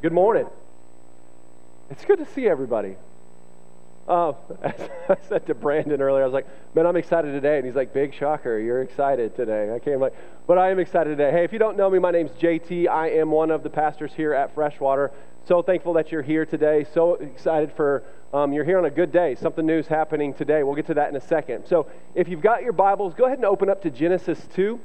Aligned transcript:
Good 0.00 0.12
morning. 0.12 0.46
It's 1.90 2.04
good 2.04 2.20
to 2.20 2.26
see 2.26 2.46
everybody. 2.46 2.94
Uh, 4.06 4.34
as 4.62 4.88
I 5.08 5.16
said 5.28 5.46
to 5.46 5.56
Brandon 5.56 6.00
earlier, 6.00 6.22
I 6.22 6.26
was 6.26 6.32
like, 6.32 6.46
man, 6.72 6.86
I'm 6.86 6.94
excited 6.94 7.32
today. 7.32 7.56
And 7.56 7.66
he's 7.66 7.74
like, 7.74 7.92
big 7.92 8.14
shocker, 8.14 8.60
you're 8.60 8.82
excited 8.82 9.34
today. 9.34 9.74
I 9.74 9.80
came 9.80 9.98
like, 9.98 10.14
but 10.46 10.56
I 10.56 10.70
am 10.70 10.78
excited 10.78 11.16
today. 11.16 11.32
Hey, 11.32 11.42
if 11.42 11.52
you 11.52 11.58
don't 11.58 11.76
know 11.76 11.90
me, 11.90 11.98
my 11.98 12.12
name's 12.12 12.30
JT. 12.30 12.86
I 12.86 13.08
am 13.08 13.32
one 13.32 13.50
of 13.50 13.64
the 13.64 13.70
pastors 13.70 14.12
here 14.12 14.32
at 14.32 14.54
Freshwater. 14.54 15.10
So 15.48 15.62
thankful 15.62 15.94
that 15.94 16.12
you're 16.12 16.22
here 16.22 16.46
today. 16.46 16.86
So 16.94 17.14
excited 17.14 17.72
for 17.72 18.04
um, 18.32 18.52
you're 18.52 18.64
here 18.64 18.78
on 18.78 18.84
a 18.84 18.90
good 18.90 19.10
day. 19.10 19.34
Something 19.34 19.66
new 19.66 19.78
is 19.78 19.88
happening 19.88 20.32
today. 20.32 20.62
We'll 20.62 20.76
get 20.76 20.86
to 20.86 20.94
that 20.94 21.08
in 21.08 21.16
a 21.16 21.20
second. 21.20 21.66
So 21.66 21.88
if 22.14 22.28
you've 22.28 22.40
got 22.40 22.62
your 22.62 22.72
Bibles, 22.72 23.14
go 23.14 23.24
ahead 23.24 23.38
and 23.38 23.46
open 23.46 23.68
up 23.68 23.82
to 23.82 23.90
Genesis 23.90 24.46
2. 24.54 24.78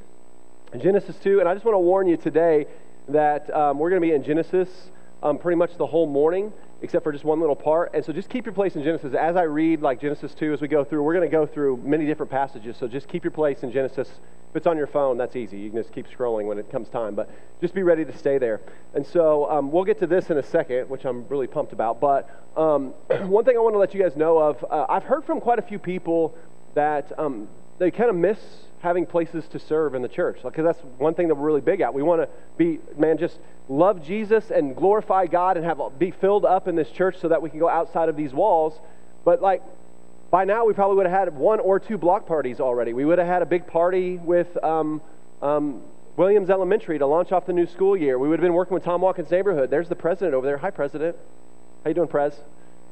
Genesis 0.80 1.16
2. 1.21 1.39
And 1.39 1.48
I 1.48 1.54
just 1.54 1.66
want 1.66 1.75
to 1.75 1.80
warn 1.80 2.07
you 2.07 2.18
today 2.18 2.66
that 3.09 3.54
um, 3.55 3.77
we're 3.77 3.91
going 3.91 4.02
to 4.02 4.07
be 4.07 4.16
in 4.16 4.23
Genesis 4.23 4.89
um, 5.23 5.37
pretty 5.37 5.55
much 5.55 5.77
the 5.77 5.87
whole 5.87 6.05
morning, 6.05 6.51
except 6.81 7.04
for 7.04 7.11
just 7.11 7.23
one 7.23 7.39
little 7.39 7.55
part. 7.55 7.91
And 7.93 8.04
so 8.04 8.11
just 8.11 8.29
keep 8.29 8.45
your 8.45 8.54
place 8.54 8.75
in 8.75 8.83
Genesis. 8.83 9.14
As 9.15 9.37
I 9.37 9.43
read, 9.43 9.81
like 9.81 10.01
Genesis 10.01 10.33
2, 10.36 10.54
as 10.54 10.61
we 10.61 10.68
go 10.68 10.83
through, 10.83 11.01
we're 11.01 11.14
going 11.14 11.27
to 11.27 11.31
go 11.31 11.45
through 11.45 11.77
many 11.77 12.05
different 12.05 12.29
passages. 12.29 12.75
So 12.77 12.87
just 12.87 13.07
keep 13.07 13.23
your 13.23 13.31
place 13.31 13.64
in 13.64 13.71
Genesis. 13.71 14.09
If 14.50 14.57
it's 14.57 14.67
on 14.67 14.78
your 14.78 14.86
phone, 14.86 15.17
that's 15.17 15.36
easy. 15.37 15.57
You 15.57 15.71
can 15.71 15.81
just 15.81 15.93
keep 15.93 16.07
scrolling 16.07 16.45
when 16.45 16.59
it 16.59 16.69
comes 16.69 16.89
time. 16.89 17.15
But 17.15 17.29
just 17.61 17.73
be 17.73 17.83
ready 17.83 18.04
to 18.04 18.15
stay 18.15 18.37
there. 18.37 18.59
And 18.93 19.07
so 19.07 19.50
um, 19.50 19.71
we'll 19.71 19.86
get 19.86 19.97
to 20.00 20.07
this 20.07 20.29
in 20.29 20.37
a 20.37 20.43
second, 20.43 20.89
which 20.89 21.05
I'm 21.05 21.25
really 21.29 21.47
pumped 21.47 21.71
about. 21.71 22.01
But 22.01 22.29
um, 22.57 22.89
one 23.21 23.45
thing 23.45 23.55
I 23.55 23.61
want 23.61 23.75
to 23.75 23.79
let 23.79 23.93
you 23.93 24.03
guys 24.03 24.17
know 24.17 24.37
of 24.37 24.64
uh, 24.69 24.86
I've 24.89 25.05
heard 25.05 25.23
from 25.23 25.39
quite 25.39 25.57
a 25.57 25.64
few 25.64 25.79
people 25.79 26.36
that 26.75 27.17
um, 27.17 27.47
they 27.79 27.92
kind 27.92 28.09
of 28.09 28.15
miss 28.17 28.39
having 28.83 29.05
places 29.05 29.47
to 29.47 29.57
serve 29.57 29.96
in 29.96 30.01
the 30.01 30.10
church. 30.10 30.39
Because 30.43 30.65
that's 30.65 30.79
one 30.97 31.14
thing 31.14 31.29
that 31.29 31.36
we're 31.36 31.47
really 31.47 31.61
big 31.61 31.79
at. 31.79 31.93
We 31.93 32.03
want 32.03 32.22
to 32.22 32.30
be 32.58 32.80
man 32.97 33.17
just 33.17 33.39
love 33.69 34.06
jesus 34.06 34.52
and 34.52 34.75
glorify 34.75 35.25
god 35.25 35.56
and 35.56 35.66
have 35.66 35.80
be 35.97 36.11
filled 36.11 36.44
up 36.44 36.67
in 36.67 36.75
this 36.75 36.89
church 36.89 37.16
so 37.17 37.30
that 37.30 37.42
we 37.42 37.50
can 37.50 37.59
go 37.59 37.69
outside 37.69 38.09
of 38.09 38.17
these 38.17 38.33
walls. 38.33 38.78
But 39.23 39.42
like 39.42 39.64
by 40.30 40.44
now 40.44 40.66
we 40.66 40.73
probably 40.73 40.98
would 40.98 41.06
have 41.06 41.17
had 41.17 41.36
one 41.36 41.61
or 41.61 41.80
two 41.80 41.98
block 41.98 42.28
parties 42.28 42.59
already. 42.59 42.92
We 42.92 43.06
would 43.06 43.20
have 43.20 43.28
had 43.28 43.42
a 43.42 43.45
big 43.45 43.66
party 43.67 44.17
with 44.17 44.61
um, 44.61 45.02
um, 45.42 45.81
williams 46.17 46.50
elementary 46.50 47.00
to 47.00 47.08
launch 47.08 47.31
off 47.31 47.45
the 47.45 47.54
new 47.54 47.66
school 47.66 47.95
year. 47.95 48.20
We 48.20 48.28
would 48.28 48.39
have 48.39 48.44
been 48.44 48.54
working 48.54 48.73
with 48.73 48.84
tom 48.84 49.00
watkins 49.00 49.31
neighborhood. 49.31 49.70
There's 49.70 49.88
the 49.88 49.95
president 49.95 50.36
over 50.36 50.45
there. 50.45 50.58
Hi 50.58 50.72
president. 50.72 51.16
How 51.86 51.89
you 51.89 51.94
doing 51.94 52.09
prez 52.09 52.36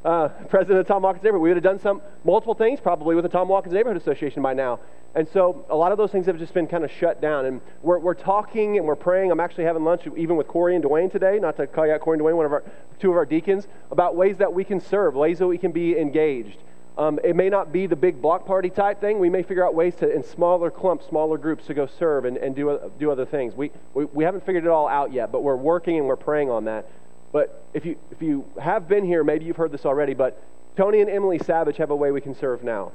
uh, 0.03 0.29
president 0.49 0.79
of 0.79 0.87
Tom 0.87 1.03
Watkins 1.03 1.23
Neighborhood. 1.23 1.43
We 1.43 1.49
would 1.49 1.57
have 1.57 1.63
done 1.63 1.79
some 1.79 2.01
multiple 2.23 2.55
things 2.55 2.79
probably 2.79 3.15
with 3.15 3.23
the 3.23 3.29
Tom 3.29 3.47
Watkins 3.47 3.73
Neighborhood 3.73 4.01
Association 4.01 4.41
by 4.41 4.53
now. 4.53 4.79
And 5.13 5.27
so 5.27 5.65
a 5.69 5.75
lot 5.75 5.91
of 5.91 5.97
those 5.97 6.11
things 6.11 6.25
have 6.27 6.39
just 6.39 6.53
been 6.53 6.67
kind 6.67 6.85
of 6.85 6.91
shut 6.91 7.21
down. 7.21 7.45
And 7.45 7.61
we're, 7.81 7.99
we're 7.99 8.13
talking 8.13 8.77
and 8.77 8.85
we're 8.85 8.95
praying. 8.95 9.29
I'm 9.31 9.41
actually 9.41 9.65
having 9.65 9.83
lunch 9.83 10.03
even 10.15 10.37
with 10.37 10.47
Corey 10.47 10.75
and 10.75 10.83
Dwayne 10.83 11.11
today, 11.11 11.37
not 11.39 11.57
to 11.57 11.67
call 11.67 11.85
you 11.85 11.93
out 11.93 12.01
Corey 12.01 12.17
and 12.17 12.25
Dwayne, 12.25 12.35
one 12.35 12.45
of 12.45 12.53
our, 12.53 12.63
two 12.99 13.11
of 13.11 13.17
our 13.17 13.25
deacons, 13.25 13.67
about 13.91 14.15
ways 14.15 14.37
that 14.37 14.53
we 14.53 14.63
can 14.63 14.79
serve, 14.79 15.15
ways 15.15 15.39
that 15.39 15.47
we 15.47 15.57
can 15.57 15.71
be 15.71 15.97
engaged. 15.97 16.59
Um, 16.97 17.19
it 17.23 17.35
may 17.35 17.49
not 17.49 17.71
be 17.71 17.87
the 17.87 17.95
big 17.95 18.21
block 18.21 18.45
party 18.45 18.69
type 18.69 18.99
thing. 19.01 19.19
We 19.19 19.29
may 19.29 19.43
figure 19.43 19.65
out 19.65 19.73
ways 19.73 19.95
to, 19.95 20.13
in 20.13 20.23
smaller 20.23 20.69
clumps, 20.69 21.07
smaller 21.07 21.37
groups, 21.37 21.65
to 21.67 21.73
go 21.73 21.87
serve 21.87 22.25
and, 22.25 22.37
and 22.37 22.55
do, 22.55 22.91
do 22.99 23.11
other 23.11 23.25
things. 23.25 23.55
We, 23.55 23.71
we, 23.93 24.05
we 24.05 24.23
haven't 24.23 24.45
figured 24.45 24.65
it 24.65 24.69
all 24.69 24.87
out 24.87 25.11
yet, 25.13 25.31
but 25.31 25.41
we're 25.41 25.55
working 25.55 25.97
and 25.97 26.05
we're 26.05 26.15
praying 26.15 26.49
on 26.49 26.65
that. 26.65 26.85
But 27.31 27.63
if 27.73 27.85
you, 27.85 27.97
if 28.11 28.21
you 28.21 28.45
have 28.59 28.87
been 28.87 29.05
here, 29.05 29.23
maybe 29.23 29.45
you've 29.45 29.57
heard 29.57 29.71
this 29.71 29.85
already, 29.85 30.13
but 30.13 30.41
Tony 30.75 31.01
and 31.01 31.09
Emily 31.09 31.39
Savage 31.39 31.77
have 31.77 31.91
a 31.91 31.95
way 31.95 32.11
we 32.11 32.21
can 32.21 32.35
serve 32.35 32.63
now. 32.63 32.91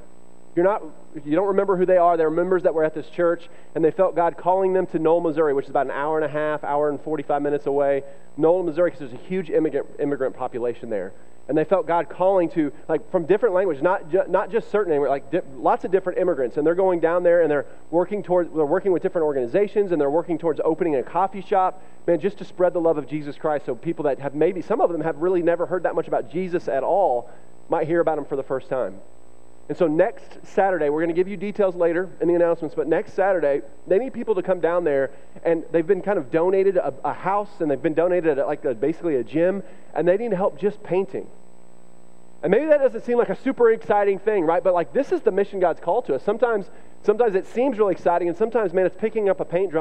You're 0.55 0.65
not, 0.65 0.81
you 1.23 1.35
don't 1.35 1.49
remember 1.49 1.77
who 1.77 1.85
they 1.85 1.97
are. 1.97 2.17
They're 2.17 2.31
members 2.31 2.63
that 2.63 2.73
were 2.73 2.83
at 2.83 2.95
this 2.95 3.07
church, 3.09 3.47
and 3.75 3.85
they 3.85 3.91
felt 3.91 4.15
God 4.15 4.37
calling 4.37 4.73
them 4.73 4.87
to 4.87 4.99
Noel, 4.99 5.21
Missouri, 5.21 5.53
which 5.53 5.65
is 5.65 5.69
about 5.69 5.85
an 5.85 5.91
hour 5.91 6.17
and 6.17 6.25
a 6.25 6.29
half, 6.29 6.63
hour 6.63 6.89
and 6.89 6.99
45 6.99 7.41
minutes 7.43 7.67
away. 7.67 8.03
Noel, 8.37 8.63
Missouri, 8.63 8.89
because 8.89 9.11
there's 9.11 9.21
a 9.21 9.25
huge 9.27 9.51
immigrant, 9.51 9.87
immigrant 9.99 10.35
population 10.35 10.89
there. 10.89 11.13
And 11.47 11.57
they 11.57 11.63
felt 11.63 11.87
God 11.87 12.09
calling 12.09 12.49
to, 12.51 12.73
like, 12.89 13.09
from 13.09 13.25
different 13.25 13.55
languages, 13.55 13.81
not, 13.81 14.11
ju- 14.11 14.25
not 14.27 14.51
just 14.51 14.69
certain, 14.69 15.01
like, 15.01 15.31
di- 15.31 15.41
lots 15.55 15.85
of 15.85 15.91
different 15.91 16.19
immigrants. 16.19 16.57
And 16.57 16.67
they're 16.67 16.75
going 16.75 16.99
down 16.99 17.23
there 17.23 17.41
and 17.41 17.49
they're 17.49 17.65
working 17.89 18.21
towards, 18.21 18.53
they're 18.53 18.65
working 18.65 18.91
with 18.91 19.01
different 19.01 19.25
organizations 19.25 19.91
and 19.91 20.01
they're 20.01 20.09
working 20.09 20.37
towards 20.37 20.59
opening 20.65 20.95
a 20.97 21.03
coffee 21.03 21.41
shop, 21.41 21.81
man, 22.05 22.19
just 22.19 22.37
to 22.39 22.45
spread 22.45 22.73
the 22.73 22.81
love 22.81 22.97
of 22.97 23.07
Jesus 23.07 23.37
Christ. 23.37 23.65
So 23.65 23.75
people 23.75 24.03
that 24.03 24.19
have 24.19 24.35
maybe, 24.35 24.61
some 24.61 24.81
of 24.81 24.91
them 24.91 25.01
have 25.01 25.17
really 25.17 25.41
never 25.41 25.65
heard 25.65 25.83
that 25.83 25.95
much 25.95 26.07
about 26.07 26.29
Jesus 26.29 26.67
at 26.67 26.83
all 26.83 27.29
might 27.69 27.87
hear 27.87 28.01
about 28.01 28.17
him 28.17 28.25
for 28.25 28.35
the 28.35 28.43
first 28.43 28.69
time. 28.69 28.99
And 29.69 29.77
so 29.77 29.87
next 29.87 30.45
Saturday, 30.45 30.89
we're 30.89 31.01
going 31.01 31.13
to 31.13 31.15
give 31.15 31.27
you 31.27 31.35
details 31.35 31.75
later 31.75 32.09
in 32.21 32.27
the 32.29 32.35
announcements, 32.35 32.73
but 32.73 32.87
next 32.87 33.13
Saturday, 33.13 33.61
they 33.85 33.97
need 33.99 34.13
people 34.13 34.33
to 34.35 34.41
come 34.41 34.61
down 34.61 34.85
there, 34.85 35.11
and 35.43 35.65
they've 35.71 35.85
been 35.85 36.01
kind 36.01 36.17
of 36.17 36.31
donated 36.31 36.77
a, 36.77 36.93
a 37.03 37.13
house, 37.13 37.49
and 37.59 37.69
they've 37.69 37.81
been 37.81 37.93
donated 37.93 38.39
a, 38.39 38.45
like 38.45 38.63
a, 38.63 38.73
basically 38.73 39.15
a 39.17 39.23
gym, 39.23 39.61
and 39.93 40.07
they 40.07 40.15
need 40.15 40.31
help 40.31 40.57
just 40.57 40.81
painting. 40.83 41.27
And 42.43 42.51
maybe 42.51 42.67
that 42.67 42.77
doesn't 42.77 43.03
seem 43.03 43.17
like 43.17 43.29
a 43.29 43.35
super 43.35 43.71
exciting 43.71 44.19
thing, 44.19 44.45
right? 44.45 44.63
But 44.63 44.73
like 44.73 44.93
this 44.93 45.11
is 45.11 45.21
the 45.21 45.31
mission 45.31 45.59
God's 45.59 45.79
called 45.79 46.05
to 46.05 46.15
us. 46.15 46.23
Sometimes, 46.23 46.69
sometimes 47.01 47.35
it 47.35 47.47
seems 47.47 47.77
really 47.77 47.93
exciting, 47.93 48.29
and 48.29 48.37
sometimes, 48.37 48.73
man, 48.73 48.85
it's 48.85 48.95
picking 48.95 49.27
up 49.27 49.39
a 49.39 49.45
paint, 49.45 49.73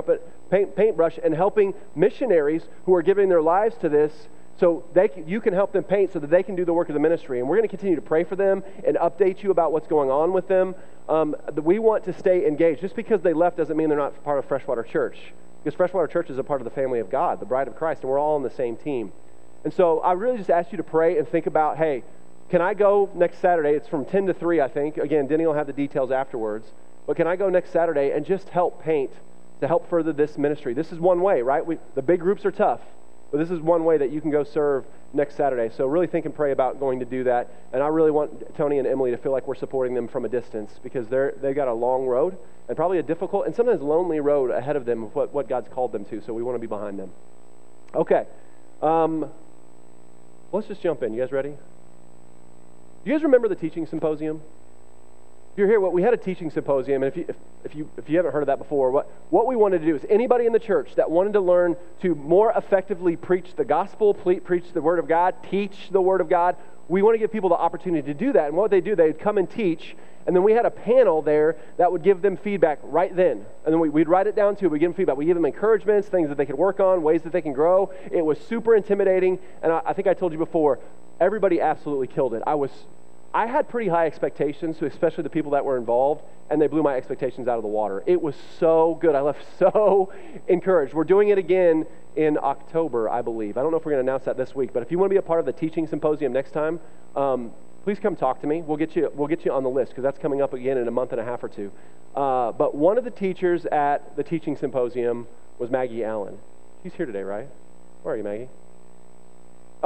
paint, 0.50 0.74
paintbrush 0.74 1.18
and 1.22 1.34
helping 1.34 1.74
missionaries 1.94 2.66
who 2.86 2.94
are 2.94 3.02
giving 3.02 3.28
their 3.28 3.42
lives 3.42 3.76
to 3.78 3.88
this 3.88 4.28
so 4.58 4.84
they 4.94 5.08
can, 5.08 5.28
you 5.28 5.40
can 5.40 5.52
help 5.52 5.72
them 5.72 5.84
paint 5.84 6.12
so 6.12 6.18
that 6.18 6.30
they 6.30 6.42
can 6.42 6.56
do 6.56 6.64
the 6.64 6.72
work 6.72 6.88
of 6.88 6.94
the 6.94 7.00
ministry. 7.00 7.40
And 7.40 7.48
we're 7.48 7.56
going 7.56 7.68
to 7.68 7.76
continue 7.76 7.96
to 7.96 8.02
pray 8.02 8.24
for 8.24 8.36
them 8.36 8.62
and 8.86 8.96
update 8.96 9.42
you 9.42 9.50
about 9.50 9.72
what's 9.72 9.86
going 9.86 10.10
on 10.10 10.32
with 10.32 10.48
them. 10.48 10.74
Um, 11.08 11.36
we 11.62 11.78
want 11.78 12.04
to 12.04 12.12
stay 12.14 12.46
engaged. 12.46 12.80
Just 12.80 12.96
because 12.96 13.20
they 13.22 13.34
left 13.34 13.58
doesn't 13.58 13.76
mean 13.76 13.88
they're 13.88 13.98
not 13.98 14.22
part 14.24 14.38
of 14.38 14.46
Freshwater 14.46 14.82
Church. 14.82 15.18
Because 15.62 15.76
Freshwater 15.76 16.06
Church 16.06 16.30
is 16.30 16.38
a 16.38 16.44
part 16.44 16.60
of 16.60 16.64
the 16.64 16.70
family 16.70 17.00
of 17.00 17.10
God, 17.10 17.38
the 17.38 17.46
bride 17.46 17.68
of 17.68 17.76
Christ, 17.76 18.02
and 18.02 18.10
we're 18.10 18.18
all 18.18 18.36
on 18.36 18.42
the 18.42 18.50
same 18.50 18.76
team. 18.76 19.12
And 19.64 19.72
so 19.74 20.00
I 20.00 20.12
really 20.12 20.38
just 20.38 20.50
ask 20.50 20.72
you 20.72 20.78
to 20.78 20.84
pray 20.84 21.18
and 21.18 21.28
think 21.28 21.46
about 21.46 21.76
hey, 21.76 22.02
can 22.48 22.62
I 22.62 22.74
go 22.74 23.10
next 23.14 23.40
Saturday? 23.40 23.70
It's 23.70 23.88
from 23.88 24.04
10 24.04 24.26
to 24.26 24.34
3, 24.34 24.60
I 24.60 24.68
think. 24.68 24.96
Again, 24.96 25.26
Denny 25.26 25.44
will 25.44 25.54
have 25.54 25.66
the 25.66 25.72
details 25.72 26.12
afterwards. 26.12 26.72
But 27.06 27.16
can 27.16 27.26
I 27.26 27.36
go 27.36 27.48
next 27.48 27.70
Saturday 27.70 28.12
and 28.12 28.24
just 28.24 28.48
help 28.48 28.82
paint 28.82 29.10
to 29.60 29.66
help 29.66 29.90
further 29.90 30.12
this 30.12 30.38
ministry? 30.38 30.72
This 30.72 30.92
is 30.92 31.00
one 31.00 31.20
way, 31.20 31.42
right? 31.42 31.66
We, 31.66 31.78
the 31.94 32.02
big 32.02 32.20
groups 32.20 32.44
are 32.44 32.52
tough. 32.52 32.80
But 33.30 33.38
this 33.38 33.50
is 33.50 33.60
one 33.60 33.84
way 33.84 33.98
that 33.98 34.10
you 34.10 34.20
can 34.20 34.30
go 34.30 34.44
serve 34.44 34.84
next 35.12 35.36
Saturday. 35.36 35.74
So 35.74 35.86
really 35.86 36.06
think 36.06 36.26
and 36.26 36.34
pray 36.34 36.52
about 36.52 36.78
going 36.78 37.00
to 37.00 37.04
do 37.04 37.24
that. 37.24 37.50
And 37.72 37.82
I 37.82 37.88
really 37.88 38.10
want 38.10 38.54
Tony 38.56 38.78
and 38.78 38.86
Emily 38.86 39.10
to 39.10 39.16
feel 39.16 39.32
like 39.32 39.46
we're 39.46 39.54
supporting 39.56 39.94
them 39.94 40.08
from 40.08 40.24
a 40.24 40.28
distance 40.28 40.78
because 40.82 41.08
they're, 41.08 41.34
they've 41.40 41.54
got 41.54 41.68
a 41.68 41.72
long 41.72 42.06
road 42.06 42.36
and 42.68 42.76
probably 42.76 42.98
a 42.98 43.02
difficult 43.02 43.46
and 43.46 43.54
sometimes 43.54 43.80
lonely 43.80 44.20
road 44.20 44.50
ahead 44.50 44.76
of 44.76 44.84
them 44.84 45.04
of 45.04 45.14
what, 45.14 45.32
what 45.32 45.48
God's 45.48 45.68
called 45.68 45.92
them 45.92 46.04
to. 46.06 46.20
So 46.20 46.32
we 46.32 46.42
want 46.42 46.56
to 46.56 46.60
be 46.60 46.66
behind 46.66 46.98
them. 46.98 47.10
Okay. 47.94 48.26
Um, 48.82 49.30
let's 50.52 50.68
just 50.68 50.82
jump 50.82 51.02
in. 51.02 51.14
You 51.14 51.20
guys 51.20 51.32
ready? 51.32 51.50
Do 51.50 53.10
you 53.10 53.12
guys 53.12 53.22
remember 53.22 53.48
the 53.48 53.54
teaching 53.54 53.86
symposium? 53.86 54.42
If 55.56 55.60
you're 55.60 55.68
here, 55.68 55.80
what 55.80 55.94
we 55.94 56.02
had 56.02 56.12
a 56.12 56.18
teaching 56.18 56.50
symposium, 56.50 57.02
and 57.02 57.10
if 57.10 57.16
you, 57.16 57.24
if, 57.26 57.36
if, 57.64 57.74
you, 57.74 57.88
if 57.96 58.10
you 58.10 58.18
haven't 58.18 58.32
heard 58.32 58.42
of 58.42 58.48
that 58.48 58.58
before, 58.58 58.90
what, 58.90 59.10
what 59.30 59.46
we 59.46 59.56
wanted 59.56 59.78
to 59.78 59.86
do 59.86 59.96
is 59.96 60.04
anybody 60.10 60.44
in 60.44 60.52
the 60.52 60.58
church 60.58 60.94
that 60.96 61.10
wanted 61.10 61.32
to 61.32 61.40
learn 61.40 61.76
to 62.02 62.14
more 62.14 62.52
effectively 62.54 63.16
preach 63.16 63.54
the 63.56 63.64
gospel, 63.64 64.12
preach 64.12 64.64
the 64.74 64.82
word 64.82 64.98
of 64.98 65.08
God, 65.08 65.34
teach 65.48 65.88
the 65.90 66.00
word 66.02 66.20
of 66.20 66.28
God, 66.28 66.56
we 66.88 67.00
want 67.00 67.14
to 67.14 67.18
give 67.18 67.32
people 67.32 67.48
the 67.48 67.54
opportunity 67.54 68.06
to 68.06 68.12
do 68.12 68.34
that. 68.34 68.48
And 68.48 68.54
what 68.54 68.70
they 68.70 68.82
do, 68.82 68.94
they'd 68.94 69.18
come 69.18 69.38
and 69.38 69.50
teach, 69.50 69.96
and 70.26 70.36
then 70.36 70.42
we 70.42 70.52
had 70.52 70.66
a 70.66 70.70
panel 70.70 71.22
there 71.22 71.56
that 71.78 71.90
would 71.90 72.02
give 72.02 72.20
them 72.20 72.36
feedback 72.36 72.78
right 72.82 73.16
then. 73.16 73.46
And 73.64 73.72
then 73.72 73.80
we, 73.80 73.88
would 73.88 74.08
write 74.10 74.26
it 74.26 74.36
down 74.36 74.56
too. 74.56 74.68
We 74.68 74.78
give 74.78 74.90
them 74.90 74.94
feedback. 74.94 75.16
We 75.16 75.24
give 75.24 75.36
them 75.36 75.46
encouragements, 75.46 76.06
things 76.06 76.28
that 76.28 76.36
they 76.36 76.44
could 76.44 76.58
work 76.58 76.80
on, 76.80 77.02
ways 77.02 77.22
that 77.22 77.32
they 77.32 77.40
can 77.40 77.54
grow. 77.54 77.94
It 78.12 78.22
was 78.22 78.38
super 78.40 78.76
intimidating. 78.76 79.38
And 79.62 79.72
I, 79.72 79.80
I 79.86 79.92
think 79.94 80.06
I 80.06 80.12
told 80.12 80.32
you 80.32 80.38
before, 80.38 80.80
everybody 81.18 81.62
absolutely 81.62 82.08
killed 82.08 82.34
it. 82.34 82.42
I 82.46 82.56
was 82.56 82.70
I 83.36 83.44
had 83.44 83.68
pretty 83.68 83.90
high 83.90 84.06
expectations, 84.06 84.78
especially 84.80 85.22
the 85.22 85.28
people 85.28 85.50
that 85.50 85.62
were 85.62 85.76
involved, 85.76 86.22
and 86.48 86.58
they 86.58 86.68
blew 86.68 86.82
my 86.82 86.96
expectations 86.96 87.48
out 87.48 87.58
of 87.58 87.62
the 87.62 87.68
water. 87.68 88.02
It 88.06 88.22
was 88.22 88.34
so 88.58 88.96
good. 88.98 89.14
I 89.14 89.20
left 89.20 89.44
so 89.58 90.10
encouraged. 90.48 90.94
We're 90.94 91.04
doing 91.04 91.28
it 91.28 91.36
again 91.36 91.84
in 92.16 92.38
October, 92.38 93.10
I 93.10 93.20
believe. 93.20 93.58
I 93.58 93.60
don't 93.60 93.72
know 93.72 93.76
if 93.76 93.84
we're 93.84 93.92
going 93.92 94.06
to 94.06 94.10
announce 94.10 94.24
that 94.24 94.38
this 94.38 94.54
week, 94.54 94.72
but 94.72 94.82
if 94.82 94.90
you 94.90 94.98
want 94.98 95.10
to 95.10 95.14
be 95.14 95.18
a 95.18 95.22
part 95.22 95.38
of 95.38 95.44
the 95.44 95.52
teaching 95.52 95.86
symposium 95.86 96.32
next 96.32 96.52
time, 96.52 96.80
um, 97.14 97.52
please 97.84 97.98
come 97.98 98.16
talk 98.16 98.40
to 98.40 98.46
me. 98.46 98.62
We'll 98.62 98.78
get 98.78 98.96
you, 98.96 99.12
we'll 99.14 99.28
get 99.28 99.44
you 99.44 99.52
on 99.52 99.64
the 99.64 99.68
list 99.68 99.90
because 99.90 100.02
that's 100.02 100.18
coming 100.18 100.40
up 100.40 100.54
again 100.54 100.78
in 100.78 100.88
a 100.88 100.90
month 100.90 101.12
and 101.12 101.20
a 101.20 101.24
half 101.24 101.44
or 101.44 101.50
two. 101.50 101.70
Uh, 102.14 102.52
but 102.52 102.74
one 102.74 102.96
of 102.96 103.04
the 103.04 103.10
teachers 103.10 103.66
at 103.66 104.16
the 104.16 104.22
teaching 104.22 104.56
symposium 104.56 105.26
was 105.58 105.70
Maggie 105.70 106.04
Allen. 106.04 106.38
She's 106.82 106.94
here 106.94 107.04
today, 107.04 107.22
right? 107.22 107.48
Where 108.02 108.14
are 108.14 108.16
you, 108.16 108.24
Maggie? 108.24 108.48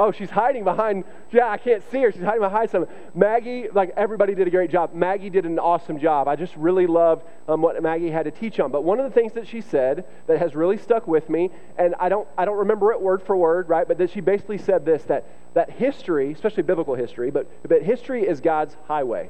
Oh, 0.01 0.11
she's 0.11 0.31
hiding 0.31 0.63
behind, 0.63 1.03
yeah, 1.31 1.47
I 1.47 1.57
can't 1.57 1.83
see 1.91 2.01
her. 2.01 2.11
She's 2.11 2.23
hiding 2.23 2.41
behind 2.41 2.71
something. 2.71 2.91
Maggie, 3.13 3.67
like 3.69 3.93
everybody 3.95 4.33
did 4.33 4.47
a 4.47 4.49
great 4.49 4.71
job. 4.71 4.95
Maggie 4.95 5.29
did 5.29 5.45
an 5.45 5.59
awesome 5.59 5.99
job. 5.99 6.27
I 6.27 6.35
just 6.35 6.55
really 6.55 6.87
loved 6.87 7.23
um, 7.47 7.61
what 7.61 7.79
Maggie 7.83 8.09
had 8.09 8.23
to 8.23 8.31
teach 8.31 8.59
on. 8.59 8.71
But 8.71 8.83
one 8.83 8.99
of 8.99 9.05
the 9.05 9.11
things 9.11 9.33
that 9.33 9.47
she 9.47 9.61
said 9.61 10.05
that 10.25 10.39
has 10.39 10.55
really 10.55 10.79
stuck 10.79 11.07
with 11.07 11.29
me, 11.29 11.51
and 11.77 11.93
I 11.99 12.09
don't, 12.09 12.27
I 12.35 12.45
don't 12.45 12.57
remember 12.57 12.91
it 12.91 12.99
word 12.99 13.21
for 13.21 13.37
word, 13.37 13.69
right? 13.69 13.87
But 13.87 13.99
that 13.99 14.09
she 14.09 14.21
basically 14.21 14.57
said 14.57 14.85
this 14.85 15.03
that, 15.03 15.23
that 15.53 15.69
history, 15.69 16.31
especially 16.31 16.63
biblical 16.63 16.95
history, 16.95 17.29
but, 17.29 17.47
but 17.61 17.83
history 17.83 18.27
is 18.27 18.41
God's 18.41 18.75
highway. 18.87 19.29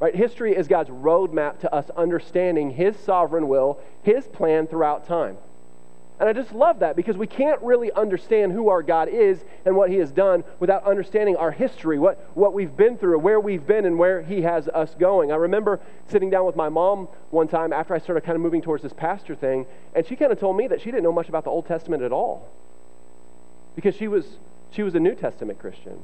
Right? 0.00 0.14
History 0.14 0.56
is 0.56 0.66
God's 0.66 0.88
roadmap 0.88 1.58
to 1.60 1.74
us 1.74 1.90
understanding 1.94 2.70
His 2.70 2.96
sovereign 2.96 3.48
will, 3.48 3.80
His 4.02 4.26
plan 4.28 4.66
throughout 4.66 5.06
time. 5.06 5.36
And 6.20 6.28
I 6.28 6.32
just 6.32 6.52
love 6.52 6.80
that 6.80 6.96
because 6.96 7.16
we 7.16 7.28
can't 7.28 7.60
really 7.62 7.92
understand 7.92 8.52
who 8.52 8.68
our 8.68 8.82
God 8.82 9.08
is 9.08 9.44
and 9.64 9.76
what 9.76 9.88
He 9.90 9.96
has 9.96 10.10
done 10.10 10.42
without 10.58 10.84
understanding 10.84 11.36
our 11.36 11.52
history, 11.52 11.98
what, 11.98 12.18
what 12.36 12.52
we've 12.52 12.76
been 12.76 12.98
through, 12.98 13.20
where 13.20 13.38
we've 13.38 13.66
been, 13.66 13.84
and 13.84 13.98
where 13.98 14.22
He 14.22 14.42
has 14.42 14.66
us 14.68 14.94
going. 14.98 15.30
I 15.30 15.36
remember 15.36 15.78
sitting 16.08 16.28
down 16.28 16.44
with 16.44 16.56
my 16.56 16.68
mom 16.68 17.08
one 17.30 17.46
time 17.46 17.72
after 17.72 17.94
I 17.94 17.98
started 17.98 18.22
kind 18.22 18.34
of 18.34 18.42
moving 18.42 18.62
towards 18.62 18.82
this 18.82 18.92
pastor 18.92 19.36
thing, 19.36 19.66
and 19.94 20.04
she 20.04 20.16
kind 20.16 20.32
of 20.32 20.40
told 20.40 20.56
me 20.56 20.66
that 20.66 20.80
she 20.80 20.86
didn't 20.86 21.04
know 21.04 21.12
much 21.12 21.28
about 21.28 21.44
the 21.44 21.50
Old 21.50 21.66
Testament 21.66 22.02
at 22.02 22.12
all 22.12 22.48
because 23.76 23.94
she 23.94 24.08
was, 24.08 24.26
she 24.72 24.82
was 24.82 24.96
a 24.96 25.00
New 25.00 25.14
Testament 25.14 25.60
Christian. 25.60 26.02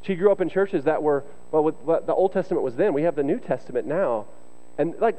She 0.00 0.14
grew 0.14 0.32
up 0.32 0.40
in 0.40 0.48
churches 0.48 0.84
that 0.84 1.02
were, 1.02 1.24
well, 1.50 1.64
with, 1.64 1.74
the 1.84 2.14
Old 2.14 2.32
Testament 2.32 2.62
was 2.62 2.76
then. 2.76 2.94
We 2.94 3.02
have 3.02 3.16
the 3.16 3.22
New 3.22 3.38
Testament 3.38 3.86
now. 3.86 4.24
And 4.78 4.94
like, 4.98 5.16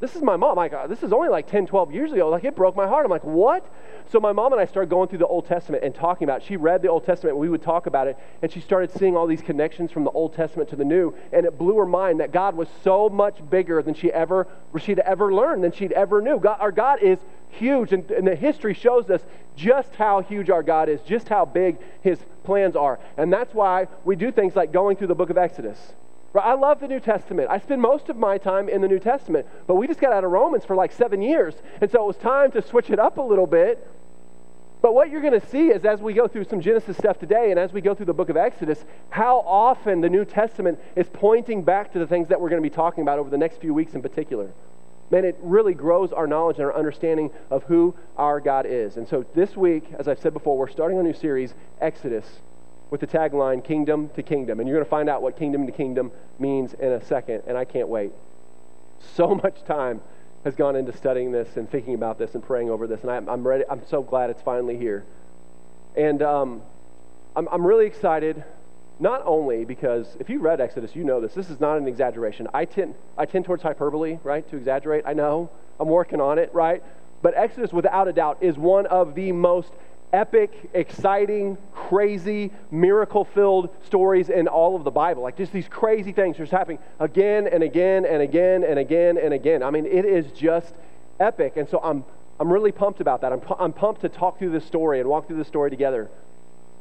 this 0.00 0.16
is 0.16 0.22
my 0.22 0.36
mom. 0.36 0.56
Like, 0.56 0.72
uh, 0.72 0.86
this 0.86 1.02
is 1.02 1.12
only 1.12 1.28
like 1.28 1.46
10, 1.46 1.66
12 1.66 1.92
years 1.92 2.12
ago. 2.12 2.28
Like, 2.30 2.44
it 2.44 2.56
broke 2.56 2.74
my 2.74 2.86
heart. 2.86 3.04
I'm 3.04 3.10
like, 3.10 3.24
what? 3.24 3.66
So 4.10 4.18
my 4.18 4.32
mom 4.32 4.52
and 4.52 4.60
I 4.60 4.64
started 4.64 4.88
going 4.88 5.08
through 5.08 5.18
the 5.18 5.26
Old 5.26 5.46
Testament 5.46 5.84
and 5.84 5.94
talking 5.94 6.24
about 6.24 6.42
it. 6.42 6.46
She 6.46 6.56
read 6.56 6.80
the 6.80 6.88
Old 6.88 7.04
Testament. 7.04 7.36
We 7.36 7.50
would 7.50 7.62
talk 7.62 7.86
about 7.86 8.08
it. 8.08 8.16
And 8.42 8.50
she 8.50 8.60
started 8.60 8.90
seeing 8.98 9.16
all 9.16 9.26
these 9.26 9.42
connections 9.42 9.92
from 9.92 10.04
the 10.04 10.10
Old 10.10 10.34
Testament 10.34 10.70
to 10.70 10.76
the 10.76 10.84
New. 10.84 11.14
And 11.32 11.44
it 11.44 11.58
blew 11.58 11.76
her 11.76 11.86
mind 11.86 12.20
that 12.20 12.32
God 12.32 12.56
was 12.56 12.68
so 12.82 13.10
much 13.10 13.38
bigger 13.50 13.82
than 13.82 13.94
she 13.94 14.10
ever, 14.10 14.48
she'd 14.78 14.98
ever 15.00 15.32
learned, 15.34 15.62
than 15.62 15.72
she'd 15.72 15.92
ever 15.92 16.22
knew. 16.22 16.40
God, 16.40 16.56
our 16.60 16.72
God 16.72 17.02
is 17.02 17.18
huge. 17.50 17.92
And, 17.92 18.10
and 18.10 18.26
the 18.26 18.34
history 18.34 18.72
shows 18.72 19.10
us 19.10 19.20
just 19.54 19.94
how 19.96 20.20
huge 20.22 20.48
our 20.48 20.62
God 20.62 20.88
is, 20.88 21.02
just 21.02 21.28
how 21.28 21.44
big 21.44 21.76
his 22.00 22.18
plans 22.42 22.74
are. 22.74 22.98
And 23.18 23.30
that's 23.30 23.52
why 23.52 23.86
we 24.04 24.16
do 24.16 24.32
things 24.32 24.56
like 24.56 24.72
going 24.72 24.96
through 24.96 25.08
the 25.08 25.14
book 25.14 25.28
of 25.28 25.36
Exodus. 25.36 25.78
I 26.38 26.54
love 26.54 26.78
the 26.78 26.86
New 26.86 27.00
Testament. 27.00 27.48
I 27.50 27.58
spend 27.58 27.82
most 27.82 28.08
of 28.08 28.16
my 28.16 28.38
time 28.38 28.68
in 28.68 28.80
the 28.80 28.88
New 28.88 29.00
Testament, 29.00 29.46
but 29.66 29.74
we 29.74 29.88
just 29.88 30.00
got 30.00 30.12
out 30.12 30.22
of 30.22 30.30
Romans 30.30 30.64
for 30.64 30.76
like 30.76 30.92
seven 30.92 31.20
years. 31.22 31.54
And 31.80 31.90
so 31.90 32.04
it 32.04 32.06
was 32.06 32.16
time 32.16 32.52
to 32.52 32.62
switch 32.62 32.90
it 32.90 33.00
up 33.00 33.18
a 33.18 33.22
little 33.22 33.48
bit. 33.48 33.84
But 34.80 34.94
what 34.94 35.10
you're 35.10 35.20
going 35.20 35.38
to 35.38 35.46
see 35.48 35.68
is 35.68 35.84
as 35.84 36.00
we 36.00 36.14
go 36.14 36.28
through 36.28 36.44
some 36.44 36.60
Genesis 36.60 36.96
stuff 36.96 37.18
today 37.18 37.50
and 37.50 37.58
as 37.58 37.72
we 37.72 37.80
go 37.80 37.94
through 37.94 38.06
the 38.06 38.14
book 38.14 38.28
of 38.28 38.36
Exodus, 38.36 38.84
how 39.10 39.40
often 39.40 40.00
the 40.00 40.08
New 40.08 40.24
Testament 40.24 40.78
is 40.96 41.08
pointing 41.12 41.64
back 41.64 41.92
to 41.92 41.98
the 41.98 42.06
things 42.06 42.28
that 42.28 42.40
we're 42.40 42.48
going 42.48 42.62
to 42.62 42.68
be 42.68 42.74
talking 42.74 43.02
about 43.02 43.18
over 43.18 43.28
the 43.28 43.36
next 43.36 43.60
few 43.60 43.74
weeks 43.74 43.94
in 43.94 44.00
particular. 44.00 44.52
Man, 45.10 45.24
it 45.24 45.36
really 45.42 45.74
grows 45.74 46.12
our 46.12 46.28
knowledge 46.28 46.56
and 46.56 46.64
our 46.64 46.74
understanding 46.74 47.30
of 47.50 47.64
who 47.64 47.94
our 48.16 48.40
God 48.40 48.64
is. 48.64 48.96
And 48.96 49.06
so 49.08 49.26
this 49.34 49.56
week, 49.56 49.84
as 49.98 50.06
I've 50.06 50.20
said 50.20 50.32
before, 50.32 50.56
we're 50.56 50.68
starting 50.68 50.98
a 50.98 51.02
new 51.02 51.12
series, 51.12 51.54
Exodus 51.80 52.24
with 52.90 53.00
the 53.00 53.06
tagline 53.06 53.64
Kingdom 53.64 54.10
to 54.10 54.22
Kingdom. 54.22 54.60
And 54.60 54.68
you're 54.68 54.76
going 54.76 54.84
to 54.84 54.90
find 54.90 55.08
out 55.08 55.22
what 55.22 55.38
Kingdom 55.38 55.66
to 55.66 55.72
Kingdom 55.72 56.10
means 56.38 56.74
in 56.74 56.92
a 56.92 57.04
second, 57.04 57.44
and 57.46 57.56
I 57.56 57.64
can't 57.64 57.88
wait. 57.88 58.12
So 59.14 59.34
much 59.42 59.64
time 59.64 60.00
has 60.44 60.54
gone 60.54 60.74
into 60.76 60.96
studying 60.96 61.32
this 61.32 61.56
and 61.56 61.70
thinking 61.70 61.94
about 61.94 62.18
this 62.18 62.34
and 62.34 62.42
praying 62.42 62.70
over 62.70 62.86
this, 62.86 63.02
and 63.02 63.10
I'm, 63.10 63.28
I'm 63.28 63.46
ready. 63.46 63.64
I'm 63.70 63.86
so 63.86 64.02
glad 64.02 64.30
it's 64.30 64.42
finally 64.42 64.76
here. 64.76 65.04
And 65.96 66.22
um, 66.22 66.62
I'm, 67.36 67.48
I'm 67.48 67.66
really 67.66 67.86
excited, 67.86 68.42
not 68.98 69.22
only 69.24 69.64
because 69.64 70.16
if 70.18 70.30
you 70.30 70.40
read 70.40 70.60
Exodus, 70.60 70.96
you 70.96 71.04
know 71.04 71.20
this. 71.20 71.34
This 71.34 71.50
is 71.50 71.60
not 71.60 71.78
an 71.78 71.86
exaggeration. 71.86 72.48
I 72.54 72.64
tend, 72.64 72.94
I 73.18 73.26
tend 73.26 73.44
towards 73.44 73.62
hyperbole, 73.62 74.18
right, 74.24 74.48
to 74.50 74.56
exaggerate. 74.56 75.04
I 75.06 75.12
know. 75.12 75.50
I'm 75.78 75.88
working 75.88 76.20
on 76.20 76.38
it, 76.38 76.52
right? 76.52 76.82
But 77.22 77.34
Exodus, 77.36 77.72
without 77.72 78.08
a 78.08 78.12
doubt, 78.12 78.38
is 78.40 78.56
one 78.56 78.86
of 78.86 79.14
the 79.14 79.32
most 79.32 79.72
epic, 80.12 80.70
exciting, 80.74 81.56
crazy, 81.72 82.50
miracle 82.70 83.24
filled 83.24 83.70
stories 83.84 84.28
in 84.28 84.48
all 84.48 84.76
of 84.76 84.84
the 84.84 84.90
Bible. 84.90 85.22
Like 85.22 85.36
just 85.36 85.52
these 85.52 85.68
crazy 85.68 86.12
things 86.12 86.36
just 86.36 86.52
happening 86.52 86.78
again 86.98 87.46
and 87.46 87.62
again 87.62 88.04
and 88.04 88.22
again 88.22 88.64
and 88.64 88.78
again 88.78 89.18
and 89.18 89.32
again. 89.34 89.62
I 89.62 89.70
mean, 89.70 89.86
it 89.86 90.04
is 90.04 90.30
just 90.32 90.74
epic. 91.18 91.56
And 91.56 91.68
so 91.68 91.80
I'm, 91.82 92.04
I'm 92.38 92.52
really 92.52 92.72
pumped 92.72 93.00
about 93.00 93.20
that. 93.20 93.32
I'm, 93.32 93.42
I'm 93.58 93.72
pumped 93.72 94.02
to 94.02 94.08
talk 94.08 94.38
through 94.38 94.50
this 94.50 94.64
story 94.64 95.00
and 95.00 95.08
walk 95.08 95.26
through 95.26 95.38
this 95.38 95.48
story 95.48 95.70
together. 95.70 96.10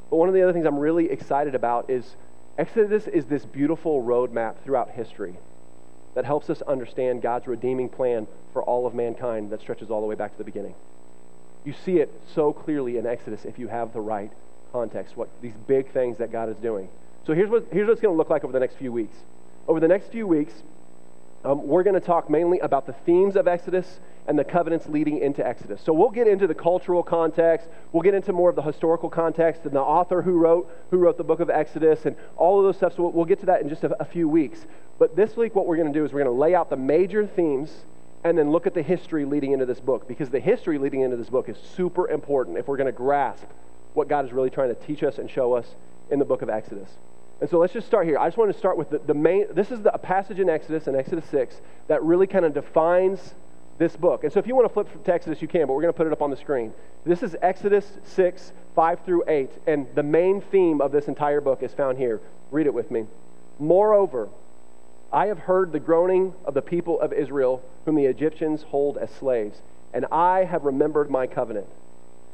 But 0.10 0.18
one 0.18 0.28
of 0.28 0.34
the 0.34 0.42
other 0.42 0.54
things 0.54 0.66
I'm 0.66 0.80
really 0.80 1.10
excited 1.10 1.56
about 1.56 1.90
is 1.90 2.16
Exodus 2.58 3.08
is 3.08 3.26
this 3.26 3.46
beautiful 3.46 4.04
roadmap 4.04 4.56
throughout 4.64 4.92
history 4.92 5.36
that 6.16 6.26
helps 6.26 6.50
us 6.50 6.62
understand 6.64 7.22
God's 7.22 7.48
redeeming 7.48 7.88
plan 7.88 8.28
for 8.52 8.64
all 8.64 8.88
of 8.88 8.94
mankind 8.94 9.52
that 9.52 9.62
stretches 9.62 9.90
all 9.90 10.02
the 10.02 10.08
way 10.08 10.16
back 10.16 10.32
to 10.32 10.38
the 10.38 10.44
beginning. 10.44 10.74
You 11.66 11.74
see 11.86 11.98
it 11.98 12.10
so 12.34 12.54
clearly 12.54 12.98
in 12.98 13.06
Exodus 13.06 13.46
if 13.46 13.60
you 13.60 13.68
have 13.68 13.94
the 13.94 14.02
right 14.02 14.32
context, 14.72 15.18
what 15.18 15.30
these 15.42 15.54
big 15.68 15.92
things 15.92 16.18
that 16.18 16.32
God 16.32 16.50
is 16.50 16.58
doing. 16.58 16.90
So 17.26 17.34
here's 17.34 17.50
what, 17.50 17.68
here's 17.72 17.88
what 17.88 17.94
it's 17.94 18.02
going 18.02 18.14
to 18.14 18.18
look 18.18 18.30
like 18.30 18.44
over 18.44 18.54
the 18.54 18.60
next 18.60 18.76
few 18.76 18.92
weeks. 18.92 19.16
Over 19.68 19.80
the 19.80 19.88
next 19.88 20.12
few 20.12 20.26
weeks, 20.26 20.54
um, 21.44 21.68
we're 21.68 21.84
going 21.84 21.94
to 21.94 22.06
talk 22.06 22.30
mainly 22.30 22.60
about 22.60 22.86
the 22.86 22.94
themes 22.94 23.36
of 23.36 23.48
Exodus 23.48 24.00
and 24.28 24.38
the 24.38 24.44
covenants 24.44 24.88
leading 24.88 25.20
into 25.20 25.46
Exodus. 25.46 25.82
So 25.84 25.94
we'll 25.94 26.10
get 26.10 26.28
into 26.28 26.48
the 26.48 26.54
cultural 26.54 27.02
context, 27.02 27.68
we'll 27.92 28.04
get 28.04 28.14
into 28.14 28.34
more 28.34 28.50
of 28.50 28.56
the 28.56 28.62
historical 28.62 29.10
context 29.10 29.64
and 29.64 29.72
the 29.72 29.80
author 29.80 30.22
who 30.22 30.34
wrote 30.34 30.70
who 30.92 30.98
wrote 30.98 31.18
the 31.18 31.24
book 31.24 31.40
of 31.40 31.50
Exodus 31.50 32.06
and 32.06 32.16
all 32.36 32.60
of 32.60 32.66
those 32.66 32.78
stuff. 32.78 32.96
So 32.96 33.04
we'll, 33.04 33.12
we'll 33.12 33.26
get 33.26 33.40
to 33.40 33.46
that 33.48 33.62
in 33.62 33.70
just 33.70 33.84
a, 33.84 34.02
a 34.02 34.06
few 34.06 34.28
weeks. 34.28 34.66
But 34.98 35.16
this 35.16 35.38
week, 35.38 35.56
what 35.56 35.66
we're 35.66 35.78
going 35.78 35.92
to 35.92 35.98
do 35.98 36.04
is 36.04 36.12
we're 36.12 36.24
going 36.24 36.36
to 36.36 36.40
lay 36.40 36.54
out 36.54 36.70
the 36.70 36.78
major 36.78 37.26
themes 37.26 37.72
and 38.24 38.38
then 38.38 38.52
look 38.52 38.68
at 38.68 38.74
the 38.74 38.82
history 38.82 39.26
leading 39.26 39.52
into 39.52 39.66
this 39.66 39.80
book 39.80 40.08
because 40.08 40.30
the 40.30 40.40
history 40.40 40.78
leading 40.78 41.02
into 41.02 41.18
this 41.18 41.30
book 41.30 41.48
is 41.50 41.58
super 41.58 42.10
important 42.10 42.58
if 42.58 42.68
we're 42.68 42.78
going 42.78 42.86
to 42.86 42.92
grasp 42.92 43.46
what 43.94 44.08
God 44.08 44.26
is 44.26 44.34
really 44.34 44.50
trying 44.50 44.70
to 44.70 44.76
teach 44.76 45.04
us 45.04 45.18
and 45.18 45.30
show 45.30 45.54
us 45.54 45.76
in 46.10 46.20
the 46.20 46.26
book 46.26 46.42
of 46.42 46.50
Exodus. 46.50 46.90
And 47.42 47.50
so 47.50 47.58
let's 47.58 47.72
just 47.72 47.88
start 47.88 48.06
here. 48.06 48.18
I 48.18 48.28
just 48.28 48.38
want 48.38 48.52
to 48.52 48.58
start 48.58 48.78
with 48.78 48.90
the, 48.90 49.00
the 49.00 49.14
main, 49.14 49.46
this 49.52 49.72
is 49.72 49.82
the, 49.82 49.94
a 49.94 49.98
passage 49.98 50.40
in 50.40 50.50
Exodus, 50.50 50.88
in 50.88 50.96
Exodus 50.96 51.26
6, 51.26 51.62
that 51.88 52.04
really 52.04 52.28
kind 52.28 52.44
of 52.44 52.54
defines 52.54 53.34
this 53.78 53.96
book. 53.96 54.26
And 54.26 54.34
so 54.34 54.40
if 54.40 54.48
you 54.48 54.56
want 54.56 54.68
to 54.68 54.74
flip 54.74 55.04
to 55.06 55.14
Exodus, 55.14 55.42
you 55.42 55.48
can, 55.48 55.62
but 55.62 55.74
we're 55.74 55.82
going 55.82 55.94
to 55.94 55.98
put 55.98 56.06
it 56.06 56.12
up 56.12 56.22
on 56.22 56.30
the 56.30 56.38
screen. 56.38 56.74
This 57.06 57.24
is 57.24 57.38
Exodus 57.42 57.90
6, 58.04 58.52
5 58.76 59.00
through 59.06 59.24
8, 59.28 59.50
and 59.68 59.88
the 59.96 60.04
main 60.04 60.42
theme 60.42 60.82
of 60.82 60.92
this 60.92 61.08
entire 61.08 61.40
book 61.40 61.64
is 61.64 61.74
found 61.74 61.98
here. 61.98 62.20
Read 62.52 62.68
it 62.68 62.74
with 62.74 62.92
me. 62.92 63.06
Moreover, 63.58 64.28
I 65.12 65.26
have 65.28 65.40
heard 65.40 65.72
the 65.72 65.80
groaning 65.80 66.36
of 66.46 66.54
the 66.54 66.62
people 66.62 67.02
of 67.02 67.14
Israel, 67.14 67.64
whom 67.86 67.96
the 67.96 68.06
Egyptians 68.06 68.62
hold 68.62 68.96
as 68.96 69.10
slaves, 69.10 69.60
and 69.92 70.06
I 70.12 70.44
have 70.44 70.66
remembered 70.66 71.10
my 71.10 71.26
covenant. 71.26 71.66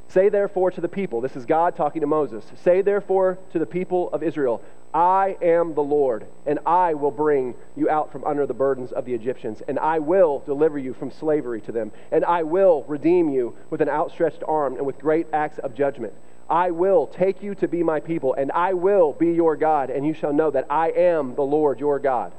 Say 0.10 0.28
therefore 0.28 0.72
to 0.72 0.82
the 0.82 0.90
people, 0.90 1.22
this 1.22 1.38
is 1.38 1.46
God 1.46 1.78
talking 1.78 2.02
to 2.02 2.08
Moses, 2.08 2.44
say 2.64 2.82
therefore 2.82 3.40
to 3.54 3.60
the 3.60 3.66
people 3.66 4.10
of 4.12 4.24
Israel, 4.24 4.62
I 4.94 5.38
am 5.42 5.74
the 5.74 5.84
Lord, 5.84 6.28
and 6.46 6.60
I 6.66 6.96
will 6.96 7.12
bring 7.12 7.56
you 7.78 7.90
out 7.90 8.12
from 8.12 8.26
under 8.26 8.46
the 8.46 8.54
burdens 8.54 8.92
of 8.92 9.06
the 9.06 9.14
Egyptians, 9.14 9.62
and 9.70 9.80
I 9.80 10.00
will 10.00 10.40
deliver 10.46 10.78
you 10.78 10.94
from 10.94 11.12
slavery 11.12 11.62
to 11.62 11.72
them, 11.72 11.94
and 12.12 12.26
I 12.26 12.44
will 12.44 12.84
redeem 12.90 13.30
you 13.30 13.56
with 13.70 13.82
an 13.82 13.90
outstretched 13.90 14.44
arm 14.46 14.76
and 14.76 14.86
with 14.86 15.00
great 15.00 15.28
acts 15.32 15.60
of 15.60 15.76
judgment. 15.76 16.14
I 16.50 16.72
will 16.72 17.08
take 17.08 17.42
you 17.42 17.56
to 17.56 17.70
be 17.70 17.84
my 17.84 18.02
people, 18.02 18.34
and 18.34 18.52
I 18.52 18.74
will 18.74 19.14
be 19.14 19.32
your 19.32 19.56
God, 19.56 19.90
and 19.90 20.06
you 20.06 20.14
shall 20.14 20.34
know 20.34 20.52
that 20.52 20.68
I 20.70 20.90
am 20.90 21.36
the 21.36 21.42
Lord 21.42 21.80
your 21.80 22.00
God 22.00 22.34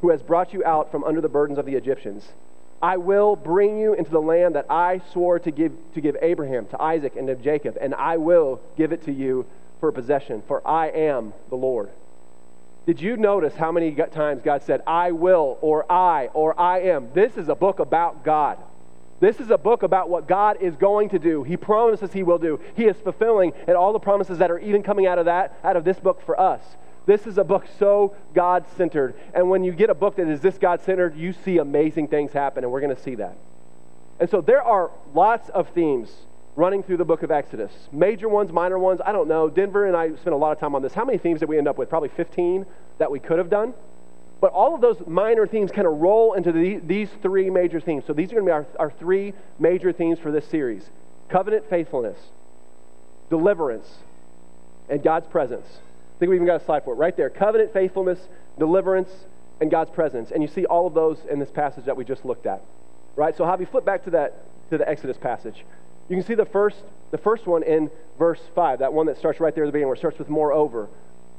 who 0.00 0.10
has 0.10 0.22
brought 0.22 0.52
you 0.52 0.64
out 0.64 0.90
from 0.90 1.04
under 1.04 1.20
the 1.20 1.28
burdens 1.28 1.58
of 1.58 1.66
the 1.66 1.74
Egyptians. 1.74 2.28
I 2.82 2.98
will 2.98 3.36
bring 3.36 3.78
you 3.78 3.94
into 3.94 4.10
the 4.10 4.20
land 4.20 4.54
that 4.54 4.66
I 4.70 5.00
swore 5.12 5.38
to 5.38 5.50
give, 5.50 5.72
to 5.94 6.00
give 6.00 6.16
Abraham, 6.20 6.66
to 6.66 6.80
Isaac, 6.80 7.16
and 7.16 7.26
to 7.28 7.34
Jacob, 7.34 7.78
and 7.80 7.94
I 7.94 8.18
will 8.18 8.60
give 8.76 8.92
it 8.92 9.02
to 9.04 9.12
you 9.12 9.46
for 9.80 9.90
possession, 9.92 10.42
for 10.46 10.66
I 10.66 10.88
am 10.88 11.32
the 11.48 11.56
Lord. 11.56 11.90
Did 12.86 13.00
you 13.00 13.16
notice 13.16 13.54
how 13.54 13.72
many 13.72 13.92
times 13.92 14.42
God 14.42 14.62
said, 14.62 14.82
I 14.86 15.10
will, 15.12 15.58
or 15.60 15.90
I, 15.90 16.26
or 16.34 16.58
I 16.58 16.80
am? 16.82 17.08
This 17.14 17.36
is 17.36 17.48
a 17.48 17.54
book 17.54 17.80
about 17.80 18.24
God. 18.24 18.58
This 19.18 19.40
is 19.40 19.50
a 19.50 19.58
book 19.58 19.82
about 19.82 20.10
what 20.10 20.28
God 20.28 20.58
is 20.60 20.76
going 20.76 21.08
to 21.08 21.18
do. 21.18 21.42
He 21.42 21.56
promises 21.56 22.12
He 22.12 22.22
will 22.22 22.38
do. 22.38 22.60
He 22.76 22.84
is 22.84 22.96
fulfilling, 22.98 23.54
and 23.66 23.76
all 23.76 23.92
the 23.92 23.98
promises 23.98 24.38
that 24.38 24.50
are 24.50 24.58
even 24.58 24.82
coming 24.82 25.06
out 25.06 25.18
of 25.18 25.24
that, 25.24 25.58
out 25.64 25.76
of 25.76 25.84
this 25.84 25.98
book 25.98 26.20
for 26.24 26.38
us. 26.38 26.62
This 27.06 27.26
is 27.26 27.38
a 27.38 27.44
book 27.44 27.64
so 27.78 28.14
God 28.34 28.64
centered. 28.76 29.14
And 29.32 29.48
when 29.48 29.62
you 29.62 29.72
get 29.72 29.90
a 29.90 29.94
book 29.94 30.16
that 30.16 30.28
is 30.28 30.40
this 30.40 30.58
God 30.58 30.82
centered, 30.82 31.16
you 31.16 31.32
see 31.32 31.58
amazing 31.58 32.08
things 32.08 32.32
happen, 32.32 32.64
and 32.64 32.72
we're 32.72 32.80
going 32.80 32.94
to 32.94 33.02
see 33.02 33.14
that. 33.14 33.36
And 34.18 34.28
so 34.28 34.40
there 34.40 34.62
are 34.62 34.90
lots 35.14 35.48
of 35.50 35.68
themes 35.70 36.10
running 36.56 36.82
through 36.82 36.96
the 36.96 37.04
book 37.04 37.22
of 37.22 37.30
Exodus. 37.30 37.70
Major 37.92 38.28
ones, 38.28 38.50
minor 38.50 38.78
ones, 38.78 39.00
I 39.04 39.12
don't 39.12 39.28
know. 39.28 39.48
Denver 39.48 39.86
and 39.86 39.96
I 39.96 40.08
spent 40.16 40.34
a 40.34 40.36
lot 40.36 40.52
of 40.52 40.58
time 40.58 40.74
on 40.74 40.82
this. 40.82 40.94
How 40.94 41.04
many 41.04 41.18
themes 41.18 41.40
did 41.40 41.48
we 41.48 41.58
end 41.58 41.68
up 41.68 41.78
with? 41.78 41.88
Probably 41.88 42.08
15 42.08 42.66
that 42.98 43.10
we 43.10 43.20
could 43.20 43.38
have 43.38 43.50
done. 43.50 43.74
But 44.40 44.52
all 44.52 44.74
of 44.74 44.80
those 44.80 45.06
minor 45.06 45.46
themes 45.46 45.70
kind 45.70 45.86
of 45.86 45.98
roll 45.98 46.32
into 46.32 46.52
the, 46.52 46.76
these 46.78 47.08
three 47.22 47.50
major 47.50 47.80
themes. 47.80 48.04
So 48.06 48.12
these 48.12 48.32
are 48.32 48.40
going 48.40 48.46
to 48.46 48.48
be 48.48 48.52
our, 48.52 48.66
our 48.78 48.90
three 48.90 49.34
major 49.58 49.92
themes 49.92 50.18
for 50.18 50.32
this 50.32 50.46
series 50.46 50.90
covenant 51.28 51.68
faithfulness, 51.68 52.18
deliverance, 53.30 53.88
and 54.88 55.02
God's 55.02 55.26
presence. 55.26 55.66
I 56.16 56.18
think 56.18 56.30
we 56.30 56.36
even 56.36 56.46
got 56.46 56.62
a 56.62 56.64
slide 56.64 56.84
for 56.84 56.94
it 56.94 56.96
right 56.96 57.16
there. 57.16 57.28
Covenant 57.28 57.72
faithfulness, 57.72 58.18
deliverance, 58.58 59.10
and 59.60 59.70
God's 59.70 59.90
presence. 59.90 60.30
And 60.30 60.42
you 60.42 60.48
see 60.48 60.64
all 60.64 60.86
of 60.86 60.94
those 60.94 61.18
in 61.30 61.38
this 61.38 61.50
passage 61.50 61.84
that 61.84 61.96
we 61.96 62.04
just 62.04 62.24
looked 62.24 62.46
at. 62.46 62.62
Right? 63.16 63.36
So 63.36 63.56
you 63.58 63.66
flip 63.66 63.84
back 63.84 64.04
to 64.04 64.10
that 64.10 64.42
to 64.70 64.78
the 64.78 64.88
Exodus 64.88 65.16
passage. 65.16 65.64
You 66.08 66.16
can 66.16 66.24
see 66.24 66.34
the 66.34 66.44
first 66.46 66.82
the 67.10 67.18
first 67.18 67.46
one 67.46 67.62
in 67.62 67.90
verse 68.18 68.40
5, 68.54 68.80
that 68.80 68.92
one 68.92 69.06
that 69.06 69.16
starts 69.16 69.40
right 69.40 69.54
there 69.54 69.64
at 69.64 69.68
the 69.68 69.72
beginning 69.72 69.88
where 69.88 69.94
it 69.94 69.98
starts 69.98 70.18
with 70.18 70.28
moreover. 70.28 70.88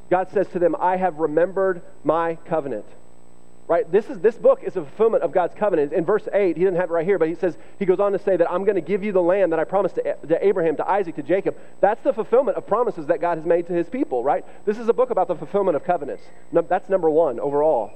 God 0.09 0.31
says 0.31 0.47
to 0.49 0.59
them, 0.59 0.75
I 0.79 0.95
have 0.95 1.17
remembered 1.17 1.81
my 2.03 2.35
covenant. 2.45 2.85
Right? 3.67 3.91
This 3.91 4.09
is 4.09 4.19
this 4.19 4.37
book 4.37 4.63
is 4.63 4.77
a 4.77 4.81
fulfillment 4.81 5.23
of 5.23 5.31
God's 5.31 5.53
covenant. 5.53 5.91
In 5.91 6.05
verse 6.05 6.27
8, 6.31 6.55
he 6.55 6.63
didn't 6.63 6.77
have 6.77 6.89
it 6.89 6.93
right 6.93 7.05
here, 7.05 7.19
but 7.19 7.27
he 7.27 7.35
says 7.35 7.57
he 7.79 7.85
goes 7.85 7.99
on 7.99 8.13
to 8.13 8.19
say 8.19 8.37
that 8.37 8.49
I'm 8.49 8.63
going 8.63 8.75
to 8.75 8.81
give 8.81 9.03
you 9.03 9.11
the 9.11 9.21
land 9.21 9.51
that 9.51 9.59
I 9.59 9.65
promised 9.65 9.95
to, 9.95 10.15
to, 10.27 10.45
Abraham, 10.45 10.77
to 10.77 10.89
Isaac, 10.89 11.15
to 11.15 11.23
Jacob. 11.23 11.57
That's 11.81 12.01
the 12.03 12.13
fulfillment 12.13 12.57
of 12.57 12.65
promises 12.65 13.07
that 13.07 13.19
God 13.19 13.37
has 13.37 13.45
made 13.45 13.67
to 13.67 13.73
his 13.73 13.89
people, 13.89 14.23
right? 14.23 14.45
This 14.65 14.77
is 14.77 14.87
a 14.87 14.93
book 14.93 15.09
about 15.09 15.27
the 15.27 15.35
fulfillment 15.35 15.75
of 15.75 15.83
covenants. 15.83 16.23
That's 16.51 16.87
number 16.89 17.09
1 17.09 17.39
overall. 17.39 17.91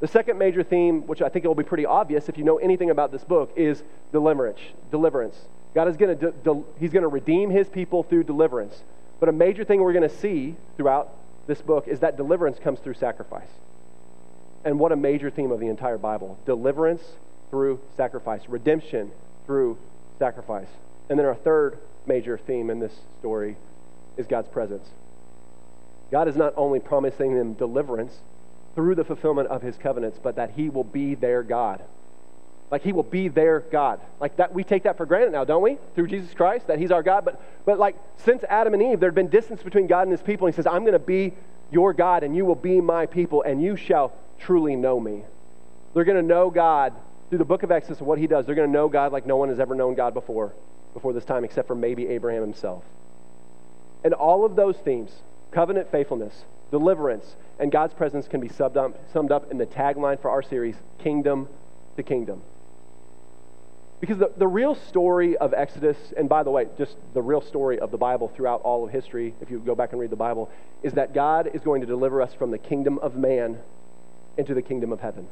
The 0.00 0.08
second 0.08 0.36
major 0.36 0.62
theme, 0.62 1.06
which 1.06 1.22
I 1.22 1.28
think 1.28 1.44
will 1.44 1.54
be 1.54 1.62
pretty 1.62 1.86
obvious 1.86 2.28
if 2.28 2.36
you 2.36 2.44
know 2.44 2.58
anything 2.58 2.90
about 2.90 3.12
this 3.12 3.24
book, 3.24 3.52
is 3.56 3.82
deliverance. 4.10 4.58
Deliverance. 4.90 5.36
God 5.74 5.88
is 5.88 5.96
going 5.96 6.18
to 6.18 6.32
de- 6.32 6.62
he's 6.78 6.92
going 6.92 7.04
to 7.04 7.08
redeem 7.08 7.50
his 7.50 7.68
people 7.68 8.02
through 8.02 8.24
deliverance. 8.24 8.82
But 9.20 9.28
a 9.28 9.32
major 9.32 9.64
thing 9.64 9.80
we're 9.80 9.92
going 9.92 10.08
to 10.08 10.14
see 10.14 10.56
throughout 10.76 11.16
this 11.46 11.62
book 11.62 11.86
is 11.86 12.00
that 12.00 12.16
deliverance 12.16 12.58
comes 12.58 12.80
through 12.80 12.94
sacrifice. 12.94 13.48
And 14.64 14.78
what 14.78 14.92
a 14.92 14.96
major 14.96 15.30
theme 15.30 15.50
of 15.50 15.60
the 15.60 15.68
entire 15.68 15.98
Bible 15.98 16.38
deliverance 16.46 17.02
through 17.50 17.80
sacrifice, 17.96 18.42
redemption 18.48 19.10
through 19.46 19.76
sacrifice. 20.18 20.68
And 21.08 21.18
then 21.18 21.26
our 21.26 21.34
third 21.34 21.78
major 22.06 22.38
theme 22.38 22.70
in 22.70 22.78
this 22.78 22.92
story 23.20 23.56
is 24.16 24.26
God's 24.26 24.48
presence. 24.48 24.88
God 26.10 26.28
is 26.28 26.36
not 26.36 26.54
only 26.56 26.78
promising 26.78 27.34
them 27.34 27.54
deliverance 27.54 28.14
through 28.74 28.94
the 28.94 29.04
fulfillment 29.04 29.48
of 29.48 29.62
his 29.62 29.76
covenants, 29.76 30.18
but 30.22 30.36
that 30.36 30.50
he 30.50 30.70
will 30.70 30.84
be 30.84 31.14
their 31.14 31.42
God. 31.42 31.82
Like 32.70 32.82
he 32.82 32.92
will 32.92 33.02
be 33.02 33.28
their 33.28 33.60
God. 33.60 34.00
Like 34.20 34.36
that 34.36 34.54
we 34.54 34.64
take 34.64 34.84
that 34.84 34.96
for 34.96 35.04
granted 35.04 35.32
now, 35.32 35.44
don't 35.44 35.62
we? 35.62 35.76
Through 35.94 36.06
Jesus 36.06 36.32
Christ, 36.32 36.68
that 36.68 36.78
he's 36.78 36.90
our 36.90 37.02
God. 37.02 37.24
But 37.24 37.40
but 37.66 37.78
like 37.78 37.96
since 38.16 38.44
Adam 38.48 38.72
and 38.72 38.82
Eve, 38.82 39.00
there 39.00 39.10
had 39.10 39.14
been 39.14 39.28
distance 39.28 39.62
between 39.62 39.86
God 39.86 40.02
and 40.02 40.10
his 40.10 40.22
people. 40.22 40.46
And 40.46 40.54
he 40.54 40.56
says, 40.56 40.66
I'm 40.66 40.84
gonna 40.84 40.98
be 40.98 41.34
your 41.70 41.92
God, 41.92 42.22
and 42.22 42.34
you 42.34 42.44
will 42.44 42.54
be 42.54 42.80
my 42.80 43.04
people, 43.06 43.42
and 43.42 43.62
you 43.62 43.76
shall 43.76 44.12
truly 44.38 44.76
know 44.76 44.98
me. 44.98 45.22
They're 45.94 46.04
going 46.04 46.16
to 46.16 46.26
know 46.26 46.50
God 46.50 46.94
through 47.28 47.38
the 47.38 47.44
book 47.44 47.62
of 47.62 47.70
Exodus 47.70 47.98
and 47.98 48.06
what 48.06 48.18
he 48.18 48.26
does. 48.26 48.46
They're 48.46 48.54
going 48.54 48.68
to 48.68 48.72
know 48.72 48.88
God 48.88 49.12
like 49.12 49.26
no 49.26 49.36
one 49.36 49.48
has 49.48 49.60
ever 49.60 49.74
known 49.74 49.94
God 49.94 50.14
before, 50.14 50.52
before 50.94 51.12
this 51.12 51.24
time, 51.24 51.44
except 51.44 51.68
for 51.68 51.74
maybe 51.74 52.08
Abraham 52.08 52.42
himself. 52.42 52.84
And 54.04 54.14
all 54.14 54.44
of 54.44 54.56
those 54.56 54.76
themes 54.78 55.10
covenant 55.50 55.90
faithfulness, 55.90 56.44
deliverance, 56.70 57.36
and 57.58 57.70
God's 57.70 57.94
presence 57.94 58.26
can 58.26 58.40
be 58.40 58.48
summed 58.48 58.76
up, 58.76 58.98
summed 59.12 59.30
up 59.30 59.50
in 59.50 59.58
the 59.58 59.66
tagline 59.66 60.20
for 60.20 60.30
our 60.30 60.42
series 60.42 60.74
Kingdom 60.98 61.48
to 61.96 62.02
Kingdom. 62.02 62.42
Because 64.00 64.18
the, 64.18 64.32
the 64.36 64.48
real 64.48 64.74
story 64.74 65.36
of 65.36 65.54
Exodus, 65.54 65.96
and 66.16 66.28
by 66.28 66.42
the 66.42 66.50
way, 66.50 66.66
just 66.76 66.96
the 67.14 67.22
real 67.22 67.40
story 67.40 67.78
of 67.78 67.92
the 67.92 67.98
Bible 67.98 68.32
throughout 68.34 68.62
all 68.62 68.84
of 68.84 68.90
history, 68.90 69.32
if 69.40 69.48
you 69.48 69.60
go 69.60 69.76
back 69.76 69.92
and 69.92 70.00
read 70.00 70.10
the 70.10 70.16
Bible, 70.16 70.50
is 70.82 70.94
that 70.94 71.14
God 71.14 71.50
is 71.54 71.60
going 71.60 71.82
to 71.82 71.86
deliver 71.86 72.20
us 72.20 72.34
from 72.34 72.50
the 72.50 72.58
kingdom 72.58 72.98
of 72.98 73.14
man 73.14 73.58
into 74.36 74.54
the 74.54 74.62
kingdom 74.62 74.92
of 74.92 75.00
heaven. 75.00 75.28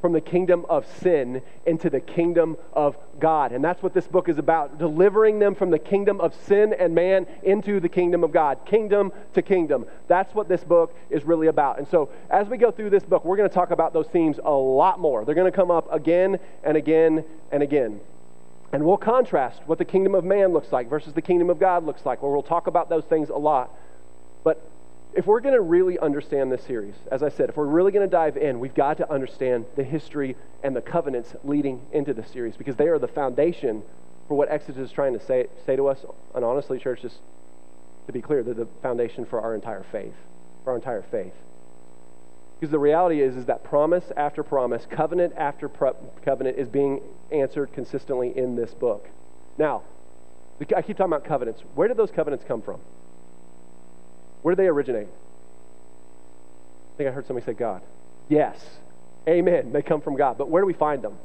From 0.00 0.12
the 0.12 0.20
kingdom 0.20 0.66
of 0.68 0.84
sin 1.00 1.42
into 1.64 1.88
the 1.88 2.00
kingdom 2.00 2.56
of 2.72 2.96
God. 3.20 3.52
And 3.52 3.64
that's 3.64 3.82
what 3.84 3.94
this 3.94 4.08
book 4.08 4.28
is 4.28 4.36
about 4.36 4.78
delivering 4.78 5.38
them 5.38 5.54
from 5.54 5.70
the 5.70 5.78
kingdom 5.78 6.20
of 6.20 6.34
sin 6.46 6.74
and 6.76 6.92
man 6.92 7.26
into 7.44 7.78
the 7.78 7.88
kingdom 7.88 8.24
of 8.24 8.32
God. 8.32 8.66
Kingdom 8.66 9.12
to 9.34 9.42
kingdom. 9.42 9.86
That's 10.08 10.34
what 10.34 10.48
this 10.48 10.64
book 10.64 10.92
is 11.08 11.22
really 11.22 11.46
about. 11.46 11.78
And 11.78 11.86
so, 11.86 12.08
as 12.30 12.48
we 12.48 12.56
go 12.56 12.72
through 12.72 12.90
this 12.90 13.04
book, 13.04 13.24
we're 13.24 13.36
going 13.36 13.48
to 13.48 13.54
talk 13.54 13.70
about 13.70 13.92
those 13.92 14.08
themes 14.08 14.40
a 14.42 14.50
lot 14.50 14.98
more. 14.98 15.24
They're 15.24 15.36
going 15.36 15.50
to 15.50 15.56
come 15.56 15.70
up 15.70 15.86
again 15.92 16.40
and 16.64 16.76
again 16.76 17.24
and 17.52 17.62
again. 17.62 18.00
And 18.72 18.84
we'll 18.84 18.96
contrast 18.96 19.60
what 19.66 19.78
the 19.78 19.84
kingdom 19.84 20.14
of 20.14 20.24
man 20.24 20.52
looks 20.52 20.72
like 20.72 20.88
versus 20.88 21.12
the 21.12 21.22
kingdom 21.22 21.50
of 21.50 21.60
God 21.60 21.84
looks 21.84 22.06
like, 22.06 22.22
where 22.22 22.32
we'll 22.32 22.42
talk 22.42 22.66
about 22.66 22.88
those 22.88 23.04
things 23.04 23.28
a 23.28 23.36
lot. 23.36 23.70
But 24.42 24.66
if 25.14 25.26
we're 25.26 25.40
going 25.40 25.54
to 25.54 25.60
really 25.60 25.98
understand 25.98 26.50
this 26.50 26.62
series, 26.64 26.94
as 27.10 27.22
I 27.22 27.28
said, 27.28 27.50
if 27.50 27.56
we're 27.56 27.66
really 27.66 27.92
going 27.92 28.08
to 28.08 28.10
dive 28.10 28.36
in, 28.36 28.60
we've 28.60 28.74
got 28.74 28.96
to 28.98 29.10
understand 29.10 29.66
the 29.76 29.84
history 29.84 30.36
and 30.62 30.74
the 30.74 30.80
covenants 30.80 31.34
leading 31.44 31.82
into 31.92 32.14
the 32.14 32.24
series 32.24 32.56
because 32.56 32.76
they 32.76 32.88
are 32.88 32.98
the 32.98 33.08
foundation 33.08 33.82
for 34.28 34.34
what 34.34 34.50
Exodus 34.50 34.88
is 34.88 34.92
trying 34.92 35.12
to 35.12 35.24
say, 35.24 35.46
say 35.66 35.76
to 35.76 35.88
us. 35.88 36.04
And 36.34 36.44
honestly, 36.44 36.78
church, 36.78 37.02
just 37.02 37.18
to 38.06 38.12
be 38.12 38.22
clear, 38.22 38.42
they're 38.42 38.54
the 38.54 38.68
foundation 38.80 39.26
for 39.26 39.40
our 39.40 39.54
entire 39.54 39.84
faith, 39.92 40.14
for 40.64 40.70
our 40.70 40.76
entire 40.76 41.02
faith. 41.02 41.34
Because 42.58 42.70
the 42.70 42.78
reality 42.78 43.20
is, 43.20 43.36
is 43.36 43.46
that 43.46 43.64
promise 43.64 44.04
after 44.16 44.42
promise, 44.42 44.86
covenant 44.88 45.34
after 45.36 45.68
covenant 46.24 46.58
is 46.58 46.68
being 46.68 47.02
answered 47.30 47.72
consistently 47.72 48.36
in 48.36 48.56
this 48.56 48.72
book. 48.72 49.08
Now, 49.58 49.82
I 50.60 50.80
keep 50.80 50.96
talking 50.96 51.12
about 51.12 51.24
covenants. 51.24 51.60
Where 51.74 51.88
did 51.88 51.96
those 51.96 52.12
covenants 52.12 52.44
come 52.46 52.62
from? 52.62 52.80
Where 54.42 54.54
do 54.54 54.62
they 54.62 54.68
originate? 54.68 55.08
I 56.94 56.96
think 56.96 57.08
I 57.08 57.12
heard 57.12 57.26
somebody 57.26 57.46
say 57.46 57.54
God. 57.54 57.82
Yes. 58.28 58.58
Amen. 59.28 59.72
They 59.72 59.82
come 59.82 60.00
from 60.00 60.16
God. 60.16 60.36
But 60.36 60.48
where 60.48 60.62
do 60.62 60.66
we 60.66 60.72
find 60.72 61.02
them? 61.02 61.16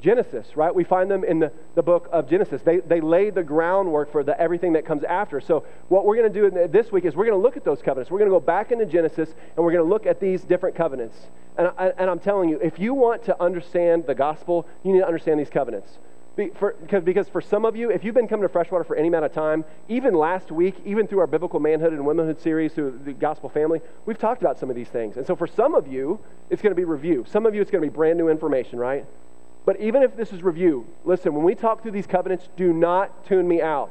Genesis, 0.00 0.56
right? 0.56 0.74
We 0.74 0.84
find 0.84 1.10
them 1.10 1.24
in 1.24 1.40
the, 1.40 1.52
the 1.74 1.82
book 1.82 2.08
of 2.10 2.28
Genesis. 2.28 2.62
They, 2.62 2.78
they 2.78 3.00
lay 3.00 3.30
the 3.30 3.42
groundwork 3.42 4.10
for 4.10 4.24
the, 4.24 4.38
everything 4.40 4.72
that 4.72 4.86
comes 4.86 5.04
after. 5.04 5.40
So, 5.40 5.64
what 5.88 6.06
we're 6.06 6.16
going 6.16 6.32
to 6.32 6.50
do 6.50 6.68
this 6.68 6.90
week 6.90 7.04
is 7.04 7.14
we're 7.14 7.26
going 7.26 7.38
to 7.38 7.42
look 7.42 7.58
at 7.58 7.64
those 7.64 7.82
covenants. 7.82 8.10
We're 8.10 8.18
going 8.18 8.30
to 8.30 8.34
go 8.34 8.40
back 8.40 8.72
into 8.72 8.86
Genesis 8.86 9.28
and 9.28 9.64
we're 9.64 9.72
going 9.72 9.84
to 9.84 9.90
look 9.90 10.06
at 10.06 10.18
these 10.18 10.42
different 10.42 10.74
covenants. 10.74 11.16
And, 11.58 11.70
I, 11.76 11.88
and 11.98 12.08
I'm 12.08 12.18
telling 12.18 12.48
you, 12.48 12.58
if 12.60 12.78
you 12.78 12.94
want 12.94 13.24
to 13.24 13.42
understand 13.42 14.06
the 14.06 14.14
gospel, 14.14 14.66
you 14.82 14.92
need 14.92 15.00
to 15.00 15.06
understand 15.06 15.38
these 15.38 15.50
covenants. 15.50 15.98
For, 16.48 16.74
because, 17.04 17.28
for 17.28 17.40
some 17.40 17.64
of 17.64 17.76
you, 17.76 17.90
if 17.90 18.04
you've 18.04 18.14
been 18.14 18.28
coming 18.28 18.42
to 18.42 18.48
Freshwater 18.48 18.84
for 18.84 18.96
any 18.96 19.08
amount 19.08 19.26
of 19.26 19.32
time, 19.32 19.64
even 19.88 20.14
last 20.14 20.50
week, 20.50 20.76
even 20.84 21.06
through 21.06 21.18
our 21.20 21.26
biblical 21.26 21.60
manhood 21.60 21.92
and 21.92 22.06
womanhood 22.06 22.40
series 22.40 22.72
through 22.72 23.00
the 23.04 23.12
gospel 23.12 23.48
family, 23.48 23.80
we've 24.06 24.18
talked 24.18 24.40
about 24.40 24.58
some 24.58 24.70
of 24.70 24.76
these 24.76 24.88
things. 24.88 25.16
And 25.16 25.26
so 25.26 25.36
for 25.36 25.46
some 25.46 25.74
of 25.74 25.86
you, 25.86 26.18
it's 26.48 26.62
going 26.62 26.70
to 26.70 26.76
be 26.76 26.84
review. 26.84 27.24
Some 27.28 27.46
of 27.46 27.54
you, 27.54 27.60
it's 27.60 27.70
going 27.70 27.82
to 27.82 27.90
be 27.90 27.94
brand 27.94 28.18
new 28.18 28.28
information, 28.28 28.78
right? 28.78 29.04
But 29.66 29.80
even 29.80 30.02
if 30.02 30.16
this 30.16 30.32
is 30.32 30.42
review, 30.42 30.86
listen, 31.04 31.34
when 31.34 31.44
we 31.44 31.54
talk 31.54 31.82
through 31.82 31.92
these 31.92 32.06
covenants, 32.06 32.48
do 32.56 32.72
not 32.72 33.26
tune 33.26 33.46
me 33.46 33.60
out. 33.60 33.90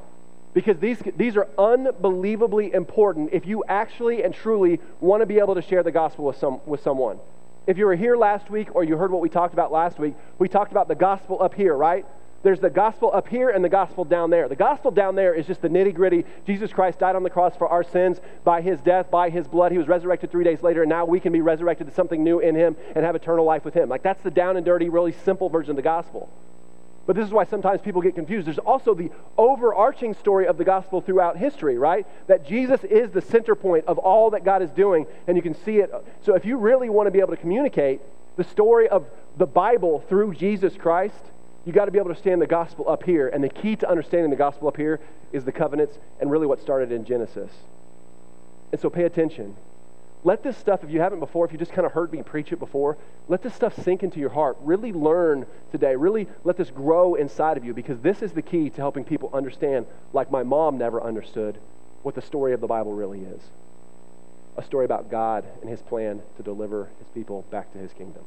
Because 0.53 0.79
these, 0.79 0.97
these 1.15 1.37
are 1.37 1.47
unbelievably 1.57 2.73
important 2.73 3.29
if 3.33 3.45
you 3.45 3.63
actually 3.67 4.23
and 4.23 4.33
truly 4.33 4.79
want 4.99 5.21
to 5.21 5.27
be 5.27 5.37
able 5.37 5.55
to 5.55 5.61
share 5.61 5.83
the 5.83 5.91
gospel 5.91 6.25
with, 6.25 6.37
some, 6.37 6.59
with 6.65 6.81
someone. 6.81 7.19
If 7.67 7.77
you 7.77 7.85
were 7.85 7.95
here 7.95 8.17
last 8.17 8.49
week 8.49 8.73
or 8.73 8.83
you 8.83 8.97
heard 8.97 9.11
what 9.11 9.21
we 9.21 9.29
talked 9.29 9.53
about 9.53 9.71
last 9.71 9.99
week, 9.99 10.15
we 10.39 10.49
talked 10.49 10.71
about 10.71 10.87
the 10.87 10.95
gospel 10.95 11.37
up 11.39 11.53
here, 11.53 11.77
right? 11.77 12.03
There's 12.41 12.59
the 12.59 12.69
gospel 12.69 13.11
up 13.13 13.27
here 13.27 13.49
and 13.49 13.63
the 13.63 13.69
gospel 13.69 14.05
down 14.05 14.29
there. 14.29 14.47
The 14.47 14.55
gospel 14.55 14.91
down 14.91 15.15
there 15.15 15.33
is 15.33 15.45
just 15.45 15.61
the 15.61 15.67
nitty 15.67 15.93
gritty. 15.93 16.23
Jesus 16.47 16.71
Christ 16.71 16.99
died 16.99 17.15
on 17.15 17.23
the 17.23 17.29
cross 17.29 17.55
for 17.57 17.67
our 17.67 17.83
sins 17.83 18.21
by 18.45 18.61
his 18.61 18.79
death, 18.79 19.11
by 19.11 19.29
his 19.29 19.47
blood. 19.47 19.71
He 19.73 19.77
was 19.77 19.87
resurrected 19.87 20.31
three 20.31 20.45
days 20.45 20.63
later, 20.63 20.83
and 20.83 20.89
now 20.89 21.03
we 21.03 21.19
can 21.19 21.33
be 21.33 21.41
resurrected 21.41 21.87
to 21.87 21.93
something 21.93 22.23
new 22.23 22.39
in 22.39 22.55
him 22.55 22.77
and 22.95 23.03
have 23.03 23.15
eternal 23.15 23.43
life 23.43 23.65
with 23.65 23.73
him. 23.73 23.89
Like 23.89 24.03
that's 24.03 24.23
the 24.23 24.31
down 24.31 24.55
and 24.55 24.65
dirty, 24.65 24.87
really 24.87 25.11
simple 25.11 25.49
version 25.49 25.71
of 25.71 25.75
the 25.75 25.81
gospel. 25.81 26.29
But 27.05 27.15
this 27.15 27.25
is 27.25 27.33
why 27.33 27.43
sometimes 27.43 27.81
people 27.81 28.01
get 28.01 28.13
confused. 28.13 28.45
There's 28.45 28.59
also 28.59 28.93
the 28.93 29.09
overarching 29.35 30.13
story 30.13 30.45
of 30.45 30.57
the 30.57 30.63
gospel 30.63 31.01
throughout 31.01 31.37
history, 31.37 31.77
right? 31.77 32.05
That 32.27 32.45
Jesus 32.45 32.83
is 32.83 33.09
the 33.09 33.21
center 33.21 33.55
point 33.55 33.85
of 33.85 33.97
all 33.97 34.29
that 34.29 34.45
God 34.45 34.61
is 34.61 34.69
doing, 34.69 35.07
and 35.25 35.35
you 35.35 35.41
can 35.41 35.55
see 35.55 35.77
it. 35.77 35.91
So 36.21 36.35
if 36.35 36.45
you 36.45 36.57
really 36.57 36.87
want 36.87 37.07
to 37.07 37.11
be 37.11 37.19
able 37.19 37.31
to 37.31 37.41
communicate 37.41 37.99
the 38.37 38.43
story 38.43 38.87
of 38.87 39.07
the 39.37 39.47
Bible 39.47 40.05
through 40.07 40.35
Jesus 40.35 40.77
Christ, 40.77 41.31
you 41.69 41.73
got 41.73 41.85
to 41.85 41.91
be 41.91 41.99
able 41.99 42.07
to 42.07 42.13
understand 42.13 42.41
the 42.41 42.47
gospel 42.47 42.89
up 42.89 43.03
here. 43.03 43.27
And 43.27 43.43
the 43.43 43.49
key 43.49 43.75
to 43.75 43.87
understanding 43.87 44.31
the 44.31 44.35
gospel 44.35 44.67
up 44.67 44.75
here 44.75 44.99
is 45.31 45.45
the 45.45 45.51
covenants 45.51 45.99
and 46.19 46.31
really 46.31 46.47
what 46.47 46.59
started 46.59 46.91
in 46.91 47.05
Genesis. 47.05 47.51
And 48.71 48.81
so 48.81 48.89
pay 48.89 49.03
attention. 49.03 49.55
Let 50.23 50.41
this 50.41 50.57
stuff, 50.57 50.83
if 50.83 50.89
you 50.89 50.99
haven't 50.99 51.19
before, 51.19 51.45
if 51.45 51.51
you 51.51 51.59
just 51.59 51.71
kind 51.71 51.85
of 51.85 51.91
heard 51.91 52.11
me 52.11 52.23
preach 52.23 52.51
it 52.51 52.57
before, 52.57 52.97
let 53.27 53.43
this 53.43 53.53
stuff 53.53 53.79
sink 53.83 54.01
into 54.01 54.19
your 54.19 54.31
heart. 54.31 54.57
Really 54.61 54.91
learn 54.91 55.45
today. 55.71 55.95
Really 55.95 56.27
let 56.43 56.57
this 56.57 56.71
grow 56.71 57.13
inside 57.13 57.55
of 57.55 57.63
you 57.63 57.75
because 57.75 57.99
this 57.99 58.23
is 58.23 58.31
the 58.31 58.41
key 58.41 58.71
to 58.71 58.77
helping 58.77 59.03
people 59.03 59.29
understand, 59.31 59.85
like 60.11 60.31
my 60.31 60.41
mom 60.41 60.79
never 60.79 60.99
understood, 60.99 61.59
what 62.01 62.15
the 62.15 62.21
story 62.23 62.51
of 62.51 62.61
the 62.61 62.67
Bible 62.67 62.93
really 62.93 63.19
is 63.19 63.41
a 64.57 64.63
story 64.63 64.85
about 64.85 65.09
God 65.09 65.45
and 65.61 65.69
his 65.69 65.81
plan 65.83 66.21
to 66.35 66.43
deliver 66.43 66.89
his 66.97 67.07
people 67.13 67.45
back 67.51 67.71
to 67.73 67.77
his 67.77 67.93
kingdom. 67.93 68.23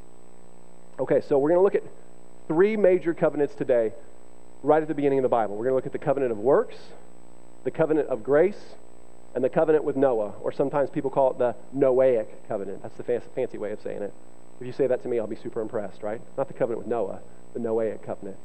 Okay, 0.99 1.21
so 1.21 1.39
we're 1.39 1.51
going 1.51 1.59
to 1.59 1.63
look 1.63 1.75
at 1.75 1.83
three 2.49 2.77
major 2.77 3.15
covenants 3.15 3.55
today, 3.55 3.93
right 4.63 4.83
at 4.83 4.89
the 4.89 4.95
beginning 4.95 5.19
of 5.19 5.23
the 5.23 5.29
Bible. 5.29 5.57
We're 5.57 5.65
going 5.65 5.73
to 5.73 5.77
look 5.77 5.87
at 5.87 5.93
the 5.93 5.99
covenant 5.99 6.33
of 6.33 6.39
works, 6.39 6.77
the 7.65 7.71
covenant 7.71 8.09
of 8.09 8.23
grace, 8.23 8.77
and 9.35 9.43
the 9.43 9.49
covenant 9.49 9.85
with 9.85 9.97
Noah, 9.97 10.35
or 10.43 10.53
sometimes 10.53 10.91
people 10.91 11.11
call 11.11 11.31
it 11.31 11.39
the 11.39 11.55
Noahic 11.75 12.27
covenant. 12.49 12.83
That's 12.83 12.97
the 12.97 13.23
fancy 13.35 13.59
way 13.59 13.73
of 13.73 13.81
saying 13.81 14.03
it. 14.03 14.13
If 14.61 14.67
you 14.67 14.73
say 14.73 14.87
that 14.87 15.03
to 15.03 15.09
me, 15.09 15.19
I'll 15.19 15.27
be 15.27 15.37
super 15.37 15.61
impressed, 15.61 16.03
right? 16.03 16.21
Not 16.37 16.49
the 16.49 16.55
covenant 16.55 16.81
with 16.81 16.87
Noah, 16.87 17.21
the 17.55 17.61
Noahic 17.61 18.03
covenant. 18.03 18.37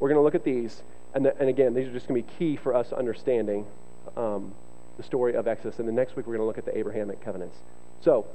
We're 0.00 0.08
going 0.08 0.18
to 0.18 0.22
look 0.22 0.34
at 0.34 0.44
these, 0.44 0.82
and, 1.14 1.24
the, 1.24 1.38
and 1.38 1.48
again, 1.48 1.74
these 1.74 1.86
are 1.86 1.92
just 1.92 2.08
going 2.08 2.22
to 2.22 2.28
be 2.28 2.34
key 2.38 2.56
for 2.56 2.74
us 2.74 2.92
understanding 2.92 3.66
um, 4.16 4.52
the 4.96 5.02
story 5.02 5.34
of 5.34 5.46
Exodus. 5.46 5.78
And 5.78 5.88
the 5.88 5.92
next 5.92 6.16
week, 6.16 6.26
we're 6.26 6.36
going 6.36 6.42
to 6.42 6.46
look 6.46 6.58
at 6.58 6.64
the 6.64 6.76
Abrahamic 6.76 7.24
covenants. 7.24 7.56
So, 8.00 8.26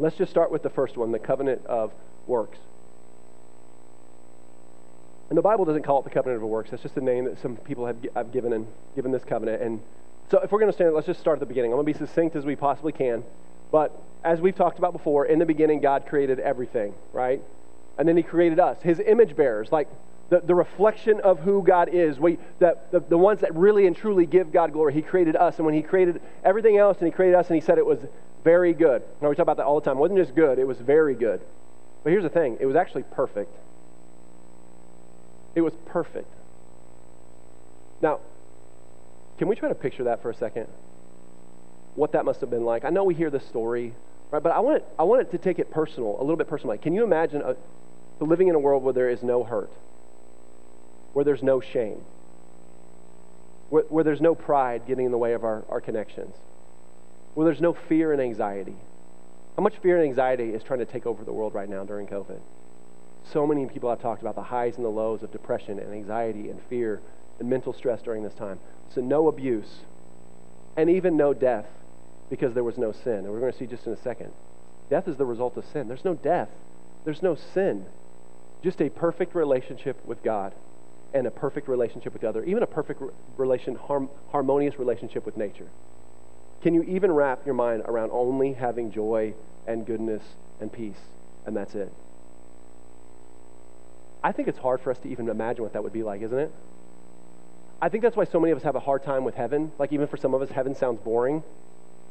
let's 0.00 0.16
just 0.16 0.30
start 0.30 0.50
with 0.50 0.62
the 0.62 0.70
first 0.70 0.96
one, 0.96 1.12
the 1.12 1.18
covenant 1.18 1.64
of 1.66 1.92
works. 2.26 2.58
And 5.28 5.36
the 5.36 5.42
Bible 5.42 5.64
doesn't 5.64 5.82
call 5.82 6.00
it 6.00 6.04
the 6.04 6.10
covenant 6.10 6.42
of 6.42 6.48
works. 6.48 6.70
That's 6.70 6.82
just 6.82 6.96
a 6.96 7.02
name 7.02 7.24
that 7.26 7.40
some 7.40 7.56
people 7.56 7.86
have, 7.86 7.96
I've 8.16 8.32
given 8.32 8.52
and 8.52 8.66
given 8.96 9.12
this 9.12 9.24
covenant. 9.24 9.62
And 9.62 9.80
so 10.30 10.40
if 10.40 10.50
we're 10.50 10.58
going 10.58 10.70
to 10.70 10.76
stand, 10.76 10.94
let's 10.94 11.06
just 11.06 11.20
start 11.20 11.36
at 11.36 11.40
the 11.40 11.46
beginning. 11.46 11.72
I'm 11.72 11.76
going 11.76 11.86
to 11.86 11.98
be 11.98 12.06
succinct 12.06 12.36
as 12.36 12.44
we 12.44 12.56
possibly 12.56 12.92
can. 12.92 13.24
But 13.70 13.92
as 14.24 14.40
we've 14.40 14.54
talked 14.54 14.78
about 14.78 14.92
before, 14.92 15.26
in 15.26 15.38
the 15.38 15.46
beginning, 15.46 15.80
God 15.80 16.06
created 16.06 16.40
everything, 16.40 16.94
right? 17.12 17.42
And 17.98 18.08
then 18.08 18.16
He 18.16 18.22
created 18.22 18.58
us, 18.58 18.78
His 18.82 19.00
image 19.00 19.36
bearers, 19.36 19.70
like 19.70 19.88
the, 20.30 20.40
the 20.40 20.54
reflection 20.54 21.20
of 21.20 21.40
who 21.40 21.62
God 21.62 21.88
is, 21.92 22.18
we, 22.18 22.38
the, 22.58 22.78
the, 22.90 23.00
the 23.00 23.18
ones 23.18 23.40
that 23.40 23.54
really 23.54 23.86
and 23.86 23.96
truly 23.96 24.26
give 24.26 24.52
God 24.52 24.72
glory. 24.72 24.94
He 24.94 25.02
created 25.02 25.36
us. 25.36 25.56
And 25.56 25.66
when 25.66 25.74
He 25.74 25.82
created 25.82 26.20
everything 26.44 26.78
else 26.78 26.98
and 26.98 27.06
He 27.06 27.12
created 27.12 27.36
us 27.36 27.48
and 27.48 27.56
He 27.56 27.60
said 27.60 27.78
it 27.78 27.86
was 27.86 27.98
very 28.44 28.72
good. 28.72 29.02
Now, 29.20 29.28
we 29.28 29.36
talk 29.36 29.44
about 29.44 29.58
that 29.58 29.66
all 29.66 29.80
the 29.80 29.84
time. 29.84 29.98
It 29.98 30.00
wasn't 30.00 30.18
just 30.18 30.34
good, 30.34 30.58
it 30.58 30.66
was 30.66 30.78
very 30.78 31.14
good. 31.14 31.40
But 32.04 32.10
here's 32.10 32.22
the 32.22 32.30
thing 32.30 32.56
it 32.60 32.66
was 32.66 32.76
actually 32.76 33.02
perfect. 33.02 33.54
It 35.58 35.62
was 35.62 35.74
perfect. 35.86 36.32
Now, 38.00 38.20
can 39.38 39.48
we 39.48 39.56
try 39.56 39.68
to 39.68 39.74
picture 39.74 40.04
that 40.04 40.22
for 40.22 40.30
a 40.30 40.34
second? 40.34 40.68
What 41.96 42.12
that 42.12 42.24
must 42.24 42.40
have 42.42 42.48
been 42.48 42.64
like. 42.64 42.84
I 42.84 42.90
know 42.90 43.02
we 43.02 43.14
hear 43.14 43.28
this 43.28 43.44
story, 43.48 43.92
right? 44.30 44.40
But 44.40 44.52
I 44.52 44.60
want 44.60 44.76
it, 44.76 44.84
I 45.00 45.02
want 45.02 45.22
it 45.22 45.32
to 45.32 45.38
take 45.38 45.58
it 45.58 45.72
personal, 45.72 46.16
a 46.20 46.22
little 46.22 46.36
bit 46.36 46.46
personal. 46.46 46.78
Can 46.78 46.94
you 46.94 47.02
imagine 47.02 47.42
a, 47.42 47.56
living 48.24 48.46
in 48.46 48.54
a 48.54 48.58
world 48.60 48.84
where 48.84 48.92
there 48.92 49.10
is 49.10 49.24
no 49.24 49.42
hurt, 49.42 49.72
where 51.12 51.24
there's 51.24 51.42
no 51.42 51.60
shame, 51.60 52.04
where, 53.68 53.82
where 53.88 54.04
there's 54.04 54.20
no 54.20 54.36
pride 54.36 54.86
getting 54.86 55.06
in 55.06 55.10
the 55.10 55.18
way 55.18 55.32
of 55.32 55.42
our, 55.42 55.64
our 55.68 55.80
connections, 55.80 56.36
where 57.34 57.46
there's 57.46 57.60
no 57.60 57.76
fear 57.88 58.12
and 58.12 58.22
anxiety? 58.22 58.76
How 59.56 59.64
much 59.64 59.74
fear 59.78 59.96
and 59.96 60.04
anxiety 60.04 60.50
is 60.50 60.62
trying 60.62 60.78
to 60.78 60.86
take 60.86 61.04
over 61.04 61.24
the 61.24 61.32
world 61.32 61.52
right 61.52 61.68
now 61.68 61.82
during 61.82 62.06
COVID? 62.06 62.38
So 63.24 63.46
many 63.46 63.66
people 63.66 63.90
have 63.90 64.00
talked 64.00 64.22
about 64.22 64.34
the 64.34 64.42
highs 64.42 64.76
and 64.76 64.84
the 64.84 64.90
lows 64.90 65.22
of 65.22 65.30
depression 65.30 65.78
and 65.78 65.92
anxiety 65.92 66.48
and 66.48 66.60
fear 66.68 67.00
and 67.38 67.48
mental 67.48 67.72
stress 67.72 68.02
during 68.02 68.22
this 68.22 68.34
time. 68.34 68.58
So, 68.94 69.00
no 69.00 69.28
abuse 69.28 69.80
and 70.76 70.88
even 70.88 71.16
no 71.16 71.34
death 71.34 71.66
because 72.30 72.54
there 72.54 72.64
was 72.64 72.78
no 72.78 72.92
sin. 72.92 73.14
And 73.14 73.28
we're 73.28 73.40
going 73.40 73.52
to 73.52 73.58
see 73.58 73.66
just 73.66 73.86
in 73.86 73.92
a 73.92 74.02
second. 74.02 74.32
Death 74.88 75.08
is 75.08 75.16
the 75.16 75.26
result 75.26 75.56
of 75.56 75.64
sin. 75.72 75.88
There's 75.88 76.04
no 76.04 76.14
death, 76.14 76.48
there's 77.04 77.22
no 77.22 77.34
sin. 77.34 77.86
Just 78.62 78.80
a 78.80 78.88
perfect 78.88 79.34
relationship 79.34 80.04
with 80.04 80.22
God 80.22 80.54
and 81.14 81.26
a 81.26 81.30
perfect 81.30 81.68
relationship 81.68 82.12
with 82.12 82.22
the 82.22 82.28
other, 82.28 82.44
even 82.44 82.62
a 82.62 82.66
perfect 82.66 83.02
relation, 83.36 83.76
harm, 83.76 84.10
harmonious 84.30 84.78
relationship 84.78 85.24
with 85.24 85.36
nature. 85.36 85.68
Can 86.62 86.74
you 86.74 86.82
even 86.82 87.12
wrap 87.12 87.46
your 87.46 87.54
mind 87.54 87.82
around 87.86 88.10
only 88.12 88.52
having 88.52 88.90
joy 88.90 89.34
and 89.66 89.86
goodness 89.86 90.22
and 90.60 90.72
peace, 90.72 90.98
and 91.46 91.56
that's 91.56 91.74
it? 91.74 91.92
I 94.22 94.32
think 94.32 94.48
it's 94.48 94.58
hard 94.58 94.80
for 94.80 94.90
us 94.90 94.98
to 95.00 95.08
even 95.08 95.28
imagine 95.28 95.62
what 95.62 95.72
that 95.74 95.82
would 95.82 95.92
be 95.92 96.02
like, 96.02 96.22
isn't 96.22 96.38
it? 96.38 96.52
I 97.80 97.88
think 97.88 98.02
that's 98.02 98.16
why 98.16 98.24
so 98.24 98.40
many 98.40 98.50
of 98.50 98.58
us 98.58 98.64
have 98.64 98.74
a 98.74 98.80
hard 98.80 99.04
time 99.04 99.24
with 99.24 99.36
heaven. 99.36 99.70
Like, 99.78 99.92
even 99.92 100.08
for 100.08 100.16
some 100.16 100.34
of 100.34 100.42
us, 100.42 100.50
heaven 100.50 100.74
sounds 100.74 100.98
boring, 101.00 101.44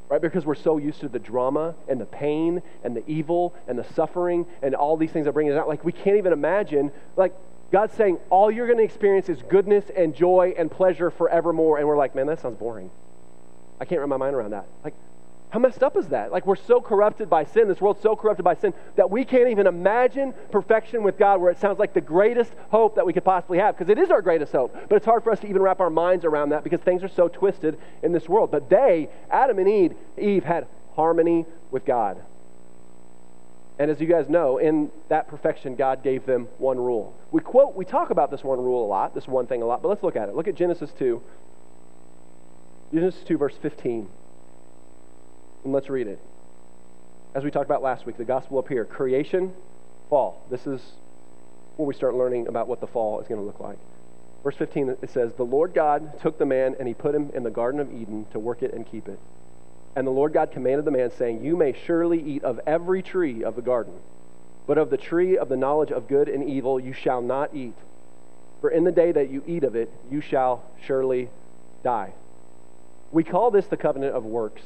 right? 0.08 0.22
Because 0.22 0.46
we're 0.46 0.56
so 0.56 0.78
used 0.78 1.02
to 1.02 1.10
the 1.10 1.20
drama 1.20 1.76
and 1.90 2.00
the 2.00 2.06
pain 2.06 2.62
and 2.84 2.96
the 2.96 3.04
evil 3.10 3.54
and 3.68 3.78
the 3.78 3.84
suffering 3.94 4.46
and 4.62 4.74
all 4.76 4.96
these 4.96 5.12
things 5.12 5.26
that 5.26 5.34
bring 5.34 5.52
us 5.52 5.58
out. 5.58 5.68
Like, 5.68 5.84
we 5.84 5.92
can't 5.92 6.18
even 6.18 6.32
imagine, 6.32 6.92
like, 7.18 7.34
God's 7.70 7.94
saying, 7.96 8.20
all 8.30 8.50
you're 8.50 8.68
going 8.68 8.78
to 8.78 8.84
experience 8.86 9.28
is 9.28 9.42
goodness 9.42 9.84
and 9.94 10.16
joy 10.16 10.54
and 10.58 10.72
pleasure 10.72 11.12
forevermore. 11.12 11.78
And 11.78 11.86
we're 11.86 11.98
like, 11.98 12.16
man, 12.16 12.28
that 12.28 12.40
sounds 12.40 12.58
boring. 12.58 12.90
I 13.82 13.86
can't 13.86 14.00
wrap 14.00 14.08
my 14.08 14.16
mind 14.16 14.36
around 14.36 14.52
that. 14.52 14.66
Like, 14.86 14.94
how 15.50 15.60
messed 15.60 15.82
up 15.82 15.96
is 15.96 16.08
that? 16.10 16.32
Like, 16.32 16.46
we're 16.46 16.58
so 16.58 16.82
corrupted 16.82 17.30
by 17.30 17.46
sin, 17.46 17.70
this 17.70 17.80
world's 17.80 18.02
so 18.02 18.18
corrupted 18.18 18.44
by 18.44 18.56
sin, 18.56 18.74
that 18.98 19.10
we 19.10 19.24
can't 19.24 19.50
even 19.50 19.66
imagine 19.66 20.34
perfection 20.52 21.04
with 21.04 21.18
God 21.18 21.40
where 21.40 21.50
it 21.50 21.60
sounds 21.60 21.80
like 21.80 21.94
the 21.94 22.02
greatest 22.02 22.52
hope 22.70 22.96
that 22.96 23.06
we 23.06 23.14
could 23.14 23.24
possibly 23.24 23.58
have, 23.58 23.78
because 23.78 23.90
it 23.90 23.98
is 23.98 24.12
our 24.12 24.22
greatest 24.22 24.52
hope. 24.52 24.76
But 24.90 24.98
it's 24.98 25.06
hard 25.06 25.24
for 25.24 25.32
us 25.32 25.40
to 25.40 25.48
even 25.48 25.62
wrap 25.62 25.80
our 25.80 25.90
minds 25.90 26.26
around 26.26 26.50
that 26.50 26.66
because 26.66 26.82
things 26.82 27.02
are 27.02 27.08
so 27.08 27.30
twisted 27.30 27.80
in 28.04 28.12
this 28.12 28.28
world. 28.28 28.52
But 28.52 28.70
they, 28.70 29.10
Adam 29.32 29.58
and 29.58 29.70
Eve, 29.70 29.96
Eve 30.18 30.44
had 30.44 30.68
harmony 30.96 31.46
with 31.72 31.86
God. 31.86 32.18
And 33.80 33.90
as 33.90 34.02
you 34.02 34.08
guys 34.08 34.28
know, 34.28 34.58
in 34.58 34.92
that 35.08 35.30
perfection, 35.30 35.76
God 35.76 36.04
gave 36.04 36.26
them 36.26 36.48
one 36.58 36.78
rule. 36.78 37.16
We 37.32 37.42
quote, 37.42 37.76
we 37.76 37.86
talk 37.86 38.10
about 38.10 38.32
this 38.32 38.44
one 38.44 38.60
rule 38.60 38.84
a 38.84 38.88
lot, 38.88 39.14
this 39.14 39.28
one 39.28 39.48
thing 39.48 39.62
a 39.62 39.66
lot, 39.66 39.82
but 39.82 39.88
let's 39.88 40.04
look 40.04 40.16
at 40.16 40.28
it. 40.28 40.36
Look 40.36 40.48
at 40.48 40.56
Genesis 40.56 40.92
2. 40.98 41.22
Genesis 42.94 43.22
2, 43.24 43.38
verse 43.38 43.56
15. 43.62 44.10
And 45.68 45.74
let's 45.74 45.90
read 45.90 46.08
it. 46.08 46.18
As 47.36 47.44
we 47.44 47.52
talked 47.52 47.66
about 47.66 47.82
last 47.82 48.06
week, 48.06 48.16
the 48.16 48.24
gospel 48.24 48.58
up 48.58 48.70
here 48.70 48.86
creation, 48.86 49.52
fall. 50.10 50.42
This 50.50 50.66
is 50.66 50.80
where 51.76 51.86
we 51.86 51.94
start 51.94 52.16
learning 52.16 52.48
about 52.48 52.70
what 52.70 52.80
the 52.80 52.88
fall 52.88 53.20
is 53.20 53.28
going 53.28 53.42
to 53.42 53.46
look 53.46 53.60
like. 53.60 53.78
Verse 54.46 54.56
15, 54.56 54.96
it 55.02 55.10
says, 55.10 55.34
The 55.34 55.44
Lord 55.44 55.74
God 55.74 56.22
took 56.22 56.38
the 56.38 56.46
man 56.46 56.78
and 56.80 56.88
he 56.88 56.94
put 56.94 57.14
him 57.14 57.32
in 57.34 57.44
the 57.44 57.50
Garden 57.50 57.82
of 57.82 57.94
Eden 57.94 58.28
to 58.32 58.40
work 58.40 58.64
it 58.64 58.74
and 58.74 58.90
keep 58.90 59.10
it. 59.10 59.20
And 59.94 60.08
the 60.08 60.12
Lord 60.12 60.32
God 60.32 60.54
commanded 60.54 60.86
the 60.86 60.92
man, 60.92 61.12
saying, 61.12 61.44
You 61.44 61.58
may 61.58 61.74
surely 61.86 62.24
eat 62.24 62.46
of 62.46 62.62
every 62.66 63.04
tree 63.04 63.44
of 63.44 63.58
the 63.58 63.62
garden, 63.62 63.96
but 64.68 64.78
of 64.78 64.90
the 64.90 64.96
tree 64.96 65.38
of 65.38 65.50
the 65.50 65.58
knowledge 65.58 65.92
of 65.92 66.08
good 66.08 66.30
and 66.30 66.50
evil 66.50 66.80
you 66.80 66.94
shall 66.94 67.22
not 67.22 67.54
eat. 67.54 67.76
For 68.62 68.70
in 68.70 68.86
the 68.86 68.92
day 68.94 69.12
that 69.12 69.30
you 69.30 69.44
eat 69.46 69.66
of 69.66 69.76
it, 69.76 69.92
you 70.10 70.22
shall 70.22 70.64
surely 70.86 71.28
die. 71.84 72.14
We 73.12 73.26
call 73.26 73.52
this 73.52 73.68
the 73.68 73.76
covenant 73.76 74.16
of 74.16 74.24
works 74.24 74.62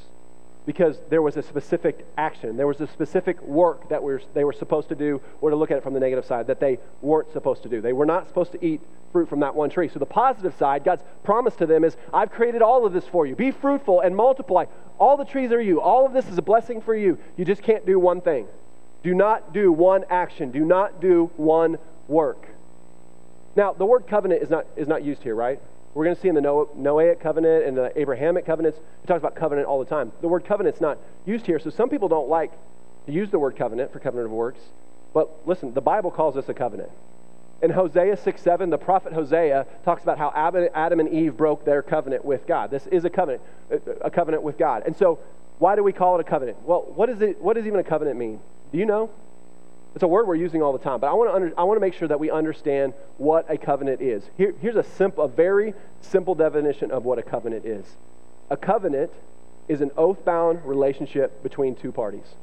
because 0.65 1.02
there 1.10 1.21
was 1.21 1.38
a 1.38 1.41
specific 1.41 2.06
action. 2.17 2.56
There 2.56 2.67
was 2.67 2.82
a 2.82 2.88
specific 2.88 3.41
work 3.41 3.89
that 3.89 4.04
we 4.04 4.13
were, 4.13 4.21
they 4.34 4.43
were 4.43 4.54
supposed 4.54 4.89
to 4.89 4.95
do, 4.95 5.21
or 5.41 5.50
to 5.50 5.56
look 5.56 5.71
at 5.71 5.78
it 5.78 5.84
from 5.84 5.93
the 5.93 6.00
negative 6.00 6.26
side, 6.26 6.47
that 6.47 6.60
they 6.60 6.80
weren't 7.02 7.32
supposed 7.32 7.63
to 7.63 7.69
do. 7.69 7.82
They 7.82 7.93
were 7.93 8.06
not 8.06 8.28
supposed 8.28 8.52
to 8.54 8.63
eat 8.65 8.82
fruit 9.12 9.28
from 9.28 9.39
that 9.41 9.56
one 9.56 9.69
tree. 9.69 9.89
So 9.89 10.00
the 10.00 10.06
positive 10.06 10.56
side, 10.58 10.84
God's 10.84 11.04
promise 11.24 11.56
to 11.56 11.65
them 11.65 11.84
is, 11.84 11.97
I've 12.13 12.32
created 12.32 12.62
all 12.62 12.86
of 12.86 12.93
this 12.93 13.06
for 13.08 13.26
you. 13.26 13.36
Be 13.36 13.52
fruitful 13.52 14.02
and 14.02 14.15
multiply. 14.15 14.65
All 15.00 15.17
the 15.17 15.26
trees 15.26 15.52
are 15.52 15.62
you. 15.62 15.82
All 15.82 16.06
of 16.06 16.13
this 16.13 16.28
is 16.28 16.38
a 16.38 16.41
blessing 16.41 16.82
for 16.82 16.95
you. 16.95 17.17
You 17.38 17.45
just 17.45 17.63
can't 17.63 17.86
do 17.86 18.00
one 18.00 18.21
thing. 18.21 18.47
Do 19.04 19.15
not 19.15 19.54
do 19.54 19.71
one 19.71 20.06
action. 20.10 20.52
Do 20.52 20.63
not 20.63 21.02
do 21.02 21.32
one 21.38 21.78
work. 22.08 22.47
Now, 23.56 23.74
the 23.74 23.86
word 23.86 24.08
covenant 24.08 24.43
is 24.43 24.50
not, 24.50 24.65
is 24.76 24.88
not 24.88 25.04
used 25.04 25.24
here, 25.24 25.36
right? 25.36 25.60
We're 25.93 26.06
going 26.06 26.15
to 26.15 26.21
see 26.21 26.30
in 26.30 26.36
the 26.36 26.41
Noahic 26.41 27.19
covenant 27.19 27.65
and 27.65 27.77
the 27.77 27.91
Abrahamic 27.99 28.45
covenants, 28.45 28.77
it 28.77 29.08
talks 29.08 29.19
about 29.19 29.36
covenant 29.36 29.67
all 29.67 29.80
the 29.80 29.89
time. 29.89 30.12
The 30.21 30.27
word 30.27 30.45
covenant's 30.45 30.80
not 30.80 30.97
used 31.25 31.45
here, 31.45 31.60
so 31.60 31.69
some 31.69 31.89
people 31.89 32.08
don't 32.08 32.30
like 32.30 32.51
to 33.08 33.12
use 33.12 33.30
the 33.30 33.39
word 33.39 33.58
covenant 33.58 33.91
for 33.91 33.99
covenant 33.99 34.27
of 34.27 34.32
works. 34.32 34.62
But 35.13 35.30
listen, 35.45 35.73
the 35.73 35.82
Bible 35.82 36.12
calls 36.12 36.36
this 36.36 36.47
a 36.47 36.54
covenant. 36.54 36.89
In 37.62 37.71
Hosea 37.71 38.17
6 38.17 38.41
7, 38.41 38.69
the 38.69 38.77
prophet 38.77 39.13
Hosea 39.13 39.67
talks 39.84 40.01
about 40.01 40.17
how 40.17 40.32
Adam 40.34 40.99
and 40.99 41.10
Eve 41.10 41.38
broke 41.38 41.65
their 41.65 41.82
covenant 41.82 42.25
with 42.25 42.47
God. 42.47 42.71
This 42.71 42.88
is 42.88 43.06
a 43.06 43.10
covenant, 43.10 43.43
a 44.01 44.10
covenant 44.10 44.43
with 44.43 44.58
God. 44.58 44.84
And 44.86 44.95
so, 44.95 45.19
why 45.60 45.75
do 45.75 45.84
we 45.84 45.93
call 45.93 46.17
it 46.17 46.21
a 46.21 46.23
covenant? 46.23 46.58
Well, 46.63 46.91
what, 46.95 47.10
is 47.10 47.21
it, 47.21 47.39
what 47.39 47.56
does 47.56 47.67
even 47.67 47.80
a 47.80 47.84
covenant 47.84 48.17
mean? 48.17 48.39
Do 48.71 48.80
you 48.80 48.86
know? 48.86 49.12
It's 49.93 50.04
a 50.04 50.08
word 50.08 50.27
we're 50.27 50.36
using 50.36 50.62
all 50.62 50.71
the 50.71 50.80
time, 50.80 50.99
but 50.99 51.08
I 51.08 51.13
want 51.13 51.30
to, 51.30 51.36
under, 51.36 51.54
I 51.60 51.63
want 51.63 51.75
to 51.77 51.82
make 51.82 51.93
sure 51.93 52.08
that 52.08 52.19
we 52.19 52.32
understand 52.32 52.93
what 53.17 53.49
a 53.49 53.58
covenant 53.58 54.01
is. 54.01 54.23
Here, 54.38 54.54
here's 54.62 54.77
a, 54.77 54.84
simple, 54.84 55.25
a 55.25 55.27
very 55.27 55.73
simple 55.99 56.34
definition 56.34 56.91
of 56.91 57.04
what 57.04 57.19
a 57.19 57.23
covenant 57.23 57.65
is 57.65 57.97
a 58.49 58.58
covenant 58.58 59.12
is 59.69 59.80
an 59.80 59.91
oath 59.97 60.23
bound 60.25 60.63
relationship 60.65 61.41
between 61.41 61.73
two 61.73 61.91
parties. 61.91 62.36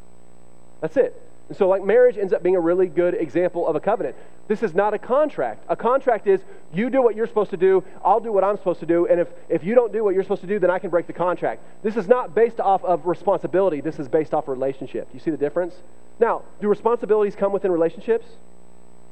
That's 0.81 0.97
it. 0.97 1.21
And 1.49 1.57
so, 1.57 1.67
like 1.67 1.83
marriage 1.83 2.19
ends 2.19 2.33
up 2.33 2.43
being 2.43 2.57
a 2.57 2.61
really 2.61 2.87
good 2.87 3.15
example 3.15 3.67
of 3.67 3.75
a 3.75 3.81
covenant. 3.81 4.17
This 4.49 4.63
is 4.63 4.75
not 4.75 4.93
a 4.93 4.99
contract. 4.99 5.65
A 5.69 5.77
contract 5.77 6.27
is 6.27 6.41
you 6.73 6.91
do 6.91 7.03
what 7.03 7.17
you're 7.17 7.27
supposed 7.27 7.51
to 7.51 7.57
do, 7.57 7.83
I'll 8.05 8.21
do 8.21 8.33
what 8.33 8.45
I'm 8.45 8.57
supposed 8.57 8.81
to 8.81 8.87
do, 8.87 9.07
and 9.07 9.21
if, 9.21 9.29
if 9.49 9.65
you 9.65 9.75
don't 9.75 9.93
do 9.93 10.05
what 10.05 10.15
you're 10.15 10.23
supposed 10.23 10.43
to 10.43 10.47
do, 10.47 10.59
then 10.59 10.71
I 10.71 10.79
can 10.79 10.91
break 10.91 11.07
the 11.07 11.13
contract. 11.13 11.63
This 11.83 11.97
is 11.97 12.07
not 12.07 12.35
based 12.35 12.61
off 12.61 12.85
of 12.85 13.07
responsibility, 13.07 13.81
this 13.81 13.99
is 13.99 14.09
based 14.09 14.35
off 14.35 14.47
relationship. 14.47 15.11
Do 15.11 15.15
you 15.15 15.21
see 15.21 15.31
the 15.31 15.39
difference? 15.39 15.75
Now, 16.21 16.43
do 16.61 16.69
responsibilities 16.69 17.35
come 17.35 17.53
within 17.53 17.73
relationships? 17.73 18.27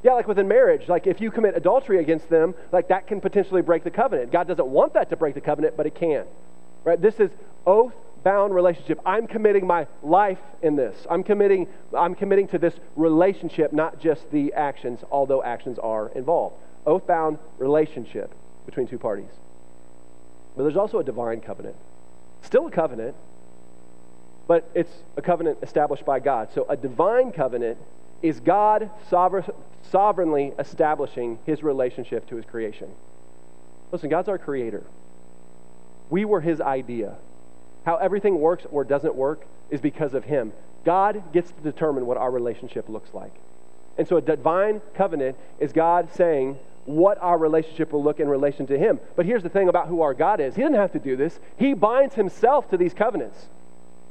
Yeah, 0.03 0.13
like 0.13 0.27
within 0.27 0.47
marriage. 0.47 0.87
Like 0.87 1.07
if 1.07 1.19
you 1.19 1.31
commit 1.31 1.57
adultery 1.57 1.99
against 1.99 2.29
them, 2.29 2.53
like 2.71 2.87
that 2.89 3.07
can 3.07 3.19
potentially 3.19 3.63
break 3.63 3.83
the 3.83 3.91
covenant. 3.91 4.31
God 4.31 4.47
doesn't 4.47 4.67
want 4.67 4.93
that 4.93 5.09
to 5.09 5.15
break 5.15 5.33
the 5.33 5.41
covenant, 5.41 5.75
but 5.75 5.87
it 5.87 5.95
can. 5.95 6.25
Right? 6.83 7.01
This 7.01 7.19
is 7.19 7.31
oath 7.65 7.93
bound 8.23 8.53
relationship. 8.53 8.99
I'm 9.05 9.27
committing 9.27 9.65
my 9.65 9.87
life 10.03 10.39
in 10.61 10.75
this. 10.75 11.05
I'm 11.09 11.23
committing 11.23 11.67
I'm 11.97 12.15
committing 12.15 12.47
to 12.49 12.57
this 12.57 12.73
relationship, 12.95 13.73
not 13.73 13.99
just 13.99 14.29
the 14.31 14.53
actions, 14.53 15.01
although 15.11 15.43
actions 15.43 15.79
are 15.79 16.09
involved. 16.09 16.55
Oath 16.85 17.05
bound 17.07 17.37
relationship 17.57 18.33
between 18.65 18.87
two 18.87 18.97
parties. 18.97 19.29
But 20.55 20.63
there's 20.63 20.77
also 20.77 20.99
a 20.99 21.03
divine 21.03 21.41
covenant. 21.41 21.75
Still 22.41 22.67
a 22.67 22.71
covenant, 22.71 23.15
but 24.47 24.69
it's 24.73 24.91
a 25.17 25.21
covenant 25.21 25.59
established 25.61 26.05
by 26.05 26.19
God. 26.19 26.49
So 26.53 26.65
a 26.69 26.77
divine 26.77 27.31
covenant 27.31 27.77
is 28.21 28.39
God 28.39 28.89
sovereignly 29.09 30.53
establishing 30.57 31.39
his 31.45 31.61
relationship 31.61 32.27
to 32.29 32.35
his 32.35 32.45
creation. 32.45 32.89
Listen, 33.91 34.09
God's 34.09 34.29
our 34.29 34.37
creator. 34.37 34.83
We 36.09 36.25
were 36.25 36.41
his 36.41 36.61
idea. 36.61 37.15
How 37.87 37.95
everything 37.95 38.41
works 38.41 38.65
or 38.69 38.83
doesn't 38.83 39.15
work 39.15 39.45
is 39.69 39.79
because 39.79 40.13
of 40.13 40.25
him. 40.25 40.51
God 40.83 41.31
gets 41.31 41.49
to 41.53 41.61
determine 41.61 42.05
what 42.05 42.17
our 42.17 42.29
relationship 42.29 42.89
looks 42.89 43.13
like. 43.13 43.31
And 43.97 44.05
so 44.05 44.17
a 44.17 44.21
divine 44.21 44.81
covenant 44.93 45.37
is 45.57 45.71
God 45.71 46.09
saying 46.13 46.59
what 46.83 47.17
our 47.21 47.37
relationship 47.37 47.93
will 47.93 48.03
look 48.03 48.19
in 48.19 48.27
relation 48.27 48.67
to 48.67 48.77
him. 48.77 48.99
But 49.15 49.25
here's 49.25 49.41
the 49.41 49.47
thing 49.47 49.69
about 49.69 49.87
who 49.87 50.01
our 50.01 50.13
God 50.13 50.41
is 50.41 50.53
He 50.53 50.63
doesn't 50.63 50.75
have 50.75 50.91
to 50.91 50.99
do 50.99 51.15
this, 51.15 51.39
He 51.55 51.73
binds 51.73 52.13
Himself 52.15 52.69
to 52.71 52.77
these 52.77 52.93
covenants. 52.93 53.47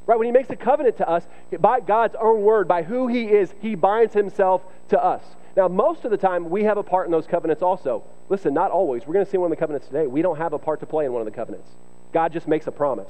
Right? 0.07 0.17
When 0.17 0.25
he 0.25 0.31
makes 0.31 0.49
a 0.49 0.55
covenant 0.55 0.97
to 0.97 1.07
us, 1.07 1.27
by 1.59 1.79
God's 1.79 2.15
own 2.19 2.41
word, 2.41 2.67
by 2.67 2.81
who 2.81 3.07
he 3.07 3.25
is, 3.25 3.53
he 3.61 3.75
binds 3.75 4.13
himself 4.13 4.63
to 4.87 5.03
us. 5.03 5.21
Now, 5.55 5.67
most 5.67 6.03
of 6.05 6.11
the 6.11 6.17
time, 6.17 6.49
we 6.49 6.63
have 6.63 6.77
a 6.77 6.83
part 6.83 7.07
in 7.07 7.11
those 7.11 7.27
covenants 7.27 7.61
also. 7.61 8.03
Listen, 8.29 8.53
not 8.53 8.71
always. 8.71 9.05
We're 9.05 9.15
going 9.15 9.25
to 9.25 9.29
see 9.29 9.37
one 9.37 9.51
of 9.51 9.57
the 9.57 9.59
covenants 9.59 9.85
today. 9.87 10.07
We 10.07 10.21
don't 10.21 10.37
have 10.37 10.53
a 10.53 10.59
part 10.59 10.79
to 10.79 10.85
play 10.85 11.05
in 11.05 11.11
one 11.11 11.21
of 11.21 11.25
the 11.25 11.31
covenants. 11.31 11.69
God 12.13 12.31
just 12.31 12.47
makes 12.47 12.67
a 12.67 12.71
promise. 12.71 13.09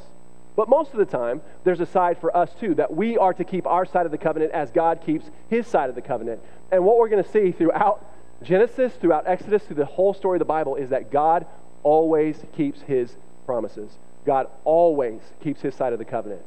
But 0.58 0.68
most 0.68 0.92
of 0.92 0.98
the 0.98 1.06
time, 1.06 1.42
there's 1.64 1.80
a 1.80 1.86
side 1.86 2.18
for 2.18 2.36
us 2.36 2.50
too, 2.60 2.74
that 2.76 2.94
we 2.94 3.16
are 3.16 3.32
to 3.32 3.44
keep 3.44 3.68
our 3.68 3.86
side 3.86 4.08
of 4.08 4.12
the 4.12 4.18
covenant 4.18 4.52
as 4.54 4.72
God 4.72 5.02
keeps 5.06 5.30
his 5.50 5.68
side 5.68 5.88
of 5.88 5.96
the 5.96 6.02
covenant. 6.02 6.42
And 6.72 6.84
what 6.84 6.98
we're 6.98 7.10
going 7.10 7.24
to 7.24 7.30
see 7.30 7.52
throughout 7.52 8.04
Genesis, 8.42 8.94
throughout 8.96 9.28
Exodus, 9.28 9.64
through 9.64 9.76
the 9.76 9.86
whole 9.86 10.16
story 10.16 10.38
of 10.38 10.40
the 10.40 10.46
Bible 10.46 10.76
is 10.76 10.90
that 10.90 11.12
God 11.12 11.46
always 11.84 12.44
keeps 12.56 12.82
his 12.82 13.16
promises. 13.46 14.00
God 14.26 14.48
always 14.64 15.22
keeps 15.44 15.62
his 15.62 15.76
side 15.76 15.94
of 15.94 16.00
the 16.00 16.06
covenant. 16.06 16.42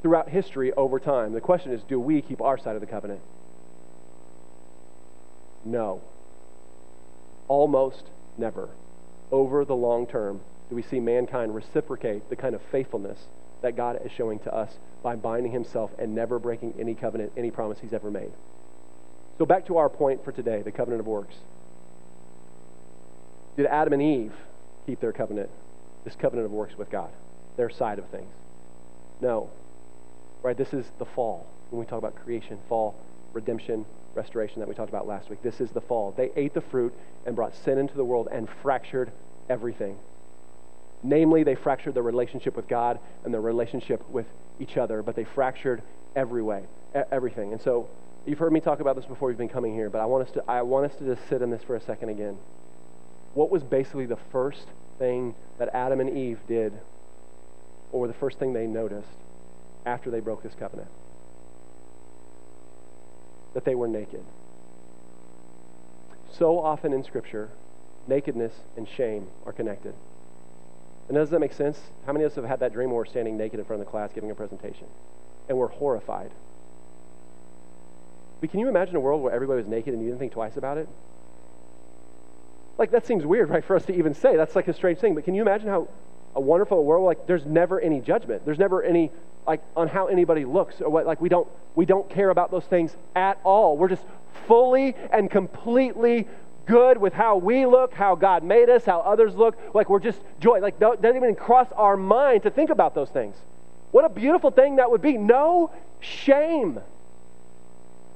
Throughout 0.00 0.28
history, 0.28 0.72
over 0.74 1.00
time, 1.00 1.32
the 1.32 1.40
question 1.40 1.72
is 1.72 1.82
do 1.82 1.98
we 1.98 2.22
keep 2.22 2.40
our 2.40 2.56
side 2.56 2.76
of 2.76 2.80
the 2.80 2.86
covenant? 2.86 3.20
No. 5.64 6.02
Almost 7.48 8.04
never. 8.38 8.68
Over 9.32 9.64
the 9.64 9.74
long 9.74 10.06
term, 10.06 10.40
do 10.74 10.76
we 10.76 10.82
see 10.82 10.98
mankind 10.98 11.54
reciprocate 11.54 12.28
the 12.28 12.34
kind 12.34 12.52
of 12.52 12.60
faithfulness 12.72 13.18
that 13.62 13.76
God 13.76 14.00
is 14.04 14.10
showing 14.10 14.40
to 14.40 14.52
us 14.52 14.72
by 15.04 15.14
binding 15.14 15.52
himself 15.52 15.92
and 16.00 16.16
never 16.16 16.40
breaking 16.40 16.74
any 16.80 16.94
covenant, 16.94 17.32
any 17.36 17.52
promise 17.52 17.78
he's 17.80 17.92
ever 17.92 18.10
made. 18.10 18.32
So, 19.38 19.46
back 19.46 19.66
to 19.66 19.76
our 19.76 19.88
point 19.88 20.24
for 20.24 20.32
today 20.32 20.62
the 20.62 20.72
covenant 20.72 20.98
of 20.98 21.06
works. 21.06 21.36
Did 23.56 23.66
Adam 23.66 23.92
and 23.92 24.02
Eve 24.02 24.32
keep 24.84 25.00
their 25.00 25.12
covenant, 25.12 25.48
this 26.04 26.16
covenant 26.16 26.46
of 26.46 26.52
works 26.52 26.76
with 26.76 26.90
God, 26.90 27.10
their 27.56 27.70
side 27.70 28.00
of 28.00 28.06
things? 28.06 28.32
No. 29.20 29.50
Right? 30.42 30.56
This 30.56 30.74
is 30.74 30.86
the 30.98 31.04
fall. 31.04 31.46
When 31.70 31.78
we 31.78 31.86
talk 31.86 31.98
about 31.98 32.16
creation, 32.16 32.58
fall, 32.68 32.96
redemption, 33.32 33.86
restoration 34.16 34.58
that 34.58 34.68
we 34.68 34.74
talked 34.74 34.90
about 34.90 35.06
last 35.06 35.30
week, 35.30 35.40
this 35.44 35.60
is 35.60 35.70
the 35.70 35.80
fall. 35.80 36.12
They 36.16 36.32
ate 36.34 36.52
the 36.52 36.60
fruit 36.62 36.92
and 37.26 37.36
brought 37.36 37.54
sin 37.64 37.78
into 37.78 37.94
the 37.94 38.04
world 38.04 38.26
and 38.32 38.48
fractured 38.60 39.12
everything. 39.48 39.96
Namely, 41.04 41.44
they 41.44 41.54
fractured 41.54 41.94
their 41.94 42.02
relationship 42.02 42.56
with 42.56 42.66
God 42.66 42.98
and 43.24 43.32
their 43.32 43.40
relationship 43.40 44.08
with 44.10 44.26
each 44.58 44.76
other, 44.76 45.02
but 45.02 45.14
they 45.14 45.24
fractured 45.24 45.82
every 46.16 46.42
way, 46.42 46.64
everything. 47.12 47.52
And 47.52 47.62
so 47.62 47.88
You've 48.26 48.38
heard 48.38 48.52
me 48.52 48.60
talk 48.60 48.80
about 48.80 48.96
this 48.96 49.04
before 49.04 49.28
you've 49.28 49.38
been 49.38 49.50
coming 49.50 49.74
here, 49.74 49.90
but 49.90 50.00
I 50.00 50.06
want 50.06 50.26
us 50.26 50.32
to, 50.32 50.44
I 50.48 50.62
want 50.62 50.90
us 50.90 50.98
to 50.98 51.04
just 51.04 51.28
sit 51.28 51.42
in 51.42 51.50
this 51.50 51.62
for 51.62 51.76
a 51.76 51.80
second 51.80 52.08
again. 52.08 52.38
What 53.34 53.50
was 53.50 53.62
basically 53.62 54.06
the 54.06 54.18
first 54.32 54.66
thing 54.98 55.34
that 55.58 55.68
Adam 55.74 56.00
and 56.00 56.16
Eve 56.16 56.38
did, 56.48 56.72
or 57.92 58.06
the 58.06 58.14
first 58.14 58.38
thing 58.38 58.54
they 58.54 58.66
noticed 58.66 59.18
after 59.84 60.10
they 60.10 60.20
broke 60.20 60.42
this 60.42 60.54
covenant? 60.58 60.88
That 63.52 63.66
they 63.66 63.74
were 63.74 63.88
naked. 63.88 64.24
So 66.32 66.58
often 66.58 66.94
in 66.94 67.04
Scripture, 67.04 67.50
nakedness 68.08 68.54
and 68.76 68.88
shame 68.88 69.26
are 69.44 69.52
connected. 69.52 69.92
And 71.08 71.16
does 71.16 71.30
that 71.30 71.40
make 71.40 71.52
sense? 71.52 71.78
How 72.06 72.12
many 72.12 72.24
of 72.24 72.32
us 72.32 72.36
have 72.36 72.44
had 72.44 72.60
that 72.60 72.72
dream 72.72 72.90
where 72.90 72.98
we're 72.98 73.04
standing 73.04 73.36
naked 73.36 73.58
in 73.58 73.64
front 73.64 73.80
of 73.80 73.86
the 73.86 73.90
class 73.90 74.10
giving 74.14 74.30
a 74.30 74.34
presentation? 74.34 74.86
And 75.48 75.58
we're 75.58 75.68
horrified 75.68 76.30
but 78.44 78.50
can 78.50 78.60
you 78.60 78.68
imagine 78.68 78.94
a 78.94 79.00
world 79.00 79.22
where 79.22 79.32
everybody 79.32 79.56
was 79.62 79.66
naked 79.66 79.94
and 79.94 80.02
you 80.02 80.08
didn't 80.08 80.18
think 80.18 80.32
twice 80.32 80.58
about 80.58 80.76
it? 80.76 80.86
Like, 82.76 82.90
that 82.90 83.06
seems 83.06 83.24
weird, 83.24 83.48
right, 83.48 83.64
for 83.64 83.74
us 83.74 83.86
to 83.86 83.96
even 83.96 84.12
say. 84.12 84.36
That's 84.36 84.54
like 84.54 84.68
a 84.68 84.74
strange 84.74 84.98
thing. 84.98 85.14
But 85.14 85.24
can 85.24 85.34
you 85.34 85.40
imagine 85.40 85.68
how 85.68 85.88
a 86.36 86.42
wonderful 86.42 86.84
world, 86.84 87.06
like, 87.06 87.26
there's 87.26 87.46
never 87.46 87.80
any 87.80 88.02
judgment. 88.02 88.44
There's 88.44 88.58
never 88.58 88.82
any, 88.82 89.10
like, 89.46 89.62
on 89.74 89.88
how 89.88 90.08
anybody 90.08 90.44
looks 90.44 90.82
or 90.82 90.90
what, 90.90 91.06
like, 91.06 91.22
we 91.22 91.30
don't, 91.30 91.48
we 91.74 91.86
don't 91.86 92.06
care 92.10 92.28
about 92.28 92.50
those 92.50 92.66
things 92.66 92.94
at 93.16 93.40
all. 93.44 93.78
We're 93.78 93.88
just 93.88 94.04
fully 94.46 94.94
and 95.10 95.30
completely 95.30 96.28
good 96.66 96.98
with 96.98 97.12
how 97.12 97.36
we 97.36 97.66
look, 97.66 97.94
how 97.94 98.14
God 98.14 98.42
made 98.42 98.70
us, 98.70 98.84
how 98.84 99.00
others 99.00 99.34
look. 99.34 99.56
Like, 99.74 99.88
we're 99.88 100.00
just 100.00 100.20
joy. 100.40 100.60
Like, 100.60 100.78
doesn't 100.78 101.16
even 101.16 101.34
cross 101.34 101.68
our 101.76 101.96
mind 101.96 102.42
to 102.44 102.50
think 102.50 102.70
about 102.70 102.94
those 102.94 103.10
things. 103.10 103.36
What 103.90 104.04
a 104.04 104.08
beautiful 104.08 104.50
thing 104.50 104.76
that 104.76 104.90
would 104.90 105.02
be. 105.02 105.16
No 105.16 105.70
shame. 106.00 106.80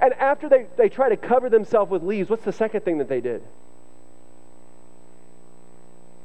And 0.00 0.14
after 0.14 0.48
they, 0.48 0.66
they 0.76 0.88
try 0.88 1.08
to 1.08 1.16
cover 1.16 1.48
themselves 1.48 1.90
with 1.90 2.02
leaves, 2.02 2.30
what's 2.30 2.44
the 2.44 2.52
second 2.52 2.82
thing 2.82 2.98
that 2.98 3.08
they 3.08 3.20
did? 3.20 3.42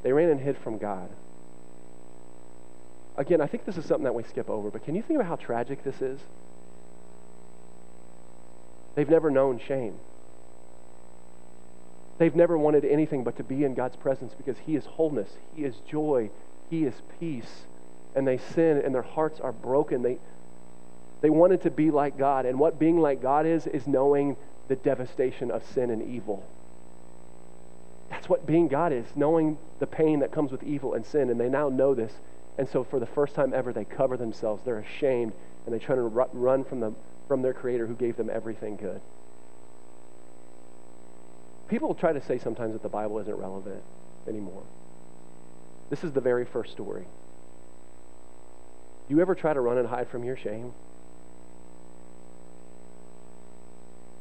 They 0.03 0.11
ran 0.11 0.29
and 0.29 0.39
hid 0.39 0.57
from 0.57 0.77
God. 0.77 1.09
Again, 3.15 3.41
I 3.41 3.47
think 3.47 3.65
this 3.65 3.77
is 3.77 3.85
something 3.85 4.03
that 4.03 4.15
we 4.15 4.23
skip 4.23 4.49
over, 4.49 4.69
but 4.69 4.83
can 4.83 4.95
you 4.95 5.01
think 5.01 5.19
about 5.19 5.29
how 5.29 5.35
tragic 5.35 5.83
this 5.83 6.01
is? 6.01 6.19
They've 8.95 9.09
never 9.09 9.31
known 9.31 9.59
shame. 9.59 9.95
They've 12.23 12.33
never 12.33 12.57
wanted 12.57 12.85
anything 12.85 13.25
but 13.25 13.35
to 13.35 13.43
be 13.43 13.65
in 13.65 13.73
God's 13.73 13.97
presence 13.97 14.33
because 14.33 14.55
He 14.65 14.77
is 14.77 14.85
wholeness, 14.85 15.27
He 15.57 15.65
is 15.65 15.75
joy, 15.85 16.29
He 16.69 16.85
is 16.85 16.93
peace. 17.19 17.65
And 18.15 18.25
they 18.25 18.37
sin 18.37 18.81
and 18.81 18.95
their 18.95 19.01
hearts 19.01 19.41
are 19.41 19.51
broken. 19.51 20.03
They, 20.03 20.19
they 21.19 21.29
wanted 21.29 21.63
to 21.63 21.69
be 21.69 21.91
like 21.91 22.17
God. 22.17 22.45
And 22.45 22.57
what 22.57 22.79
being 22.79 23.01
like 23.01 23.21
God 23.21 23.45
is, 23.45 23.67
is 23.67 23.87
knowing 23.87 24.37
the 24.69 24.77
devastation 24.77 25.51
of 25.51 25.65
sin 25.73 25.89
and 25.89 26.01
evil. 26.01 26.45
That's 28.09 28.29
what 28.29 28.45
being 28.45 28.69
God 28.69 28.93
is, 28.93 29.05
knowing 29.17 29.57
the 29.79 29.87
pain 29.87 30.21
that 30.21 30.31
comes 30.31 30.49
with 30.49 30.63
evil 30.63 30.93
and 30.93 31.05
sin. 31.05 31.29
And 31.29 31.37
they 31.37 31.49
now 31.49 31.67
know 31.67 31.93
this. 31.93 32.13
And 32.57 32.69
so, 32.69 32.85
for 32.85 33.01
the 33.01 33.05
first 33.05 33.35
time 33.35 33.53
ever, 33.53 33.73
they 33.73 33.83
cover 33.83 34.15
themselves. 34.15 34.63
They're 34.63 34.79
ashamed. 34.79 35.33
And 35.65 35.75
they 35.75 35.79
try 35.79 35.95
to 35.95 36.03
run 36.03 36.63
from, 36.63 36.79
them, 36.79 36.95
from 37.27 37.41
their 37.41 37.53
Creator 37.53 37.85
who 37.85 37.95
gave 37.95 38.15
them 38.15 38.29
everything 38.29 38.77
good. 38.77 39.01
People 41.73 41.95
try 41.95 42.13
to 42.13 42.21
say 42.21 42.37
sometimes 42.37 42.73
that 42.73 42.83
the 42.83 42.87
Bible 42.87 43.17
isn't 43.17 43.35
relevant 43.35 43.81
anymore. 44.27 44.61
This 45.89 46.03
is 46.03 46.11
the 46.11 46.21
very 46.21 46.45
first 46.45 46.71
story. 46.71 47.07
Do 49.09 49.15
you 49.15 49.19
ever 49.19 49.33
try 49.33 49.53
to 49.53 49.59
run 49.59 49.79
and 49.79 49.87
hide 49.87 50.07
from 50.07 50.23
your 50.23 50.37
shame? 50.37 50.71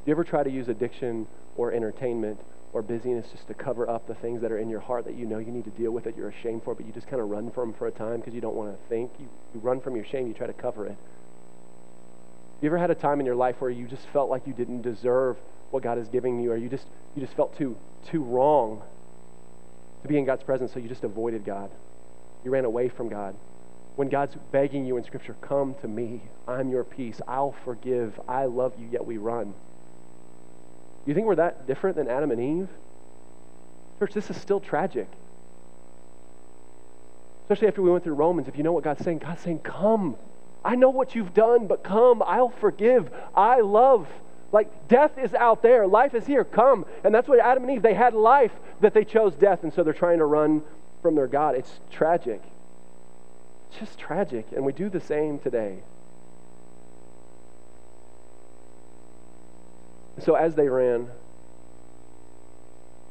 Do 0.00 0.06
you 0.06 0.12
ever 0.12 0.24
try 0.24 0.42
to 0.42 0.48
use 0.50 0.68
addiction 0.68 1.26
or 1.58 1.74
entertainment 1.74 2.40
or 2.72 2.80
busyness 2.80 3.26
just 3.30 3.46
to 3.48 3.54
cover 3.54 3.86
up 3.86 4.06
the 4.06 4.14
things 4.14 4.40
that 4.40 4.50
are 4.50 4.58
in 4.58 4.70
your 4.70 4.80
heart 4.80 5.04
that 5.04 5.16
you 5.16 5.26
know 5.26 5.36
you 5.36 5.52
need 5.52 5.64
to 5.64 5.70
deal 5.72 5.90
with 5.90 6.04
that 6.04 6.16
you're 6.16 6.30
ashamed 6.30 6.62
for, 6.62 6.74
but 6.74 6.86
you 6.86 6.92
just 6.92 7.06
kind 7.06 7.20
of 7.20 7.28
run 7.28 7.50
from 7.50 7.74
for 7.74 7.86
a 7.86 7.92
time 7.92 8.20
because 8.20 8.32
you 8.32 8.40
don't 8.40 8.56
want 8.56 8.72
to 8.72 8.88
think? 8.88 9.10
You, 9.18 9.28
you 9.52 9.60
run 9.60 9.78
from 9.82 9.94
your 9.94 10.06
shame, 10.06 10.26
you 10.26 10.32
try 10.32 10.46
to 10.46 10.54
cover 10.54 10.86
it. 10.86 10.96
You 12.62 12.68
ever 12.68 12.78
had 12.78 12.90
a 12.90 12.94
time 12.94 13.20
in 13.20 13.26
your 13.26 13.36
life 13.36 13.56
where 13.60 13.70
you 13.70 13.86
just 13.86 14.06
felt 14.06 14.30
like 14.30 14.46
you 14.46 14.54
didn't 14.54 14.80
deserve 14.80 15.36
what 15.72 15.82
God 15.82 15.98
is 15.98 16.08
giving 16.08 16.40
you, 16.40 16.52
or 16.52 16.56
you 16.56 16.68
just 16.68 16.86
you 17.16 17.22
just 17.22 17.34
felt 17.34 17.56
too 17.56 17.76
too 18.06 18.22
wrong 18.22 18.82
to 20.02 20.08
be 20.08 20.18
in 20.18 20.24
God's 20.24 20.42
presence, 20.42 20.72
so 20.72 20.78
you 20.78 20.88
just 20.88 21.04
avoided 21.04 21.44
God. 21.44 21.70
You 22.44 22.50
ran 22.50 22.64
away 22.64 22.88
from 22.88 23.08
God. 23.08 23.34
When 23.96 24.08
God's 24.08 24.36
begging 24.50 24.84
you 24.86 24.96
in 24.96 25.04
Scripture, 25.04 25.36
come 25.40 25.74
to 25.80 25.88
me. 25.88 26.22
I'm 26.48 26.70
your 26.70 26.82
peace. 26.84 27.20
I'll 27.28 27.54
forgive. 27.64 28.18
I 28.26 28.46
love 28.46 28.72
you, 28.78 28.88
yet 28.90 29.04
we 29.04 29.16
run. 29.18 29.54
You 31.06 31.14
think 31.14 31.26
we're 31.26 31.36
that 31.36 31.66
different 31.66 31.96
than 31.96 32.08
Adam 32.08 32.30
and 32.30 32.40
Eve? 32.40 32.68
Church, 33.98 34.14
this 34.14 34.30
is 34.30 34.36
still 34.36 34.60
tragic. 34.60 35.08
Especially 37.44 37.68
after 37.68 37.82
we 37.82 37.90
went 37.90 38.02
through 38.02 38.14
Romans, 38.14 38.48
if 38.48 38.56
you 38.56 38.62
know 38.62 38.72
what 38.72 38.84
God's 38.84 39.04
saying, 39.04 39.18
God's 39.18 39.42
saying, 39.42 39.60
Come. 39.60 40.16
I 40.64 40.76
know 40.76 40.90
what 40.90 41.14
you've 41.14 41.34
done, 41.34 41.66
but 41.66 41.82
come. 41.82 42.22
I'll 42.24 42.50
forgive. 42.50 43.10
I 43.34 43.60
love. 43.60 44.06
Like 44.52 44.86
death 44.86 45.12
is 45.18 45.32
out 45.32 45.62
there, 45.62 45.86
life 45.86 46.14
is 46.14 46.26
here. 46.26 46.44
Come. 46.44 46.84
And 47.02 47.14
that's 47.14 47.26
what 47.26 47.40
Adam 47.40 47.64
and 47.64 47.72
Eve, 47.72 47.82
they 47.82 47.94
had 47.94 48.14
life, 48.14 48.52
that 48.80 48.92
they 48.92 49.04
chose 49.04 49.34
death, 49.34 49.62
and 49.62 49.72
so 49.72 49.82
they're 49.82 49.94
trying 49.94 50.18
to 50.18 50.26
run 50.26 50.62
from 51.00 51.14
their 51.14 51.26
God. 51.26 51.56
It's 51.56 51.80
tragic. 51.90 52.42
It's 53.70 53.80
just 53.80 53.98
tragic. 53.98 54.46
And 54.54 54.64
we 54.64 54.72
do 54.72 54.90
the 54.90 55.00
same 55.00 55.38
today. 55.38 55.78
So 60.20 60.34
as 60.34 60.54
they 60.54 60.68
ran, 60.68 61.08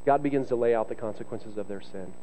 God 0.05 0.21
begins 0.21 0.49
to 0.49 0.55
lay 0.55 0.75
out 0.75 0.87
the 0.87 0.95
consequences 0.95 1.57
of 1.57 1.67
their 1.67 1.81
sin. 1.81 2.13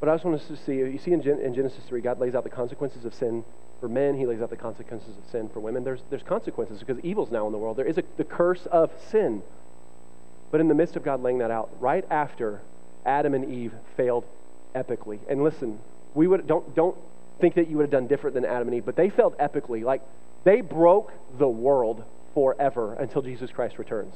But 0.00 0.08
I 0.08 0.14
just 0.14 0.24
want 0.24 0.40
us 0.40 0.46
to 0.48 0.56
see, 0.56 0.74
you 0.74 0.98
see 0.98 1.12
in, 1.12 1.22
Gen- 1.22 1.40
in 1.40 1.54
Genesis 1.54 1.82
3, 1.88 2.00
God 2.00 2.20
lays 2.20 2.34
out 2.34 2.44
the 2.44 2.50
consequences 2.50 3.04
of 3.04 3.14
sin 3.14 3.44
for 3.80 3.88
men. 3.88 4.16
He 4.16 4.26
lays 4.26 4.40
out 4.40 4.50
the 4.50 4.56
consequences 4.56 5.16
of 5.16 5.30
sin 5.30 5.48
for 5.48 5.60
women. 5.60 5.84
There's, 5.84 6.00
there's 6.10 6.22
consequences 6.22 6.80
because 6.80 7.02
evil's 7.04 7.30
now 7.30 7.46
in 7.46 7.52
the 7.52 7.58
world. 7.58 7.76
There 7.76 7.86
is 7.86 7.98
a, 7.98 8.04
the 8.16 8.24
curse 8.24 8.66
of 8.66 8.90
sin. 9.10 9.42
But 10.50 10.60
in 10.60 10.68
the 10.68 10.74
midst 10.74 10.96
of 10.96 11.02
God 11.02 11.22
laying 11.22 11.38
that 11.38 11.50
out, 11.50 11.70
right 11.80 12.04
after 12.10 12.62
Adam 13.04 13.34
and 13.34 13.50
Eve 13.52 13.72
failed 13.96 14.24
epically, 14.74 15.18
and 15.28 15.42
listen, 15.42 15.78
we 16.14 16.26
would 16.26 16.46
don't 16.46 16.74
don't 16.74 16.96
think 17.40 17.56
that 17.56 17.68
you 17.68 17.76
would 17.76 17.82
have 17.82 17.90
done 17.90 18.06
different 18.06 18.34
than 18.34 18.44
Adam 18.44 18.68
and 18.68 18.76
Eve, 18.76 18.84
but 18.86 18.96
they 18.96 19.10
failed 19.10 19.36
epically. 19.38 19.82
Like 19.82 20.02
they 20.44 20.60
broke 20.60 21.12
the 21.38 21.48
world 21.48 22.04
forever 22.34 22.94
until 22.94 23.22
Jesus 23.22 23.50
Christ 23.50 23.78
returns. 23.78 24.14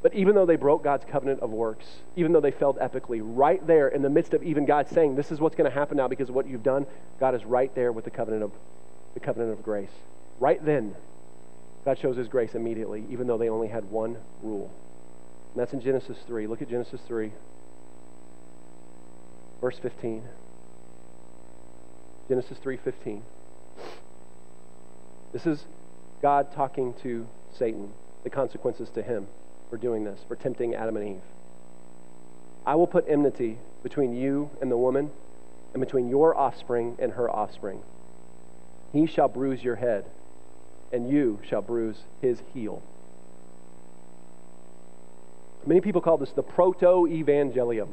But 0.00 0.14
even 0.14 0.34
though 0.34 0.46
they 0.46 0.56
broke 0.56 0.84
God's 0.84 1.04
covenant 1.04 1.40
of 1.40 1.50
works, 1.50 1.86
even 2.14 2.32
though 2.32 2.40
they 2.40 2.52
failed 2.52 2.78
epically, 2.78 3.20
right 3.22 3.64
there 3.66 3.88
in 3.88 4.02
the 4.02 4.10
midst 4.10 4.32
of 4.32 4.42
even 4.44 4.64
God 4.64 4.88
saying, 4.88 5.16
This 5.16 5.32
is 5.32 5.40
what's 5.40 5.56
going 5.56 5.68
to 5.68 5.74
happen 5.74 5.96
now 5.96 6.06
because 6.06 6.28
of 6.28 6.34
what 6.34 6.46
you've 6.46 6.62
done, 6.62 6.86
God 7.18 7.34
is 7.34 7.44
right 7.44 7.74
there 7.74 7.90
with 7.90 8.04
the 8.04 8.10
covenant 8.10 8.44
of 8.44 8.52
the 9.14 9.20
covenant 9.20 9.52
of 9.52 9.62
grace. 9.62 9.90
Right 10.38 10.64
then, 10.64 10.94
God 11.84 11.98
shows 11.98 12.16
his 12.16 12.28
grace 12.28 12.54
immediately, 12.54 13.04
even 13.10 13.26
though 13.26 13.38
they 13.38 13.48
only 13.48 13.68
had 13.68 13.90
one 13.90 14.18
rule. 14.42 14.70
And 15.52 15.60
that's 15.60 15.72
in 15.72 15.80
Genesis 15.80 16.18
3. 16.26 16.46
Look 16.46 16.62
at 16.62 16.68
Genesis 16.68 17.00
3, 17.08 17.32
verse 19.60 19.78
15. 19.78 20.22
Genesis 22.28 22.58
3:15. 22.58 23.22
This 25.32 25.46
is 25.46 25.64
God 26.20 26.52
talking 26.52 26.92
to 27.02 27.26
Satan, 27.52 27.90
the 28.22 28.28
consequences 28.30 28.90
to 28.90 29.02
him 29.02 29.26
for 29.70 29.76
doing 29.76 30.04
this, 30.04 30.20
for 30.26 30.36
tempting 30.36 30.74
Adam 30.74 30.96
and 30.96 31.16
Eve. 31.16 31.22
I 32.66 32.74
will 32.74 32.86
put 32.86 33.04
enmity 33.08 33.58
between 33.82 34.14
you 34.14 34.50
and 34.60 34.70
the 34.70 34.76
woman, 34.76 35.10
and 35.72 35.80
between 35.80 36.08
your 36.08 36.36
offspring 36.36 36.96
and 36.98 37.12
her 37.12 37.30
offspring. 37.30 37.82
He 38.92 39.06
shall 39.06 39.28
bruise 39.28 39.62
your 39.62 39.76
head, 39.76 40.04
and 40.92 41.10
you 41.10 41.40
shall 41.46 41.62
bruise 41.62 41.98
his 42.20 42.42
heel. 42.54 42.82
Many 45.66 45.80
people 45.80 46.00
call 46.00 46.16
this 46.16 46.32
the 46.32 46.42
proto 46.42 47.06
evangelium. 47.06 47.88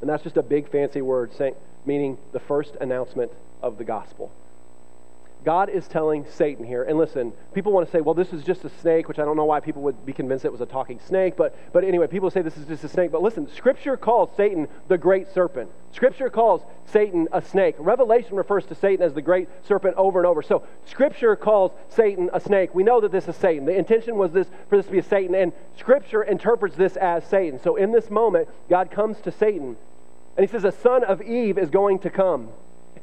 And 0.00 0.08
that's 0.08 0.22
just 0.22 0.36
a 0.36 0.42
big 0.42 0.70
fancy 0.70 1.02
word 1.02 1.32
saying, 1.34 1.54
meaning 1.86 2.18
the 2.32 2.40
first 2.40 2.76
announcement 2.80 3.32
of 3.62 3.78
the 3.78 3.84
gospel. 3.84 4.30
God 5.44 5.68
is 5.68 5.86
telling 5.86 6.24
Satan 6.30 6.64
here, 6.64 6.84
and 6.84 6.96
listen, 6.96 7.32
people 7.52 7.70
want 7.70 7.86
to 7.86 7.92
say, 7.92 8.00
well, 8.00 8.14
this 8.14 8.32
is 8.32 8.42
just 8.42 8.64
a 8.64 8.70
snake, 8.80 9.08
which 9.08 9.18
I 9.18 9.26
don't 9.26 9.36
know 9.36 9.44
why 9.44 9.60
people 9.60 9.82
would 9.82 10.06
be 10.06 10.14
convinced 10.14 10.46
it 10.46 10.52
was 10.52 10.62
a 10.62 10.66
talking 10.66 10.98
snake, 11.00 11.36
but, 11.36 11.54
but 11.72 11.84
anyway, 11.84 12.06
people 12.06 12.30
say 12.30 12.40
this 12.40 12.56
is 12.56 12.66
just 12.66 12.82
a 12.82 12.88
snake. 12.88 13.12
But 13.12 13.22
listen, 13.22 13.46
Scripture 13.54 13.98
calls 13.98 14.30
Satan 14.36 14.68
the 14.88 14.96
great 14.96 15.32
serpent. 15.34 15.70
Scripture 15.92 16.30
calls 16.30 16.62
Satan 16.86 17.28
a 17.30 17.42
snake. 17.42 17.76
Revelation 17.78 18.36
refers 18.36 18.64
to 18.66 18.74
Satan 18.74 19.04
as 19.04 19.12
the 19.12 19.22
great 19.22 19.48
serpent 19.68 19.96
over 19.96 20.18
and 20.18 20.26
over. 20.26 20.42
So 20.42 20.62
Scripture 20.86 21.36
calls 21.36 21.72
Satan 21.88 22.30
a 22.32 22.40
snake. 22.40 22.74
We 22.74 22.82
know 22.82 23.02
that 23.02 23.12
this 23.12 23.28
is 23.28 23.36
Satan. 23.36 23.66
The 23.66 23.76
intention 23.76 24.16
was 24.16 24.32
this 24.32 24.48
for 24.70 24.78
this 24.78 24.86
to 24.86 24.92
be 24.92 24.98
a 24.98 25.02
Satan, 25.02 25.34
and 25.34 25.52
Scripture 25.76 26.22
interprets 26.22 26.74
this 26.74 26.96
as 26.96 27.22
Satan. 27.26 27.60
So 27.60 27.76
in 27.76 27.92
this 27.92 28.08
moment, 28.08 28.48
God 28.70 28.90
comes 28.90 29.20
to 29.20 29.30
Satan, 29.30 29.76
and 30.36 30.46
he 30.46 30.50
says, 30.50 30.64
a 30.64 30.72
son 30.72 31.04
of 31.04 31.20
Eve 31.20 31.58
is 31.58 31.68
going 31.68 31.98
to 32.00 32.10
come. 32.10 32.48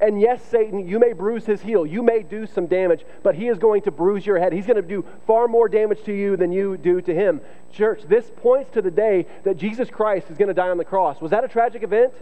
And 0.02 0.20
yes, 0.20 0.42
Satan, 0.50 0.88
you 0.88 0.98
may 0.98 1.14
bruise 1.14 1.46
his 1.46 1.62
heel. 1.62 1.86
You 1.86 2.02
may 2.02 2.24
do 2.24 2.48
some 2.48 2.66
damage, 2.66 3.06
but 3.22 3.36
he 3.36 3.48
is 3.48 3.60
going 3.60 3.84
to 3.84 3.92
bruise 3.92 4.26
your 4.26 4.40
head. 4.40 4.52
He's 4.52 4.66
going 4.66 4.82
to 4.82 4.88
do 4.88 5.06
far 5.28 5.48
more 5.48 5.70
damage 5.70 6.04
to 6.06 6.12
you 6.12 6.36
than 6.36 6.52
you 6.52 6.76
do 6.76 7.02
to 7.02 7.14
him. 7.14 7.40
Church, 7.72 8.02
this 8.08 8.26
points 8.38 8.72
to 8.72 8.82
the 8.82 8.90
day 8.90 9.28
that 9.44 9.58
Jesus 9.58 9.92
Christ 9.92 10.32
is 10.32 10.38
going 10.40 10.48
to 10.48 10.56
die 10.56 10.70
on 10.70 10.80
the 10.80 10.86
cross. 10.86 11.22
Was 11.22 11.30
that 11.30 11.44
a 11.44 11.48
tragic 11.48 11.84
event? 11.84 12.14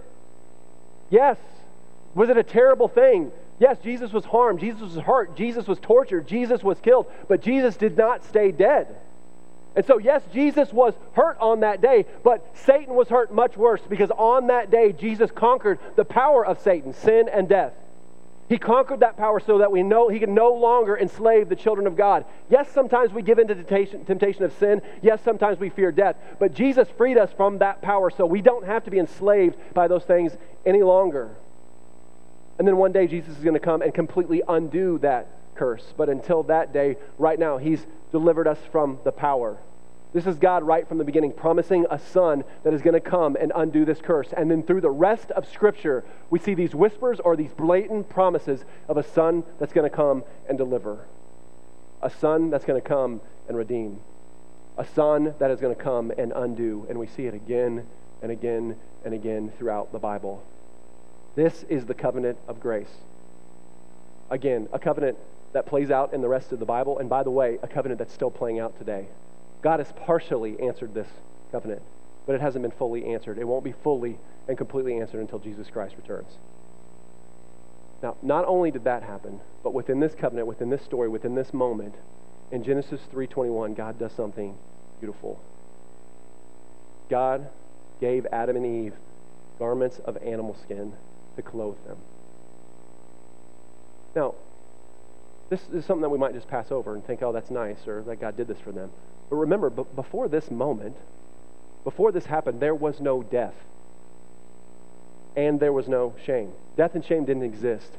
Yes. 1.10 1.38
Was 2.16 2.28
it 2.28 2.38
a 2.38 2.44
terrible 2.44 2.90
thing? 2.90 3.32
Yes, 3.60 3.78
Jesus 3.80 4.12
was 4.12 4.26
harmed. 4.26 4.60
Jesus 4.60 4.82
was 4.82 4.96
hurt. 4.96 5.38
Jesus 5.38 5.66
was 5.66 5.80
tortured. 5.80 6.28
Jesus 6.28 6.62
was 6.62 6.80
killed. 6.82 7.08
But 7.30 7.42
Jesus 7.42 7.78
did 7.78 7.98
not 7.98 8.26
stay 8.26 8.52
dead. 8.52 8.94
And 9.76 9.86
so, 9.86 9.98
yes, 9.98 10.24
Jesus 10.34 10.74
was 10.74 10.94
hurt 11.14 11.38
on 11.40 11.60
that 11.60 11.82
day, 11.82 12.06
but 12.24 12.46
Satan 12.54 12.96
was 12.96 13.08
hurt 13.08 13.34
much 13.34 13.56
worse 13.56 13.82
because 13.88 14.12
on 14.12 14.48
that 14.48 14.72
day, 14.72 14.92
Jesus 14.92 15.32
conquered 15.32 15.80
the 15.96 16.06
power 16.06 16.46
of 16.46 16.60
Satan, 16.60 16.94
sin 16.94 17.30
and 17.32 17.48
death. 17.48 17.74
He 18.50 18.58
conquered 18.58 19.02
that 19.02 19.16
power 19.16 19.40
so 19.40 19.60
that 19.60 19.72
we 19.72 19.84
know 19.84 20.10
he 20.10 20.20
can 20.20 20.34
no 20.34 20.54
longer 20.54 20.98
enslave 20.98 21.50
the 21.50 21.56
children 21.56 21.86
of 21.86 21.96
God. 21.96 22.26
Yes, 22.50 22.68
sometimes 22.72 23.14
we 23.14 23.22
give 23.22 23.38
into 23.38 23.54
temptation, 23.54 24.04
temptation 24.06 24.44
of 24.44 24.52
sin. 24.54 24.82
Yes, 25.04 25.22
sometimes 25.24 25.60
we 25.60 25.70
fear 25.70 25.92
death. 25.92 26.16
But 26.40 26.56
Jesus 26.56 26.88
freed 26.98 27.20
us 27.20 27.32
from 27.32 27.60
that 27.60 27.84
power 27.84 28.10
so 28.10 28.26
we 28.26 28.42
don't 28.42 28.66
have 28.66 28.84
to 28.86 28.92
be 28.92 28.98
enslaved 28.98 29.56
by 29.76 29.88
those 29.88 30.04
things 30.04 30.36
any 30.66 30.82
longer. 30.82 31.30
And 32.58 32.68
then 32.68 32.78
one 32.78 32.92
day 32.92 33.06
Jesus 33.06 33.38
is 33.38 33.44
going 33.44 33.54
to 33.54 33.60
come 33.60 33.84
and 33.84 33.94
completely 33.94 34.42
undo 34.48 34.98
that 34.98 35.28
curse. 35.60 35.94
But 35.98 36.10
until 36.10 36.44
that 36.44 36.74
day, 36.74 36.98
right 37.18 37.38
now, 37.38 37.58
he's 37.58 37.86
delivered 38.12 38.48
us 38.48 38.60
from 38.72 39.00
the 39.04 39.12
power 39.12 39.58
this 40.12 40.26
is 40.26 40.40
God 40.40 40.64
right 40.64 40.88
from 40.88 40.98
the 40.98 41.04
beginning, 41.04 41.34
promising 41.34 41.86
a 41.90 42.00
son 42.00 42.44
that 42.64 42.74
is 42.74 42.82
going 42.82 42.96
to 42.96 43.00
come 43.00 43.38
and 43.40 43.52
undo 43.56 43.86
this 43.86 44.02
curse. 44.02 44.30
And 44.36 44.50
then 44.50 44.64
through 44.64 44.82
the 44.82 44.90
rest 44.90 45.30
of 45.32 45.48
Scripture, 45.48 46.04
we 46.32 46.40
see 46.40 46.56
these 46.56 46.74
whispers 46.74 47.20
or 47.20 47.36
these 47.36 47.52
blatant 47.52 48.10
promises 48.10 48.66
of 48.88 48.98
a 48.98 49.04
son 49.04 49.44
that's 49.60 49.72
going 49.72 49.90
to 49.90 49.96
come 49.96 50.24
and 50.48 50.58
deliver, 50.58 51.06
a 52.02 52.10
son 52.10 52.50
that's 52.50 52.66
going 52.66 52.82
to 52.82 52.88
come 52.88 53.22
and 53.48 53.56
redeem, 53.56 54.00
a 54.78 54.86
son 54.86 55.36
that 55.38 55.52
is 55.52 55.60
going 55.60 55.76
to 55.76 55.82
come 55.82 56.12
and 56.18 56.34
undo. 56.36 56.88
And 56.90 56.98
we 56.98 57.06
see 57.06 57.28
it 57.28 57.36
again 57.36 57.86
and 58.24 58.32
again 58.32 58.78
and 59.06 59.14
again 59.14 59.52
throughout 59.60 59.92
the 59.92 60.00
Bible. 60.00 60.44
This 61.36 61.66
is 61.70 61.86
the 61.86 61.94
covenant 61.94 62.40
of 62.48 62.60
grace. 62.60 63.04
Again, 64.32 64.70
a 64.74 64.80
covenant 64.80 65.20
that 65.54 65.66
plays 65.66 65.92
out 65.92 66.14
in 66.14 66.22
the 66.22 66.30
rest 66.30 66.52
of 66.52 66.60
the 66.60 66.66
Bible. 66.66 67.00
And 67.00 67.10
by 67.10 67.24
the 67.24 67.32
way, 67.32 67.58
a 67.64 67.68
covenant 67.68 68.00
that's 68.00 68.14
still 68.14 68.32
playing 68.32 68.60
out 68.60 68.78
today. 68.78 69.08
God 69.62 69.80
has 69.80 69.92
partially 69.94 70.60
answered 70.60 70.94
this 70.94 71.08
covenant, 71.52 71.82
but 72.26 72.36
it 72.36 72.42
hasn't 72.42 72.62
been 72.62 72.72
fully 72.72 73.06
answered. 73.06 73.38
It 73.38 73.48
won't 73.48 73.64
be 73.64 73.72
fully 73.72 74.20
and 74.48 74.58
completely 74.58 75.00
answered 75.00 75.20
until 75.20 75.40
Jesus 75.40 75.70
Christ 75.70 75.96
returns. 75.96 76.38
Now, 78.02 78.16
not 78.22 78.46
only 78.46 78.72
did 78.72 78.86
that 78.86 79.04
happen, 79.04 79.42
but 79.64 79.74
within 79.74 80.00
this 80.00 80.16
covenant, 80.16 80.48
within 80.48 80.70
this 80.70 80.82
story, 80.82 81.10
within 81.10 81.36
this 81.36 81.54
moment, 81.54 81.96
in 82.52 82.64
Genesis 82.64 83.02
3:21, 83.12 83.74
God 83.74 84.00
does 84.00 84.14
something 84.14 84.58
beautiful. 85.00 85.40
God 87.10 87.50
gave 88.00 88.26
Adam 88.32 88.56
and 88.56 88.66
Eve 88.66 88.94
garments 89.58 90.00
of 90.00 90.16
animal 90.18 90.56
skin 90.56 90.94
to 91.36 91.42
clothe 91.42 91.78
them. 91.86 91.98
Now, 94.16 94.36
this 95.50 95.62
is 95.74 95.86
something 95.86 96.02
that 96.02 96.10
we 96.10 96.20
might 96.20 96.34
just 96.34 96.48
pass 96.48 96.72
over 96.72 96.94
and 96.94 97.06
think, 97.06 97.24
oh, 97.24 97.32
that's 97.32 97.50
nice, 97.50 97.88
or 97.88 98.04
that 98.04 98.22
God 98.22 98.38
did 98.38 98.48
this 98.48 98.60
for 98.60 98.72
them. 98.72 98.92
But 99.30 99.38
remember, 99.38 99.70
b- 99.70 99.84
before 99.96 100.28
this 100.28 100.52
moment, 100.52 100.96
before 101.84 102.12
this 102.12 102.26
happened, 102.26 102.60
there 102.60 102.76
was 102.76 103.00
no 103.00 103.24
death. 103.24 103.56
And 105.36 105.60
there 105.60 105.74
was 105.74 105.88
no 105.88 106.16
shame. 106.24 106.52
Death 106.78 106.94
and 106.94 107.04
shame 107.04 107.26
didn't 107.26 107.44
exist. 107.44 107.92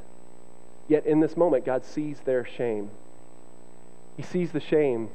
Yet 0.87 1.05
in 1.05 1.19
this 1.19 1.35
moment, 1.35 1.65
God 1.65 1.85
sees 1.85 2.19
their 2.21 2.45
shame. 2.45 2.89
He 4.15 4.23
sees 4.23 4.51
the 4.51 4.59
shame 4.59 5.09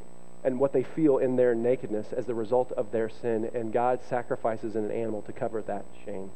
and 0.45 0.61
what 0.61 0.73
they 0.73 0.83
feel 0.83 1.19
in 1.19 1.37
their 1.37 1.55
nakedness 1.55 2.13
as 2.13 2.27
the 2.27 2.35
result 2.35 2.71
of 2.73 2.93
their 2.93 3.09
sin, 3.09 3.51
and 3.55 3.73
God 3.73 4.01
sacrifices 4.09 4.77
an 4.77 4.91
animal 4.91 5.23
to 5.23 5.33
cover 5.33 5.63
that 5.63 5.85
shame. 6.05 6.31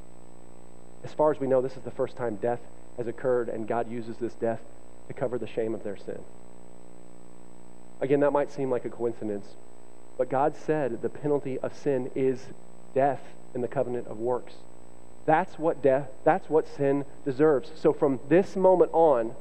As 1.04 1.12
far 1.12 1.30
as 1.30 1.38
we 1.38 1.46
know, 1.46 1.60
this 1.60 1.76
is 1.76 1.82
the 1.82 1.90
first 1.90 2.16
time 2.16 2.36
death 2.36 2.60
has 2.96 3.06
occurred, 3.06 3.48
and 3.48 3.68
God 3.68 3.90
uses 3.90 4.16
this 4.16 4.34
death 4.34 4.60
to 5.10 5.14
cover 5.14 5.38
the 5.38 5.46
shame 5.46 5.74
of 5.74 5.82
their 5.82 5.96
sin. 5.96 6.20
Again, 8.00 8.20
that 8.20 8.30
might 8.30 8.52
seem 8.52 8.70
like 8.70 8.84
a 8.84 8.88
coincidence, 8.88 9.44
but 10.16 10.30
God 10.30 10.56
said 10.56 11.02
the 11.02 11.08
penalty 11.08 11.58
of 11.58 11.76
sin 11.76 12.12
is 12.14 12.46
death 12.94 13.20
in 13.52 13.60
the 13.60 13.66
covenant 13.66 14.06
of 14.06 14.18
works. 14.18 14.54
That's 15.26 15.58
what 15.58 15.82
death, 15.82 16.08
that's 16.24 16.48
what 16.48 16.68
sin 16.68 17.04
deserves. 17.24 17.72
So 17.74 17.92
from 17.92 18.20
this 18.28 18.54
moment 18.54 18.92
on, 18.94 19.34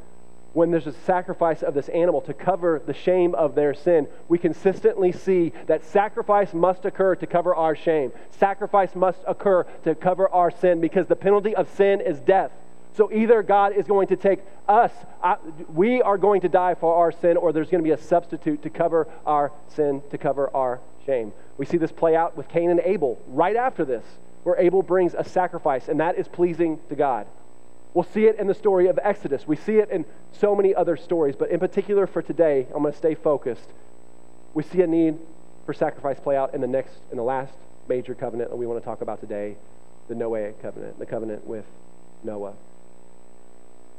when 0.54 0.72
there's 0.72 0.88
a 0.88 0.94
sacrifice 0.94 1.62
of 1.62 1.76
this 1.76 1.90
animal 1.90 2.22
to 2.22 2.34
cover 2.34 2.82
the 2.84 2.94
shame 2.96 3.36
of 3.36 3.54
their 3.54 3.76
sin, 3.76 4.08
we 4.28 4.40
consistently 4.40 5.12
see 5.12 5.54
that 5.68 5.86
sacrifice 5.86 6.52
must 6.52 6.84
occur 6.84 7.16
to 7.16 7.28
cover 7.28 7.54
our 7.54 7.76
shame. 7.76 8.12
Sacrifice 8.32 8.96
must 8.96 9.20
occur 9.28 9.64
to 9.84 9.94
cover 9.94 10.28
our 10.30 10.50
sin 10.50 10.82
because 10.82 11.06
the 11.06 11.16
penalty 11.16 11.56
of 11.56 11.70
sin 11.76 12.02
is 12.02 12.20
death. 12.20 12.52
So 12.96 13.12
either 13.12 13.44
God 13.44 13.74
is 13.74 13.88
going 13.88 14.08
to 14.08 14.16
take 14.16 14.40
us, 14.68 14.92
uh, 15.24 15.36
we 15.74 16.02
are 16.02 16.18
going 16.18 16.42
to 16.42 16.50
die 16.50 16.76
for 16.76 16.96
our 16.96 17.12
sin, 17.12 17.38
or 17.38 17.54
there's 17.54 17.70
going 17.70 17.84
to 17.84 17.88
be 17.88 17.94
a 17.94 18.02
substitute 18.02 18.62
to 18.64 18.70
cover 18.70 19.08
our 19.26 19.52
sin, 19.70 20.02
to 20.12 20.18
cover 20.18 20.54
our 20.56 20.80
shame. 21.06 21.32
We 21.58 21.66
see 21.66 21.78
this 21.78 21.92
play 21.92 22.16
out 22.16 22.36
with 22.36 22.50
Cain 22.50 22.70
and 22.70 22.80
Abel 22.82 23.22
right 23.28 23.56
after 23.56 23.86
this, 23.86 24.04
where 24.44 24.58
Abel 24.58 24.82
brings 24.82 25.14
a 25.14 25.24
sacrifice, 25.24 25.88
and 25.88 26.00
that 26.00 26.18
is 26.18 26.28
pleasing 26.28 26.80
to 26.90 26.96
God. 26.96 27.28
We'll 27.94 28.04
see 28.04 28.26
it 28.26 28.38
in 28.38 28.48
the 28.48 28.54
story 28.54 28.88
of 28.88 29.00
Exodus. 29.02 29.48
We 29.48 29.56
see 29.56 29.78
it 29.78 29.90
in 29.90 30.06
so 30.32 30.56
many 30.56 30.76
other 30.76 30.96
stories, 30.96 31.36
but 31.36 31.50
in 31.50 31.60
particular 31.60 32.06
for 32.06 32.22
today, 32.22 32.68
I'm 32.74 32.82
going 32.82 32.94
to 32.94 32.98
stay 32.98 33.16
focused. 33.16 33.68
We 34.54 34.64
see 34.64 34.82
a 34.82 34.88
need 34.88 35.18
for 35.66 35.74
sacrifice 35.74 36.20
play 36.20 36.38
out 36.38 36.54
in 36.54 36.62
the 36.62 36.68
next, 36.68 36.94
in 37.12 37.18
the 37.18 37.24
last 37.24 37.54
major 37.88 38.14
covenant 38.14 38.52
that 38.52 38.58
we 38.58 38.68
want 38.68 38.80
to 38.80 38.86
talk 38.86 39.02
about 39.02 39.20
today, 39.20 39.56
the 40.08 40.16
Noahic 40.16 40.62
covenant, 40.62 41.00
the 41.00 41.06
covenant 41.06 41.46
with 41.46 41.66
Noah. 42.24 42.54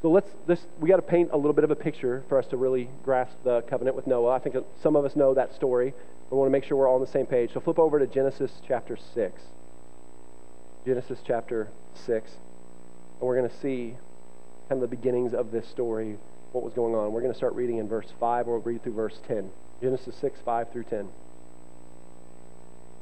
So 0.01 0.09
let's 0.09 0.29
this 0.47 0.65
we 0.79 0.89
got 0.89 0.95
to 0.95 1.01
paint 1.03 1.29
a 1.31 1.37
little 1.37 1.53
bit 1.53 1.63
of 1.63 1.71
a 1.71 1.75
picture 1.75 2.23
for 2.27 2.39
us 2.39 2.47
to 2.47 2.57
really 2.57 2.89
grasp 3.03 3.35
the 3.43 3.61
covenant 3.61 3.95
with 3.95 4.07
Noah. 4.07 4.31
I 4.31 4.39
think 4.39 4.55
some 4.81 4.95
of 4.95 5.05
us 5.05 5.15
know 5.15 5.33
that 5.35 5.53
story. 5.53 5.93
We 6.31 6.37
want 6.37 6.47
to 6.47 6.51
make 6.51 6.63
sure 6.63 6.77
we're 6.77 6.87
all 6.87 6.95
on 6.95 7.01
the 7.01 7.07
same 7.07 7.25
page. 7.25 7.53
So 7.53 7.59
flip 7.59 7.77
over 7.77 7.99
to 7.99 8.07
Genesis 8.07 8.51
chapter 8.67 8.97
6. 9.13 9.41
Genesis 10.85 11.19
chapter 11.27 11.67
6. 12.05 12.31
And 12.31 13.27
we're 13.27 13.35
going 13.37 13.49
to 13.49 13.59
see 13.59 13.95
kind 14.69 14.81
of 14.81 14.89
the 14.89 14.95
beginnings 14.95 15.33
of 15.33 15.51
this 15.51 15.67
story, 15.67 16.17
what 16.53 16.63
was 16.63 16.73
going 16.73 16.95
on. 16.95 17.11
We're 17.11 17.21
going 17.21 17.33
to 17.33 17.37
start 17.37 17.53
reading 17.53 17.77
in 17.77 17.87
verse 17.89 18.07
5, 18.19 18.45
and 18.45 18.53
we'll 18.53 18.61
read 18.61 18.81
through 18.81 18.93
verse 18.93 19.19
10. 19.27 19.51
Genesis 19.81 20.15
6, 20.15 20.39
5 20.45 20.71
through 20.71 20.85
10. 20.85 21.09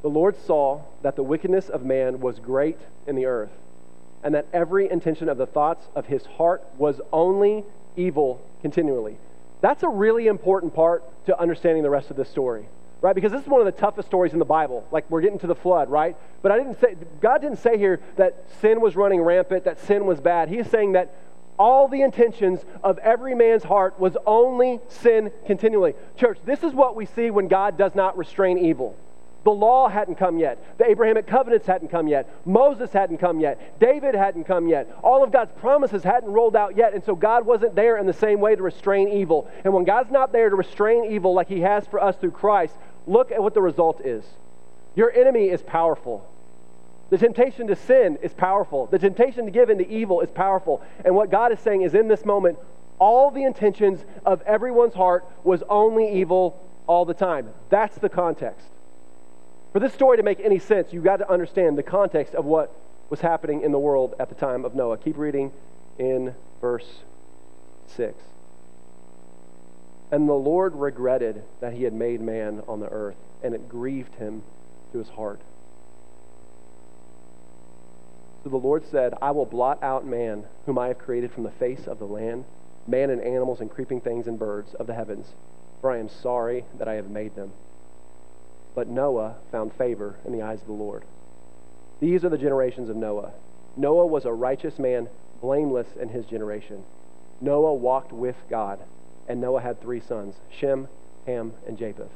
the 0.02 0.10
Lord 0.10 0.36
saw 0.46 0.82
that 1.04 1.16
the 1.16 1.24
wickedness 1.24 1.70
of 1.70 1.86
man 1.86 2.20
was 2.20 2.40
great 2.40 2.80
in 3.06 3.16
the 3.16 3.26
earth, 3.26 3.52
and 4.24 4.36
that 4.36 4.48
every 4.54 4.90
intention 4.90 5.30
of 5.30 5.38
the 5.38 5.46
thoughts 5.46 5.88
of 5.96 6.06
his 6.06 6.26
heart 6.26 6.64
was 6.78 7.00
only 7.12 7.64
evil 7.96 8.42
continually. 8.62 9.18
That's 9.62 9.84
a 9.84 9.90
really 9.90 10.28
important 10.28 10.74
part 10.74 11.04
to 11.26 11.40
understanding 11.40 11.84
the 11.84 11.90
rest 11.90 12.10
of 12.10 12.18
this 12.18 12.30
story, 12.30 12.68
right? 13.02 13.14
Because 13.14 13.32
this 13.32 13.42
is 13.42 13.48
one 13.48 13.60
of 13.62 13.66
the 13.66 13.80
toughest 13.80 14.08
stories 14.08 14.34
in 14.34 14.40
the 14.40 14.46
Bible. 14.46 14.86
Like 14.92 15.10
we're 15.10 15.22
getting 15.22 15.40
to 15.40 15.48
the 15.48 15.56
flood, 15.56 15.90
right? 15.90 16.16
But 16.42 16.52
I 16.52 16.58
didn't 16.58 16.80
say 16.80 16.96
God 17.22 17.42
didn't 17.42 17.60
say 17.60 17.78
here 17.78 18.00
that 18.16 18.46
sin 18.62 18.82
was 18.82 18.96
running 18.96 19.22
rampant, 19.22 19.66
that 19.66 19.80
sin 19.82 20.06
was 20.06 20.20
bad. 20.20 20.50
He's 20.50 20.70
saying 20.70 20.94
that 20.94 21.14
all 21.58 21.90
the 21.90 22.02
intentions 22.02 22.62
of 22.84 22.98
every 23.00 23.36
man's 23.36 23.64
heart 23.64 24.00
was 24.00 24.16
only 24.26 24.80
sin 24.88 25.30
continually. 25.46 25.94
Church, 26.16 26.40
this 26.46 26.64
is 26.64 26.74
what 26.74 26.96
we 26.96 27.06
see 27.06 27.30
when 27.30 27.50
God 27.50 27.78
does 27.78 27.94
not 27.94 28.18
restrain 28.18 28.58
evil. 28.58 28.96
The 29.44 29.52
law 29.52 29.88
hadn't 29.88 30.16
come 30.16 30.38
yet. 30.38 30.78
The 30.78 30.90
Abrahamic 30.90 31.26
covenants 31.26 31.66
hadn't 31.66 31.90
come 31.90 32.08
yet. 32.08 32.30
Moses 32.46 32.92
hadn't 32.92 33.20
come 33.20 33.40
yet. 33.40 33.80
David 33.80 34.14
hadn't 34.14 34.44
come 34.44 34.68
yet. 34.68 34.94
All 35.02 35.24
of 35.24 35.32
God's 35.32 35.54
promises 35.54 36.04
hadn't 36.04 36.30
rolled 36.30 36.56
out 36.56 36.76
yet. 36.76 36.94
And 36.94 37.04
so 37.04 37.16
God 37.16 37.46
wasn't 37.46 37.76
there 37.76 37.98
in 37.98 38.06
the 38.06 38.14
same 38.14 38.42
way 38.42 38.56
to 38.56 38.62
restrain 38.62 39.08
evil. 39.08 39.50
And 39.64 39.74
when 39.74 39.86
God's 39.86 40.12
not 40.12 40.34
there 40.34 40.50
to 40.50 40.56
restrain 40.56 41.06
evil 41.06 41.34
like 41.34 41.48
he 41.48 41.62
has 41.62 41.88
for 41.88 42.04
us 42.04 42.18
through 42.18 42.32
Christ, 42.32 42.76
look 43.08 43.32
at 43.32 43.42
what 43.42 43.54
the 43.54 43.62
result 43.62 44.06
is. 44.06 44.26
Your 44.96 45.12
enemy 45.12 45.48
is 45.48 45.62
powerful. 45.62 46.28
The 47.10 47.18
temptation 47.18 47.68
to 47.68 47.76
sin 47.76 48.20
is 48.22 48.34
powerful. 48.34 48.88
The 48.88 49.00
temptation 49.00 49.46
to 49.46 49.52
give 49.52 49.70
into 49.70 49.88
evil 49.90 50.20
is 50.22 50.30
powerful. 50.30 50.82
And 51.06 51.16
what 51.16 51.32
God 51.32 51.52
is 51.54 51.60
saying 51.62 51.84
is 51.84 51.96
in 51.96 52.08
this 52.10 52.26
moment, 52.26 52.60
all 53.00 53.32
the 53.32 53.44
intentions 53.44 54.04
of 54.26 54.42
everyone's 54.42 54.94
heart 54.94 55.26
was 55.46 55.64
only 55.70 56.20
evil 56.20 56.62
all 56.86 57.06
the 57.06 57.14
time. 57.14 57.50
That's 57.70 57.96
the 57.98 58.10
context. 58.10 58.68
For 59.72 59.80
this 59.80 59.94
story 59.94 60.18
to 60.18 60.24
make 60.24 60.40
any 60.40 60.58
sense, 60.58 60.92
you've 60.92 61.04
got 61.04 61.18
to 61.18 61.32
understand 61.32 61.78
the 61.78 61.84
context 61.84 62.34
of 62.34 62.46
what 62.46 62.74
was 63.10 63.22
happening 63.22 63.62
in 63.62 63.72
the 63.72 63.80
world 63.80 64.16
at 64.20 64.30
the 64.30 64.36
time 64.36 64.66
of 64.66 64.74
Noah. 64.74 64.98
Keep 64.98 65.18
reading 65.18 65.52
in 66.00 66.34
verse 66.60 67.04
6. 67.96 68.16
And 70.12 70.28
the 70.28 70.34
Lord 70.34 70.76
regretted 70.76 71.44
that 71.62 71.74
he 71.74 71.84
had 71.84 71.94
made 71.94 72.20
man 72.20 72.64
on 72.68 72.80
the 72.80 72.90
earth, 72.90 73.18
and 73.44 73.54
it 73.54 73.70
grieved 73.70 74.16
him 74.16 74.42
to 74.92 74.98
his 74.98 75.10
heart. 75.10 75.40
So 78.44 78.50
the 78.50 78.58
Lord 78.58 78.84
said, 78.90 79.14
I 79.22 79.32
will 79.32 79.46
blot 79.46 79.84
out 79.84 80.06
man, 80.06 80.46
whom 80.66 80.80
I 80.80 80.88
have 80.88 80.98
created 80.98 81.32
from 81.32 81.44
the 81.44 81.52
face 81.52 81.86
of 81.86 82.00
the 82.00 82.06
land, 82.06 82.46
man 82.88 83.12
and 83.12 83.22
animals 83.22 83.60
and 83.60 83.70
creeping 83.70 84.02
things 84.02 84.26
and 84.26 84.40
birds 84.40 84.74
of 84.76 84.88
the 84.88 84.96
heavens, 84.96 85.28
for 85.82 85.92
I 85.92 86.00
am 86.00 86.10
sorry 86.10 86.66
that 86.80 86.88
I 86.88 86.94
have 86.94 87.10
made 87.10 87.36
them. 87.36 87.52
But 88.80 88.88
Noah 88.88 89.36
found 89.52 89.74
favor 89.74 90.16
in 90.24 90.32
the 90.32 90.42
eyes 90.42 90.62
of 90.62 90.68
the 90.68 90.72
Lord. 90.72 91.04
These 92.00 92.24
are 92.24 92.30
the 92.30 92.38
generations 92.38 92.88
of 92.88 92.96
Noah. 92.96 93.34
Noah 93.76 94.06
was 94.06 94.24
a 94.24 94.32
righteous 94.32 94.80
man, 94.80 95.10
blameless 95.42 95.90
in 96.00 96.08
his 96.08 96.26
generation. 96.26 96.86
Noah 97.42 97.74
walked 97.74 98.14
with 98.14 98.38
God, 98.50 98.80
and 99.28 99.42
Noah 99.42 99.60
had 99.60 99.82
three 99.82 100.00
sons 100.00 100.36
Shem, 100.50 100.88
Ham, 101.26 101.56
and 101.68 101.78
Japheth. 101.78 102.08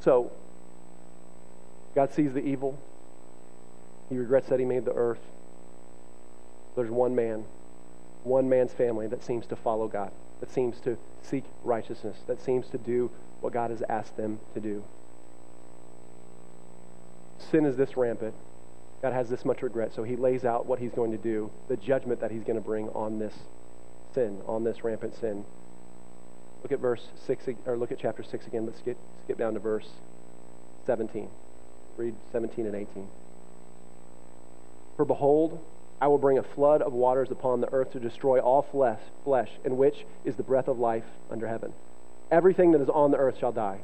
So, 0.00 0.32
God 1.94 2.12
sees 2.12 2.32
the 2.32 2.44
evil. 2.44 2.76
He 4.08 4.18
regrets 4.18 4.48
that 4.48 4.58
he 4.58 4.64
made 4.64 4.84
the 4.84 4.94
earth. 4.94 5.22
There's 6.74 6.90
one 6.90 7.14
man, 7.14 7.44
one 8.24 8.48
man's 8.48 8.72
family 8.72 9.06
that 9.06 9.22
seems 9.22 9.46
to 9.46 9.54
follow 9.54 9.86
God 9.86 10.10
that 10.40 10.50
seems 10.50 10.80
to 10.80 10.96
seek 11.22 11.44
righteousness, 11.64 12.16
that 12.26 12.40
seems 12.40 12.68
to 12.68 12.78
do 12.78 13.10
what 13.40 13.52
God 13.52 13.70
has 13.70 13.82
asked 13.88 14.16
them 14.16 14.40
to 14.54 14.60
do. 14.60 14.82
Sin 17.38 17.64
is 17.64 17.76
this 17.76 17.96
rampant. 17.96 18.34
God 19.00 19.12
has 19.12 19.28
this 19.28 19.44
much 19.44 19.62
regret, 19.62 19.94
so 19.94 20.02
he 20.02 20.16
lays 20.16 20.44
out 20.44 20.66
what 20.66 20.80
he's 20.80 20.92
going 20.92 21.12
to 21.12 21.18
do, 21.18 21.50
the 21.68 21.76
judgment 21.76 22.20
that 22.20 22.30
he's 22.30 22.42
going 22.42 22.56
to 22.56 22.64
bring 22.64 22.88
on 22.90 23.18
this 23.18 23.34
sin, 24.12 24.40
on 24.46 24.64
this 24.64 24.82
rampant 24.82 25.14
sin. 25.14 25.44
Look 26.62 26.72
at 26.72 26.80
verse 26.80 27.06
6, 27.26 27.48
or 27.66 27.76
look 27.76 27.92
at 27.92 27.98
chapter 28.00 28.24
6 28.24 28.46
again. 28.46 28.66
Let's 28.66 28.78
skip, 28.78 28.98
skip 29.24 29.38
down 29.38 29.54
to 29.54 29.60
verse 29.60 29.88
17. 30.86 31.28
Read 31.96 32.14
17 32.32 32.66
and 32.66 32.74
18. 32.74 33.08
For 34.96 35.04
behold, 35.04 35.64
I 36.00 36.06
will 36.06 36.18
bring 36.18 36.38
a 36.38 36.42
flood 36.42 36.82
of 36.82 36.92
waters 36.92 37.30
upon 37.30 37.60
the 37.60 37.72
earth 37.72 37.92
to 37.92 38.00
destroy 38.00 38.38
all 38.38 38.62
flesh, 38.62 39.00
flesh, 39.24 39.50
in 39.64 39.76
which 39.76 40.04
is 40.24 40.36
the 40.36 40.42
breath 40.42 40.68
of 40.68 40.78
life 40.78 41.04
under 41.30 41.48
heaven. 41.48 41.72
Everything 42.30 42.72
that 42.72 42.80
is 42.80 42.88
on 42.88 43.10
the 43.10 43.16
earth 43.16 43.38
shall 43.38 43.52
die. 43.52 43.80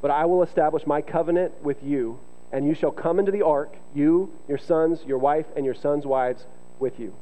But 0.00 0.10
I 0.10 0.24
will 0.24 0.42
establish 0.42 0.86
my 0.86 1.02
covenant 1.02 1.62
with 1.62 1.82
you, 1.82 2.18
and 2.50 2.66
you 2.66 2.74
shall 2.74 2.90
come 2.90 3.20
into 3.20 3.30
the 3.30 3.42
ark, 3.42 3.76
you, 3.94 4.32
your 4.48 4.58
sons, 4.58 5.04
your 5.06 5.18
wife, 5.18 5.46
and 5.54 5.64
your 5.64 5.74
sons' 5.74 6.04
wives 6.04 6.44
with 6.80 6.98
you. 6.98 7.14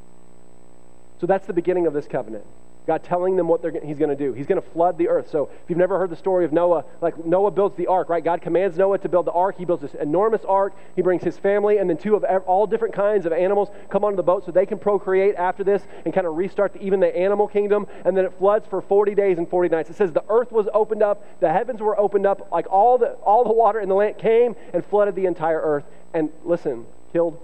So 1.20 1.26
that's 1.26 1.46
the 1.46 1.52
beginning 1.52 1.86
of 1.86 1.92
this 1.92 2.06
covenant. 2.06 2.44
God 2.90 3.04
telling 3.04 3.36
them 3.36 3.46
what 3.46 3.64
he's 3.84 3.98
going 3.98 4.10
to 4.10 4.16
do. 4.16 4.32
He's 4.32 4.48
going 4.48 4.60
to 4.60 4.68
flood 4.70 4.98
the 4.98 5.06
earth. 5.06 5.30
So 5.30 5.48
if 5.62 5.70
you've 5.70 5.78
never 5.78 5.96
heard 5.96 6.10
the 6.10 6.16
story 6.16 6.44
of 6.44 6.52
Noah, 6.52 6.84
like 7.00 7.24
Noah 7.24 7.52
builds 7.52 7.76
the 7.76 7.86
ark, 7.86 8.08
right? 8.08 8.24
God 8.24 8.42
commands 8.42 8.76
Noah 8.76 8.98
to 8.98 9.08
build 9.08 9.26
the 9.28 9.30
ark. 9.30 9.56
He 9.58 9.64
builds 9.64 9.82
this 9.82 9.94
enormous 9.94 10.44
ark. 10.44 10.74
He 10.96 11.02
brings 11.02 11.22
his 11.22 11.38
family, 11.38 11.78
and 11.78 11.88
then 11.88 11.98
two 11.98 12.16
of 12.16 12.24
all 12.48 12.66
different 12.66 12.92
kinds 12.92 13.26
of 13.26 13.32
animals 13.32 13.68
come 13.90 14.02
onto 14.02 14.16
the 14.16 14.24
boat 14.24 14.44
so 14.44 14.50
they 14.50 14.66
can 14.66 14.76
procreate 14.76 15.36
after 15.36 15.62
this 15.62 15.84
and 16.04 16.12
kind 16.12 16.26
of 16.26 16.36
restart 16.36 16.72
the, 16.72 16.82
even 16.82 16.98
the 16.98 17.16
animal 17.16 17.46
kingdom. 17.46 17.86
And 18.04 18.16
then 18.16 18.24
it 18.24 18.32
floods 18.40 18.66
for 18.66 18.80
40 18.80 19.14
days 19.14 19.38
and 19.38 19.48
40 19.48 19.68
nights. 19.68 19.88
It 19.88 19.94
says 19.94 20.10
the 20.10 20.24
earth 20.28 20.50
was 20.50 20.66
opened 20.74 21.04
up, 21.04 21.24
the 21.38 21.52
heavens 21.52 21.80
were 21.80 21.96
opened 21.96 22.26
up, 22.26 22.50
like 22.50 22.66
all 22.68 22.98
the, 22.98 23.12
all 23.22 23.44
the 23.44 23.52
water 23.52 23.78
in 23.78 23.88
the 23.88 23.94
land 23.94 24.18
came 24.18 24.56
and 24.74 24.84
flooded 24.84 25.14
the 25.14 25.26
entire 25.26 25.60
earth. 25.60 25.84
And 26.12 26.30
listen, 26.44 26.86
killed 27.12 27.38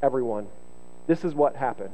everyone. 0.00 0.46
This 1.08 1.24
is 1.24 1.34
what 1.34 1.56
happened. 1.56 1.90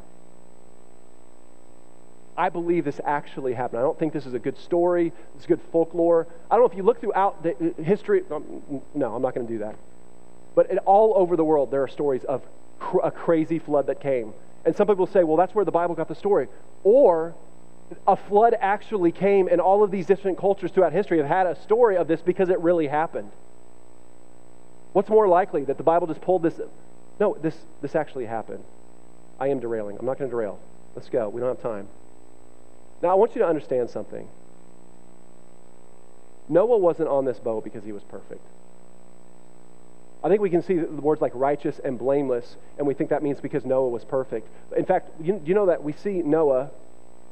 I 2.38 2.50
believe 2.50 2.84
this 2.84 3.00
actually 3.04 3.52
happened. 3.52 3.80
I 3.80 3.82
don't 3.82 3.98
think 3.98 4.12
this 4.12 4.24
is 4.24 4.32
a 4.32 4.38
good 4.38 4.56
story. 4.56 5.12
It's 5.34 5.44
good 5.44 5.60
folklore. 5.72 6.28
I 6.48 6.54
don't 6.54 6.62
know 6.62 6.70
if 6.70 6.76
you 6.76 6.84
look 6.84 7.00
throughout 7.00 7.42
the 7.42 7.74
history. 7.82 8.22
Um, 8.30 8.80
no, 8.94 9.12
I'm 9.14 9.22
not 9.22 9.34
going 9.34 9.46
to 9.46 9.52
do 9.52 9.58
that. 9.58 9.74
But 10.54 10.78
all 10.86 11.14
over 11.16 11.36
the 11.36 11.44
world, 11.44 11.72
there 11.72 11.82
are 11.82 11.88
stories 11.88 12.22
of 12.24 12.42
cr- 12.78 13.00
a 13.02 13.10
crazy 13.10 13.58
flood 13.58 13.88
that 13.88 14.00
came. 14.00 14.32
And 14.64 14.76
some 14.76 14.86
people 14.86 15.06
say, 15.06 15.24
well, 15.24 15.36
that's 15.36 15.52
where 15.52 15.64
the 15.64 15.72
Bible 15.72 15.96
got 15.96 16.06
the 16.06 16.14
story. 16.14 16.46
Or 16.84 17.34
a 18.06 18.16
flood 18.16 18.54
actually 18.60 19.10
came, 19.10 19.48
and 19.48 19.60
all 19.60 19.82
of 19.82 19.90
these 19.90 20.06
different 20.06 20.38
cultures 20.38 20.70
throughout 20.70 20.92
history 20.92 21.18
have 21.18 21.26
had 21.26 21.46
a 21.46 21.60
story 21.62 21.96
of 21.96 22.06
this 22.06 22.20
because 22.20 22.50
it 22.50 22.60
really 22.60 22.86
happened. 22.86 23.32
What's 24.92 25.08
more 25.08 25.26
likely 25.26 25.64
that 25.64 25.76
the 25.76 25.82
Bible 25.82 26.06
just 26.06 26.20
pulled 26.20 26.44
this? 26.44 26.60
No, 27.18 27.36
this, 27.40 27.56
this 27.82 27.96
actually 27.96 28.26
happened. 28.26 28.62
I 29.40 29.48
am 29.48 29.58
derailing. 29.58 29.96
I'm 29.98 30.06
not 30.06 30.18
going 30.18 30.30
to 30.30 30.34
derail. 30.36 30.60
Let's 30.94 31.08
go. 31.08 31.28
We 31.28 31.40
don't 31.40 31.48
have 31.48 31.62
time. 31.62 31.88
Now, 33.02 33.10
I 33.10 33.14
want 33.14 33.34
you 33.34 33.42
to 33.42 33.46
understand 33.46 33.90
something. 33.90 34.28
Noah 36.48 36.78
wasn't 36.78 37.08
on 37.08 37.24
this 37.24 37.38
boat 37.38 37.64
because 37.64 37.84
he 37.84 37.92
was 37.92 38.02
perfect. 38.04 38.40
I 40.22 40.28
think 40.28 40.40
we 40.40 40.50
can 40.50 40.62
see 40.62 40.74
the 40.74 40.86
words 40.86 41.20
like 41.20 41.32
righteous 41.34 41.80
and 41.84 41.98
blameless, 41.98 42.56
and 42.76 42.86
we 42.86 42.94
think 42.94 43.10
that 43.10 43.22
means 43.22 43.40
because 43.40 43.64
Noah 43.64 43.88
was 43.88 44.04
perfect. 44.04 44.48
In 44.76 44.84
fact, 44.84 45.10
you, 45.22 45.40
you 45.44 45.54
know 45.54 45.66
that 45.66 45.82
we 45.84 45.92
see 45.92 46.22
Noah 46.22 46.70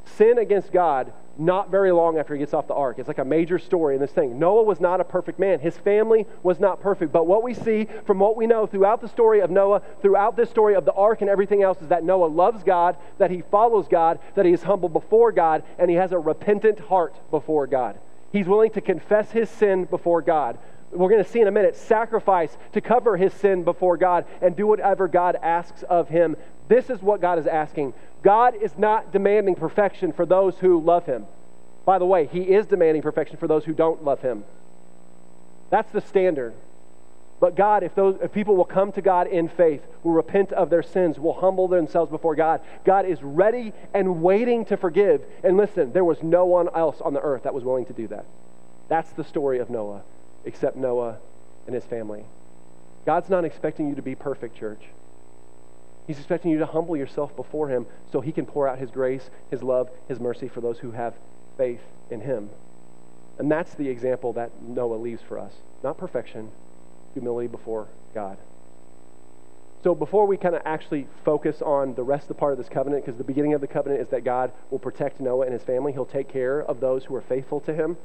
sin 0.05 0.39
against 0.39 0.73
God 0.73 1.13
not 1.39 1.71
very 1.71 1.93
long 1.93 2.19
after 2.19 2.35
he 2.35 2.39
gets 2.39 2.55
off 2.55 2.67
the 2.67 2.75
ark. 2.75 2.99
It's 2.99 3.09
like 3.09 3.19
a 3.19 3.25
major 3.25 3.59
story 3.59 3.95
in 3.95 4.01
this 4.01 4.11
thing. 4.11 4.39
Noah 4.39 4.63
was 4.63 4.81
not 4.81 5.01
a 5.01 5.05
perfect 5.05 5.39
man. 5.39 5.61
His 5.61 5.77
family 5.77 6.27
was 6.43 6.59
not 6.59 6.81
perfect. 6.81 7.13
But 7.13 7.27
what 7.27 7.43
we 7.43 7.55
see 7.55 7.89
from 8.05 8.19
what 8.19 8.37
we 8.37 8.47
know 8.47 8.67
throughout 8.67 9.01
the 9.01 9.09
story 9.09 9.41
of 9.41 9.51
Noah, 9.51 9.83
throughout 10.01 10.37
this 10.37 10.51
story 10.51 10.75
of 10.75 10.85
the 10.85 10.93
ark 10.93 11.21
and 11.21 11.31
everything 11.31 11.63
else, 11.63 11.81
is 11.83 11.89
that 11.89 12.05
Noah 12.05 12.27
loves 12.27 12.63
God, 12.63 12.97
that 13.19 13.31
he 13.31 13.43
follows 13.51 13.87
God, 13.89 14.19
that 14.35 14.47
he 14.47 14.53
is 14.53 14.63
humble 14.63 14.89
before 14.89 15.33
God, 15.33 15.63
and 15.79 15.91
he 15.91 15.97
has 15.97 16.13
a 16.13 16.19
repentant 16.19 16.81
heart 16.81 17.15
before 17.31 17.67
God. 17.67 17.99
He's 18.33 18.47
willing 18.47 18.71
to 18.73 18.81
confess 18.81 19.31
his 19.31 19.49
sin 19.51 19.85
before 19.85 20.23
God. 20.23 20.59
We're 20.93 21.11
going 21.11 21.23
to 21.23 21.29
see 21.29 21.41
in 21.41 21.49
a 21.49 21.53
minute 21.53 21.77
sacrifice 21.77 22.57
to 22.73 22.81
cover 22.81 23.17
his 23.17 23.33
sin 23.35 23.65
before 23.65 23.97
God 23.97 24.25
and 24.41 24.57
do 24.57 24.67
whatever 24.67 25.09
God 25.09 25.37
asks 25.43 25.83
of 25.83 26.09
him. 26.09 26.37
This 26.69 26.91
is 26.91 27.01
what 27.01 27.21
God 27.21 27.39
is 27.39 27.47
asking. 27.47 27.95
God 28.23 28.55
is 28.61 28.77
not 28.77 29.13
demanding 29.13 29.55
perfection 29.55 30.13
for 30.13 30.27
those 30.27 30.59
who 30.59 30.81
love 30.81 31.07
him. 31.07 31.27
By 31.85 31.99
the 31.99 32.07
way, 32.07 32.27
he 32.27 32.43
is 32.43 32.67
demanding 32.67 33.03
perfection 33.03 33.37
for 33.37 33.47
those 33.47 33.65
who 33.65 33.73
don't 33.73 34.05
love 34.05 34.21
him. 34.21 34.45
That's 35.71 35.91
the 35.93 36.01
standard. 36.01 36.55
But 37.39 37.55
God, 37.55 37.83
if, 37.83 37.95
those, 37.95 38.19
if 38.23 38.33
people 38.33 38.57
will 38.57 38.65
come 38.65 38.93
to 38.93 39.03
God 39.03 39.27
in 39.27 39.49
faith, 39.49 39.83
will 40.03 40.13
repent 40.13 40.53
of 40.53 40.71
their 40.71 40.83
sins, 40.83 41.19
will 41.19 41.35
humble 41.35 41.69
themselves 41.69 42.11
before 42.11 42.35
God, 42.35 42.63
God 42.85 43.05
is 43.05 43.23
ready 43.23 43.73
and 43.93 44.23
waiting 44.23 44.65
to 44.67 44.77
forgive. 44.77 45.23
And 45.45 45.57
listen, 45.57 45.93
there 45.93 46.05
was 46.05 46.23
no 46.23 46.47
one 46.47 46.69
else 46.75 47.01
on 47.01 47.13
the 47.13 47.21
earth 47.21 47.43
that 47.43 47.55
was 47.55 47.63
willing 47.63 47.87
to 47.87 47.93
do 47.93 48.09
that. 48.09 48.25
That's 48.89 49.11
the 49.11 49.25
story 49.25 49.59
of 49.59 49.69
Noah, 49.69 50.03
except 50.45 50.77
Noah 50.77 51.19
and 51.67 51.75
his 51.75 51.85
family. 51.85 52.25
God's 53.05 53.29
not 53.29 53.45
expecting 53.45 53.89
you 53.89 53.95
to 53.97 54.03
be 54.03 54.15
perfect, 54.15 54.57
church. 54.57 54.81
He's 56.07 56.19
expecting 56.19 56.51
you 56.51 56.59
to 56.59 56.67
humble 56.67 56.97
yourself 56.97 57.35
before 57.35 57.69
Him 57.69 57.87
so 58.13 58.21
He 58.21 58.33
can 58.33 58.47
pour 58.47 58.69
out 58.69 58.79
His 58.79 58.91
grace, 58.91 59.31
His 59.51 59.63
love, 59.63 59.91
His 60.09 60.21
mercy 60.21 60.49
for 60.49 60.61
those 60.61 60.79
who 60.79 60.93
have 60.93 61.15
faith 61.57 61.83
in 62.11 62.21
Him. 62.21 62.51
And 63.39 63.51
that's 63.51 63.75
the 63.75 63.89
example 63.89 64.33
that 64.35 64.51
Noah 64.63 64.97
leaves 64.97 65.23
for 65.27 65.39
us. 65.39 65.53
Not 65.83 65.99
perfection, 65.99 66.51
humility 67.15 67.49
before 67.49 67.89
God. 68.15 68.39
So 69.83 69.95
before 69.95 70.27
we 70.27 70.37
kind 70.37 70.55
of 70.55 70.63
actually 70.65 71.07
focus 71.25 71.63
on 71.63 71.95
the 71.95 72.03
rest 72.03 72.25
of 72.25 72.29
the 72.29 72.35
part 72.35 72.53
of 72.53 72.59
this 72.59 72.69
covenant, 72.69 73.05
because 73.05 73.19
the 73.19 73.25
beginning 73.25 73.55
of 73.55 73.61
the 73.61 73.67
covenant 73.67 74.01
is 74.01 74.09
that 74.09 74.25
God 74.25 74.51
will 74.71 74.79
protect 74.79 75.21
Noah 75.21 75.45
and 75.45 75.53
his 75.53 75.63
family, 75.63 75.93
he'll 75.93 76.05
take 76.05 76.29
care 76.29 76.61
of 76.63 76.81
those 76.81 77.05
who 77.05 77.15
are 77.15 77.21
faithful 77.21 77.61
to 77.61 77.75
him. 77.75 77.97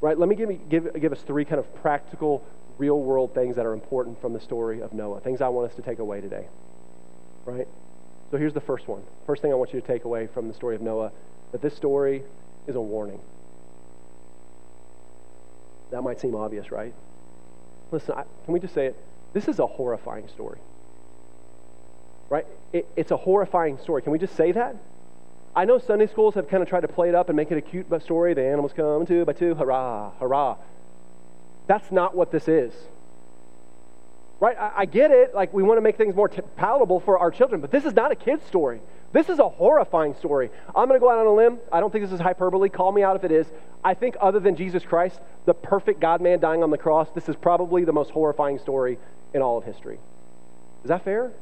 Right? 0.00 0.18
Let 0.18 0.28
me 0.28 0.36
give, 0.36 0.48
me, 0.48 0.58
give, 0.70 0.98
give 1.00 1.12
us 1.12 1.20
three 1.22 1.44
kind 1.44 1.58
of 1.58 1.74
practical, 1.82 2.42
real 2.78 3.00
world 3.00 3.34
things 3.34 3.56
that 3.56 3.66
are 3.66 3.72
important 3.72 4.20
from 4.20 4.32
the 4.32 4.40
story 4.40 4.80
of 4.80 4.92
Noah, 4.92 5.20
things 5.20 5.40
I 5.40 5.48
want 5.48 5.70
us 5.70 5.76
to 5.76 5.82
take 5.82 5.98
away 5.98 6.20
today. 6.20 6.46
Right? 7.44 7.68
So 8.30 8.38
here's 8.38 8.54
the 8.54 8.60
first 8.60 8.88
one. 8.88 9.02
First 9.26 9.42
thing 9.42 9.52
I 9.52 9.54
want 9.54 9.72
you 9.72 9.80
to 9.80 9.86
take 9.86 10.04
away 10.04 10.26
from 10.26 10.48
the 10.48 10.54
story 10.54 10.74
of 10.74 10.82
Noah 10.82 11.12
that 11.52 11.62
this 11.62 11.74
story 11.76 12.22
is 12.66 12.74
a 12.74 12.80
warning. 12.80 13.20
That 15.90 16.02
might 16.02 16.20
seem 16.20 16.34
obvious, 16.34 16.72
right? 16.72 16.94
Listen, 17.92 18.14
I, 18.16 18.24
can 18.44 18.54
we 18.54 18.60
just 18.60 18.74
say 18.74 18.86
it? 18.86 18.96
This 19.32 19.46
is 19.46 19.58
a 19.58 19.66
horrifying 19.66 20.28
story. 20.28 20.58
Right? 22.30 22.46
It, 22.72 22.88
it's 22.96 23.10
a 23.10 23.16
horrifying 23.16 23.78
story. 23.78 24.02
Can 24.02 24.10
we 24.10 24.18
just 24.18 24.34
say 24.34 24.52
that? 24.52 24.76
I 25.54 25.64
know 25.64 25.78
Sunday 25.78 26.08
schools 26.08 26.34
have 26.34 26.48
kind 26.48 26.62
of 26.62 26.68
tried 26.68 26.80
to 26.80 26.88
play 26.88 27.08
it 27.08 27.14
up 27.14 27.28
and 27.28 27.36
make 27.36 27.52
it 27.52 27.58
a 27.58 27.60
cute 27.60 27.86
story. 28.02 28.34
The 28.34 28.44
animals 28.44 28.72
come 28.74 29.06
two 29.06 29.24
by 29.24 29.34
two, 29.34 29.54
hurrah, 29.54 30.10
hurrah. 30.18 30.56
That's 31.66 31.92
not 31.92 32.16
what 32.16 32.32
this 32.32 32.48
is. 32.48 32.72
Right? 34.44 34.58
I, 34.58 34.72
I 34.80 34.84
get 34.84 35.10
it. 35.10 35.34
Like, 35.34 35.54
we 35.54 35.62
want 35.62 35.78
to 35.78 35.80
make 35.80 35.96
things 35.96 36.14
more 36.14 36.28
t- 36.28 36.42
palatable 36.56 37.00
for 37.00 37.18
our 37.18 37.30
children, 37.30 37.62
but 37.62 37.70
this 37.70 37.86
is 37.86 37.94
not 37.94 38.12
a 38.12 38.14
kid's 38.14 38.44
story. 38.44 38.82
This 39.10 39.30
is 39.30 39.38
a 39.38 39.48
horrifying 39.48 40.14
story. 40.16 40.50
I'm 40.76 40.86
going 40.86 41.00
to 41.00 41.02
go 41.02 41.08
out 41.08 41.16
on 41.16 41.26
a 41.26 41.32
limb. 41.32 41.60
I 41.72 41.80
don't 41.80 41.90
think 41.90 42.04
this 42.04 42.12
is 42.12 42.20
hyperbole. 42.20 42.68
Call 42.68 42.92
me 42.92 43.02
out 43.02 43.16
if 43.16 43.24
it 43.24 43.32
is. 43.32 43.46
I 43.82 43.94
think, 43.94 44.16
other 44.20 44.40
than 44.40 44.54
Jesus 44.54 44.84
Christ, 44.84 45.18
the 45.46 45.54
perfect 45.54 45.98
God 45.98 46.20
man 46.20 46.40
dying 46.40 46.62
on 46.62 46.68
the 46.68 46.76
cross, 46.76 47.08
this 47.14 47.26
is 47.30 47.36
probably 47.36 47.86
the 47.86 47.92
most 47.94 48.10
horrifying 48.10 48.58
story 48.58 48.98
in 49.32 49.40
all 49.40 49.56
of 49.56 49.64
history. 49.64 49.98
Is 50.82 50.88
that 50.88 51.04
fair? 51.04 51.32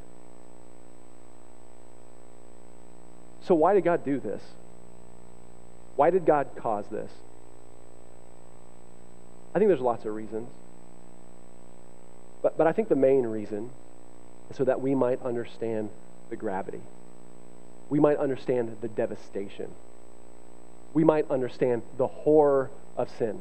So, 3.40 3.56
why 3.56 3.74
did 3.74 3.82
God 3.82 4.04
do 4.04 4.20
this? 4.20 4.42
Why 5.96 6.10
did 6.10 6.24
God 6.24 6.50
cause 6.54 6.84
this? 6.88 7.10
I 9.56 9.58
think 9.58 9.70
there's 9.70 9.80
lots 9.80 10.04
of 10.04 10.14
reasons. 10.14 10.48
But, 12.42 12.58
but 12.58 12.66
I 12.66 12.72
think 12.72 12.88
the 12.88 12.96
main 12.96 13.24
reason 13.24 13.70
is 14.50 14.56
so 14.56 14.64
that 14.64 14.80
we 14.80 14.94
might 14.94 15.22
understand 15.22 15.90
the 16.28 16.36
gravity 16.36 16.80
we 17.92 18.00
might 18.00 18.16
understand 18.16 18.74
the 18.80 18.88
devastation. 18.88 19.70
We 20.94 21.04
might 21.04 21.30
understand 21.30 21.82
the 21.98 22.06
horror 22.06 22.70
of 22.96 23.10
sin. 23.18 23.38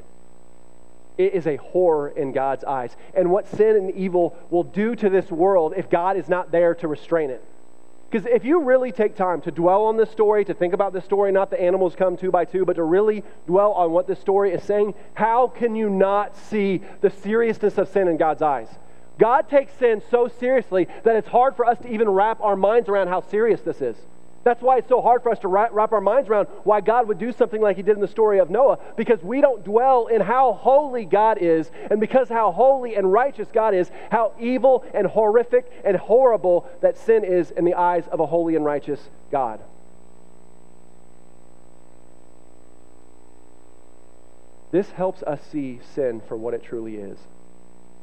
It 1.18 1.34
is 1.34 1.48
a 1.48 1.56
horror 1.56 2.10
in 2.10 2.34
God's 2.34 2.66
eyes. 2.66 2.98
And 3.14 3.32
what 3.32 3.48
sin 3.48 3.78
and 3.78 3.96
evil 3.96 4.36
will 4.50 4.66
do 4.66 4.94
to 4.98 5.10
this 5.10 5.32
world 5.32 5.74
if 5.78 5.90
God 5.90 6.18
is 6.18 6.28
not 6.28 6.52
there 6.52 6.76
to 6.76 6.90
restrain 6.90 7.30
it. 7.30 7.42
Because 8.10 8.28
if 8.28 8.44
you 8.44 8.60
really 8.60 8.92
take 8.92 9.16
time 9.16 9.40
to 9.44 9.52
dwell 9.52 9.86
on 9.86 9.96
this 9.96 10.12
story, 10.12 10.44
to 10.44 10.54
think 10.54 10.74
about 10.74 10.92
this 10.92 11.06
story, 11.06 11.32
not 11.32 11.50
the 11.50 11.62
animals 11.62 11.96
come 11.96 12.18
two 12.18 12.30
by 12.30 12.44
two, 12.44 12.66
but 12.66 12.74
to 12.74 12.84
really 12.84 13.24
dwell 13.48 13.72
on 13.72 13.92
what 13.94 14.06
this 14.06 14.20
story 14.20 14.52
is 14.52 14.62
saying, 14.64 14.94
how 15.14 15.48
can 15.48 15.78
you 15.78 15.90
not 15.90 16.36
see 16.36 16.82
the 17.00 17.10
seriousness 17.10 17.78
of 17.78 17.88
sin 17.88 18.10
in 18.10 18.18
God's 18.18 18.42
eyes? 18.42 18.68
God 19.18 19.50
takes 19.50 19.74
sin 19.74 20.02
so 20.10 20.28
seriously 20.28 20.88
that 21.04 21.16
it's 21.16 21.28
hard 21.28 21.56
for 21.56 21.66
us 21.66 21.78
to 21.80 21.94
even 21.94 22.10
wrap 22.10 22.42
our 22.42 22.56
minds 22.56 22.90
around 22.90 23.08
how 23.08 23.22
serious 23.22 23.62
this 23.62 23.82
is. 23.82 23.96
That's 24.44 24.62
why 24.62 24.78
it's 24.78 24.90
so 24.90 25.02
hard 25.02 25.22
for 25.22 25.32
us 25.32 25.38
to 25.40 25.48
wrap 25.48 25.92
our 25.92 26.02
minds 26.02 26.28
around 26.28 26.48
why 26.64 26.82
God 26.82 27.08
would 27.08 27.20
do 27.20 27.32
something 27.32 27.62
like 27.62 27.78
he 27.78 27.84
did 27.84 27.96
in 27.96 28.02
the 28.02 28.08
story 28.08 28.40
of 28.40 28.50
Noah, 28.50 28.80
because 28.98 29.22
we 29.22 29.40
don't 29.40 29.64
dwell 29.64 30.08
in 30.08 30.22
how 30.22 30.54
holy 30.54 31.06
God 31.06 31.38
is, 31.40 31.70
and 31.92 32.00
because 32.00 32.28
how 32.28 32.52
holy 32.52 32.96
and 32.96 33.12
righteous 33.12 33.50
God 33.54 33.76
is, 33.76 33.92
how 34.10 34.34
evil 34.40 34.84
and 34.96 35.06
horrific 35.06 35.72
and 35.86 35.96
horrible 35.96 36.68
that 36.82 36.98
sin 36.98 37.24
is 37.24 37.52
in 37.52 37.66
the 37.66 37.76
eyes 37.76 38.08
of 38.08 38.20
a 38.20 38.26
holy 38.26 38.56
and 38.56 38.66
righteous 38.66 39.12
God. 39.32 39.60
This 44.72 44.90
helps 44.92 45.22
us 45.22 45.40
see 45.52 45.82
sin 45.94 46.22
for 46.28 46.36
what 46.36 46.54
it 46.54 46.64
truly 46.64 46.96
is 46.96 47.20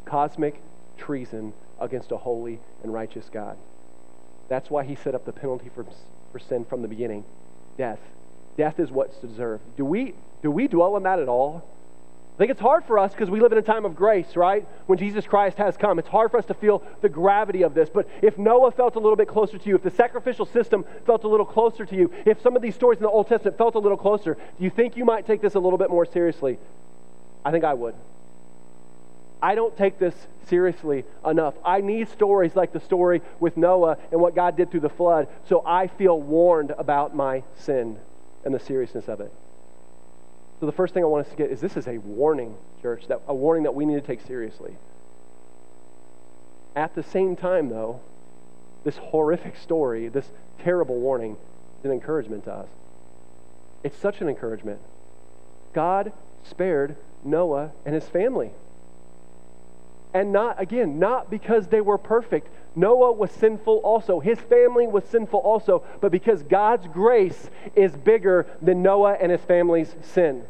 cosmic 0.04 0.59
treason 0.99 1.53
against 1.80 2.12
a 2.12 2.16
holy 2.18 2.61
and 2.82 2.92
righteous 2.92 3.30
God. 3.32 3.57
That's 4.49 4.70
why 4.70 4.84
he 4.84 4.94
set 4.94 5.14
up 5.14 5.24
the 5.24 5.32
penalty 5.32 5.70
for 5.74 5.86
for 6.32 6.38
sin 6.38 6.64
from 6.64 6.82
the 6.82 6.88
beginning 6.88 7.24
death. 7.76 8.01
Death 8.57 8.80
is 8.80 8.90
what's 8.90 9.16
deserved. 9.18 9.62
Do 9.76 9.84
we, 9.84 10.14
do 10.42 10.51
we 10.51 10.66
dwell 10.66 10.96
on 10.96 11.05
that 11.05 11.20
at 11.20 11.28
all? 11.28 11.64
I 12.34 12.38
think 12.38 12.51
it's 12.51 12.61
hard 12.61 12.84
for 12.84 12.99
us 12.99 13.12
because 13.12 13.30
we 13.30 13.40
live 13.40 13.53
in 13.53 13.59
a 13.59 13.62
time 13.62 13.84
of 13.84 13.94
grace, 13.94 14.34
right? 14.34 14.66
When 14.86 14.99
Jesus 14.99 15.26
Christ 15.26 15.59
has 15.59 15.76
come. 15.76 15.99
It's 16.01 16.09
hard 16.09 16.32
for 16.32 16.38
us 16.38 16.44
to 16.46 16.55
feel 16.55 16.82
the 17.01 17.09
gravity 17.09 17.62
of 17.62 17.74
this. 17.74 17.88
But 17.88 18.09
if 18.20 18.36
Noah 18.36 18.72
felt 18.72 18.96
a 18.96 18.99
little 18.99 19.16
bit 19.16 19.28
closer 19.28 19.59
to 19.59 19.68
you, 19.68 19.76
if 19.76 19.82
the 19.82 19.90
sacrificial 19.90 20.44
system 20.46 20.84
felt 21.07 21.22
a 21.22 21.28
little 21.28 21.46
closer 21.46 21.86
to 21.86 21.96
you, 21.96 22.12
if 22.26 22.42
some 22.42 22.57
of 22.57 22.62
these 22.62 22.74
stories 22.74 22.99
in 22.99 23.05
the 23.05 23.09
Old 23.09 23.28
Testament 23.28 23.57
felt 23.57 23.76
a 23.76 23.78
little 23.78 23.96
closer, 23.96 24.34
do 24.34 24.64
you 24.64 24.70
think 24.70 24.96
you 24.96 25.05
might 25.05 25.24
take 25.24 25.40
this 25.40 25.55
a 25.55 25.61
little 25.61 25.78
bit 25.78 25.90
more 25.90 26.05
seriously? 26.05 26.59
I 27.44 27.53
think 27.53 27.64
I 27.64 27.74
would. 27.74 27.94
I 29.41 29.55
don't 29.55 29.76
take 29.76 29.99
this 29.99 30.14
seriously 30.47 31.05
enough. 31.24 31.55
I 31.64 31.80
need 31.80 32.09
stories 32.09 32.57
like 32.57 32.72
the 32.72 32.80
story 32.80 33.22
with 33.39 33.57
Noah 33.57 33.99
and 34.11 34.20
what 34.20 34.34
God 34.34 34.57
did 34.57 34.70
through 34.70 34.80
the 34.80 34.89
flood 34.89 35.28
so 35.49 35.62
I 35.64 35.86
feel 35.86 36.20
warned 36.20 36.72
about 36.76 37.14
my 37.14 37.43
sin 37.55 37.99
and 38.45 38.55
the 38.55 38.59
seriousness 38.59 39.09
of 39.09 39.20
it. 39.20 39.32
So 40.61 40.66
the 40.66 40.72
first 40.72 40.93
thing 40.93 41.05
I 41.05 41.07
want 41.07 41.26
us 41.26 41.30
to 41.30 41.36
get 41.36 41.51
is 41.51 41.61
this 41.61 41.76
is 41.76 41.86
a 41.86 41.99
warning, 41.99 42.57
church, 42.82 43.07
that 43.09 43.20
a 43.28 43.34
warning 43.34 43.62
that 43.62 43.74
we 43.74 43.86
need 43.86 43.95
to 43.95 44.01
take 44.01 44.20
seriously. 44.26 44.76
At 46.74 46.95
the 46.95 47.03
same 47.03 47.36
time, 47.36 47.68
though, 47.68 48.01
this 48.84 48.97
horrific 48.97 49.57
story, 49.57 50.09
this 50.09 50.30
terrible 50.62 50.97
warning, 50.97 51.36
is 51.80 51.84
an 51.84 51.93
encouragement 51.93 52.45
to 52.45 52.53
us. 52.53 52.68
It's 53.84 53.97
such 53.97 54.20
an 54.20 54.28
encouragement. 54.28 54.80
God 55.72 56.12
spared 56.43 56.97
Noah 57.24 57.70
and 57.84 57.95
his 57.95 58.09
family. 58.09 58.51
And 60.14 60.32
not, 60.32 60.61
again, 60.61 60.98
not 60.98 61.30
because 61.30 61.68
they 61.68 61.80
were 61.80 61.98
perfect. 61.98 62.48
Noah 62.74 63.12
was 63.12 63.30
sinful 63.30 63.78
also. 63.78 64.20
His 64.20 64.38
family 64.38 64.86
was 64.86 65.04
sinful 65.04 65.40
also, 65.40 65.82
but 66.00 66.12
because 66.12 66.42
God's 66.42 66.86
grace 66.86 67.50
is 67.74 67.96
bigger 67.96 68.46
than 68.62 68.82
Noah 68.82 69.14
and 69.20 69.30
his 69.30 69.42
family's 69.42 69.94
sin. 70.00 70.44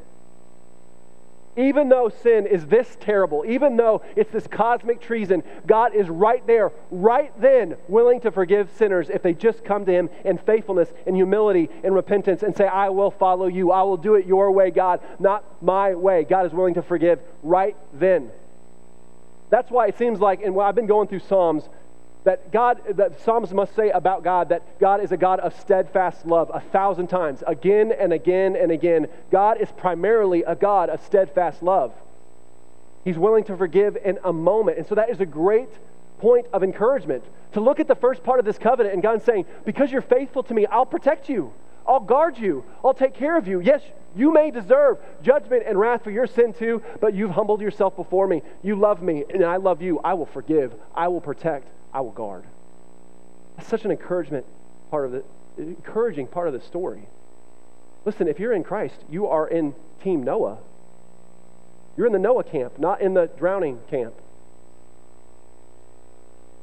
Even 1.58 1.88
though 1.88 2.08
sin 2.08 2.46
is 2.46 2.66
this 2.66 2.96
terrible, 3.00 3.44
even 3.44 3.76
though 3.76 4.00
it's 4.14 4.30
this 4.30 4.46
cosmic 4.46 5.00
treason, 5.00 5.42
God 5.66 5.92
is 5.92 6.08
right 6.08 6.46
there, 6.46 6.70
right 6.92 7.32
then, 7.40 7.76
willing 7.88 8.20
to 8.20 8.30
forgive 8.30 8.70
sinners 8.76 9.10
if 9.10 9.24
they 9.24 9.34
just 9.34 9.64
come 9.64 9.84
to 9.84 9.90
Him 9.90 10.08
in 10.24 10.38
faithfulness 10.38 10.88
and 11.04 11.16
humility 11.16 11.68
and 11.82 11.96
repentance 11.96 12.44
and 12.44 12.56
say, 12.56 12.68
I 12.68 12.90
will 12.90 13.10
follow 13.10 13.48
you. 13.48 13.72
I 13.72 13.82
will 13.82 13.96
do 13.96 14.14
it 14.14 14.24
your 14.24 14.52
way, 14.52 14.70
God, 14.70 15.00
not 15.18 15.44
my 15.60 15.96
way. 15.96 16.22
God 16.22 16.46
is 16.46 16.52
willing 16.52 16.74
to 16.74 16.82
forgive 16.82 17.18
right 17.42 17.76
then. 17.92 18.30
That's 19.50 19.70
why 19.70 19.86
it 19.86 19.98
seems 19.98 20.20
like, 20.20 20.42
and 20.42 20.58
I've 20.60 20.74
been 20.74 20.86
going 20.86 21.08
through 21.08 21.20
Psalms, 21.20 21.68
that 22.24 22.52
God, 22.52 22.80
that 22.96 23.20
Psalms 23.20 23.52
must 23.54 23.74
say 23.74 23.90
about 23.90 24.22
God 24.22 24.50
that 24.50 24.78
God 24.78 25.02
is 25.02 25.12
a 25.12 25.16
God 25.16 25.40
of 25.40 25.58
steadfast 25.60 26.26
love 26.26 26.50
a 26.52 26.60
thousand 26.60 27.06
times, 27.06 27.42
again 27.46 27.92
and 27.92 28.12
again 28.12 28.56
and 28.56 28.70
again. 28.70 29.06
God 29.30 29.60
is 29.60 29.70
primarily 29.72 30.42
a 30.42 30.54
God 30.54 30.90
of 30.90 31.02
steadfast 31.04 31.62
love. 31.62 31.92
He's 33.04 33.18
willing 33.18 33.44
to 33.44 33.56
forgive 33.56 33.96
in 33.96 34.18
a 34.24 34.32
moment. 34.32 34.78
And 34.78 34.86
so 34.86 34.94
that 34.96 35.08
is 35.08 35.20
a 35.20 35.26
great 35.26 35.70
point 36.18 36.46
of 36.52 36.62
encouragement 36.62 37.24
to 37.52 37.60
look 37.60 37.80
at 37.80 37.88
the 37.88 37.94
first 37.94 38.22
part 38.22 38.38
of 38.38 38.44
this 38.44 38.58
covenant 38.58 38.92
and 38.92 39.02
God 39.02 39.22
saying, 39.22 39.46
Because 39.64 39.90
you're 39.90 40.02
faithful 40.02 40.42
to 40.42 40.54
me, 40.54 40.66
I'll 40.66 40.84
protect 40.84 41.28
you. 41.28 41.52
I'll 41.88 42.00
guard 42.00 42.36
you. 42.36 42.64
I'll 42.84 42.94
take 42.94 43.14
care 43.14 43.38
of 43.38 43.48
you. 43.48 43.60
Yes, 43.60 43.80
you 44.14 44.30
may 44.30 44.50
deserve 44.50 44.98
judgment 45.22 45.64
and 45.66 45.80
wrath 45.80 46.04
for 46.04 46.10
your 46.10 46.26
sin 46.26 46.52
too, 46.52 46.82
but 47.00 47.14
you've 47.14 47.30
humbled 47.30 47.62
yourself 47.62 47.96
before 47.96 48.26
me. 48.28 48.42
You 48.62 48.76
love 48.76 49.02
me, 49.02 49.24
and 49.32 49.42
I 49.42 49.56
love 49.56 49.80
you. 49.80 49.98
I 50.00 50.14
will 50.14 50.26
forgive. 50.26 50.74
I 50.94 51.08
will 51.08 51.22
protect. 51.22 51.66
I 51.92 52.02
will 52.02 52.12
guard. 52.12 52.44
That's 53.56 53.68
such 53.68 53.86
an 53.86 53.90
encouragement 53.90 54.44
part 54.90 55.06
of 55.06 55.12
the 55.12 55.24
encouraging 55.56 56.26
part 56.26 56.46
of 56.46 56.52
the 56.52 56.60
story. 56.60 57.08
Listen, 58.04 58.28
if 58.28 58.38
you're 58.38 58.52
in 58.52 58.62
Christ, 58.62 59.02
you 59.10 59.26
are 59.26 59.48
in 59.48 59.74
Team 60.02 60.22
Noah. 60.22 60.58
You're 61.96 62.06
in 62.06 62.12
the 62.12 62.18
Noah 62.18 62.44
camp, 62.44 62.78
not 62.78 63.00
in 63.00 63.14
the 63.14 63.26
drowning 63.26 63.80
camp. 63.90 64.14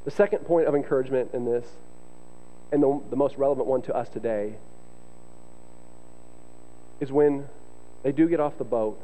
The 0.06 0.12
second 0.12 0.46
point 0.46 0.68
of 0.68 0.76
encouragement 0.76 1.32
in 1.34 1.46
this, 1.46 1.66
and 2.72 2.82
the, 2.82 3.02
the 3.10 3.16
most 3.16 3.38
relevant 3.38 3.68
one 3.68 3.82
to 3.84 3.96
us 3.96 4.08
today, 4.08 4.56
is 7.00 7.12
when 7.12 7.48
they 8.04 8.12
do 8.12 8.28
get 8.28 8.40
off 8.40 8.58
the 8.58 8.64
boat, 8.64 9.00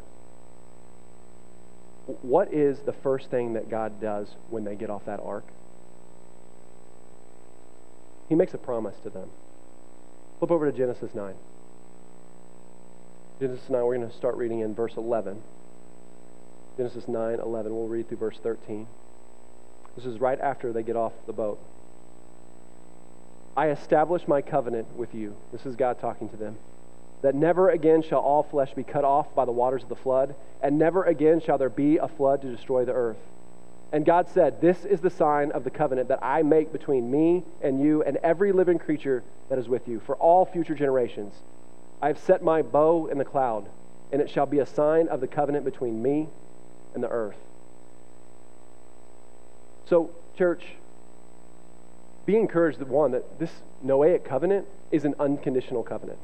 what 2.22 2.54
is 2.54 2.80
the 2.80 2.94
first 2.94 3.30
thing 3.30 3.54
that 3.54 3.70
God 3.70 4.02
does 4.02 4.36
when 4.50 4.64
they 4.64 4.76
get 4.76 4.90
off 4.90 5.06
that 5.06 5.20
ark? 5.20 5.46
He 8.30 8.36
makes 8.36 8.54
a 8.54 8.58
promise 8.58 8.96
to 9.04 9.10
them. 9.10 9.30
Flip 10.40 10.52
over 10.52 10.72
to 10.72 10.78
Genesis 10.78 11.14
9. 11.14 11.34
Genesis 13.40 13.70
9, 13.70 13.84
we're 13.84 13.98
going 13.98 14.10
to 14.10 14.16
start 14.16 14.36
reading 14.36 14.60
in 14.60 14.74
verse 14.74 14.94
11. 14.98 15.42
Genesis 16.78 17.08
9, 17.08 17.40
11. 17.40 17.76
We'll 17.76 17.88
read 17.88 18.08
through 18.08 18.18
verse 18.18 18.40
13. 18.42 18.88
This 19.96 20.06
is 20.06 20.20
right 20.20 20.40
after 20.40 20.72
they 20.72 20.84
get 20.84 20.96
off 20.96 21.14
the 21.28 21.34
boat. 21.34 21.60
I 23.58 23.70
establish 23.70 24.28
my 24.28 24.42
covenant 24.42 24.96
with 24.96 25.14
you. 25.14 25.36
This 25.52 25.66
is 25.66 25.76
God 25.76 26.00
talking 26.00 26.30
to 26.30 26.38
them. 26.38 26.58
That 27.22 27.36
never 27.36 27.70
again 27.70 28.02
shall 28.02 28.20
all 28.20 28.44
flesh 28.44 28.74
be 28.74 28.84
cut 28.84 29.06
off 29.06 29.34
by 29.36 29.46
the 29.46 29.52
waters 29.52 29.84
of 29.84 29.90
the 29.90 29.96
flood, 29.96 30.36
and 30.62 30.78
never 30.78 31.04
again 31.04 31.40
shall 31.40 31.58
there 31.58 31.70
be 31.70 31.98
a 31.98 32.08
flood 32.08 32.42
to 32.42 32.52
destroy 32.52 32.86
the 32.86 32.94
earth. 32.94 33.18
And 33.92 34.06
God 34.06 34.30
said, 34.30 34.62
This 34.62 34.86
is 34.86 35.02
the 35.02 35.10
sign 35.10 35.52
of 35.52 35.64
the 35.64 35.70
covenant 35.70 36.08
that 36.08 36.24
I 36.24 36.44
make 36.44 36.72
between 36.72 37.12
me 37.12 37.44
and 37.62 37.82
you 37.82 38.02
and 38.04 38.18
every 38.18 38.52
living 38.52 38.80
creature 38.80 39.24
that 39.50 39.60
is 39.60 39.68
with 39.68 39.88
you 39.88 40.00
for 40.00 40.16
all 40.16 40.46
future 40.46 40.76
generations. 40.76 41.34
I 42.02 42.08
have 42.08 42.18
set 42.18 42.42
my 42.42 42.62
bow 42.62 43.08
in 43.08 43.18
the 43.18 43.26
cloud, 43.26 43.68
and 44.12 44.22
it 44.22 44.30
shall 44.30 44.46
be 44.46 44.60
a 44.60 44.66
sign 44.66 45.08
of 45.10 45.22
the 45.22 45.28
covenant 45.28 45.66
between 45.66 46.02
me 46.02 46.30
and 46.96 47.04
the 47.04 47.10
earth. 47.10 47.38
So, 49.86 50.12
church, 50.38 50.64
be 52.26 52.38
encouraged 52.38 52.80
that 52.80 52.88
one, 52.88 53.12
that 53.12 53.40
this 53.40 53.52
Noahic 53.86 54.24
covenant 54.24 54.68
is 54.90 55.04
an 55.04 55.16
unconditional 55.20 55.84
covenant. 55.84 56.20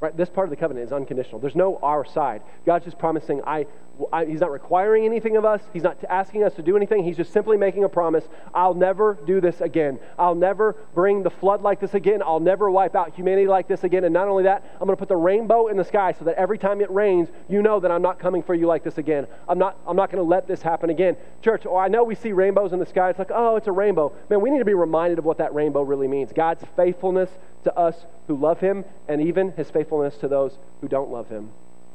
Right? 0.00 0.16
This 0.16 0.30
part 0.30 0.46
of 0.46 0.50
the 0.50 0.56
covenant 0.56 0.86
is 0.86 0.92
unconditional. 0.92 1.40
There's 1.40 1.56
no 1.56 1.78
our 1.82 2.04
side. 2.06 2.42
God's 2.64 2.86
just 2.86 2.98
promising, 2.98 3.42
I, 3.46 3.66
I, 4.12 4.24
He's 4.24 4.40
not 4.40 4.50
requiring 4.50 5.04
anything 5.04 5.36
of 5.36 5.44
us. 5.44 5.60
He's 5.72 5.82
not 5.82 5.98
asking 6.08 6.44
us 6.44 6.54
to 6.54 6.62
do 6.62 6.76
anything. 6.76 7.04
He's 7.04 7.16
just 7.16 7.32
simply 7.32 7.56
making 7.56 7.84
a 7.84 7.88
promise. 7.88 8.24
I'll 8.54 8.74
never 8.74 9.18
do 9.26 9.40
this 9.40 9.60
again. 9.60 9.98
I'll 10.18 10.34
never 10.34 10.76
bring 10.94 11.22
the 11.22 11.30
flood 11.30 11.62
like 11.62 11.80
this 11.80 11.94
again. 11.94 12.22
I'll 12.22 12.40
never 12.40 12.70
wipe 12.70 12.94
out 12.94 13.14
humanity 13.14 13.46
like 13.46 13.68
this 13.68 13.84
again. 13.84 14.04
And 14.04 14.12
not 14.12 14.28
only 14.28 14.44
that, 14.44 14.64
I'm 14.74 14.86
going 14.86 14.96
to 14.96 15.00
put 15.00 15.08
the 15.08 15.16
rainbow 15.16 15.68
in 15.68 15.76
the 15.76 15.84
sky 15.84 16.12
so 16.12 16.24
that 16.24 16.36
every 16.36 16.58
time 16.58 16.80
it 16.80 16.90
rains, 16.90 17.28
you 17.48 17.62
know 17.62 17.80
that 17.80 17.90
I'm 17.90 18.02
not 18.02 18.18
coming 18.18 18.42
for 18.42 18.54
you 18.54 18.66
like 18.66 18.84
this 18.84 18.98
again. 18.98 19.26
I'm 19.48 19.58
not, 19.58 19.76
I'm 19.86 19.96
not 19.96 20.10
going 20.10 20.22
to 20.22 20.28
let 20.28 20.46
this 20.46 20.62
happen 20.62 20.90
again. 20.90 21.16
Church, 21.42 21.64
oh, 21.66 21.76
I 21.76 21.88
know 21.88 22.04
we 22.04 22.14
see 22.14 22.32
rainbows 22.32 22.72
in 22.72 22.78
the 22.78 22.86
sky. 22.86 23.10
It's 23.10 23.18
like, 23.18 23.30
oh, 23.32 23.56
it's 23.56 23.66
a 23.66 23.72
rainbow. 23.72 24.12
Man, 24.28 24.40
we 24.40 24.50
need 24.50 24.58
to 24.58 24.64
be 24.64 24.74
reminded 24.74 25.18
of 25.18 25.24
what 25.24 25.38
that 25.38 25.54
rainbow 25.54 25.82
really 25.82 26.08
means. 26.08 26.32
God's 26.32 26.64
faithfulness 26.76 27.30
to 27.64 27.76
us 27.76 28.06
who 28.26 28.36
love 28.36 28.60
him, 28.60 28.84
and 29.08 29.20
even 29.20 29.52
his 29.52 29.70
faithfulness 29.70 30.16
to 30.18 30.28
those 30.28 30.58
who 30.80 30.88
don't 30.88 31.10
love 31.10 31.28
him, 31.28 31.50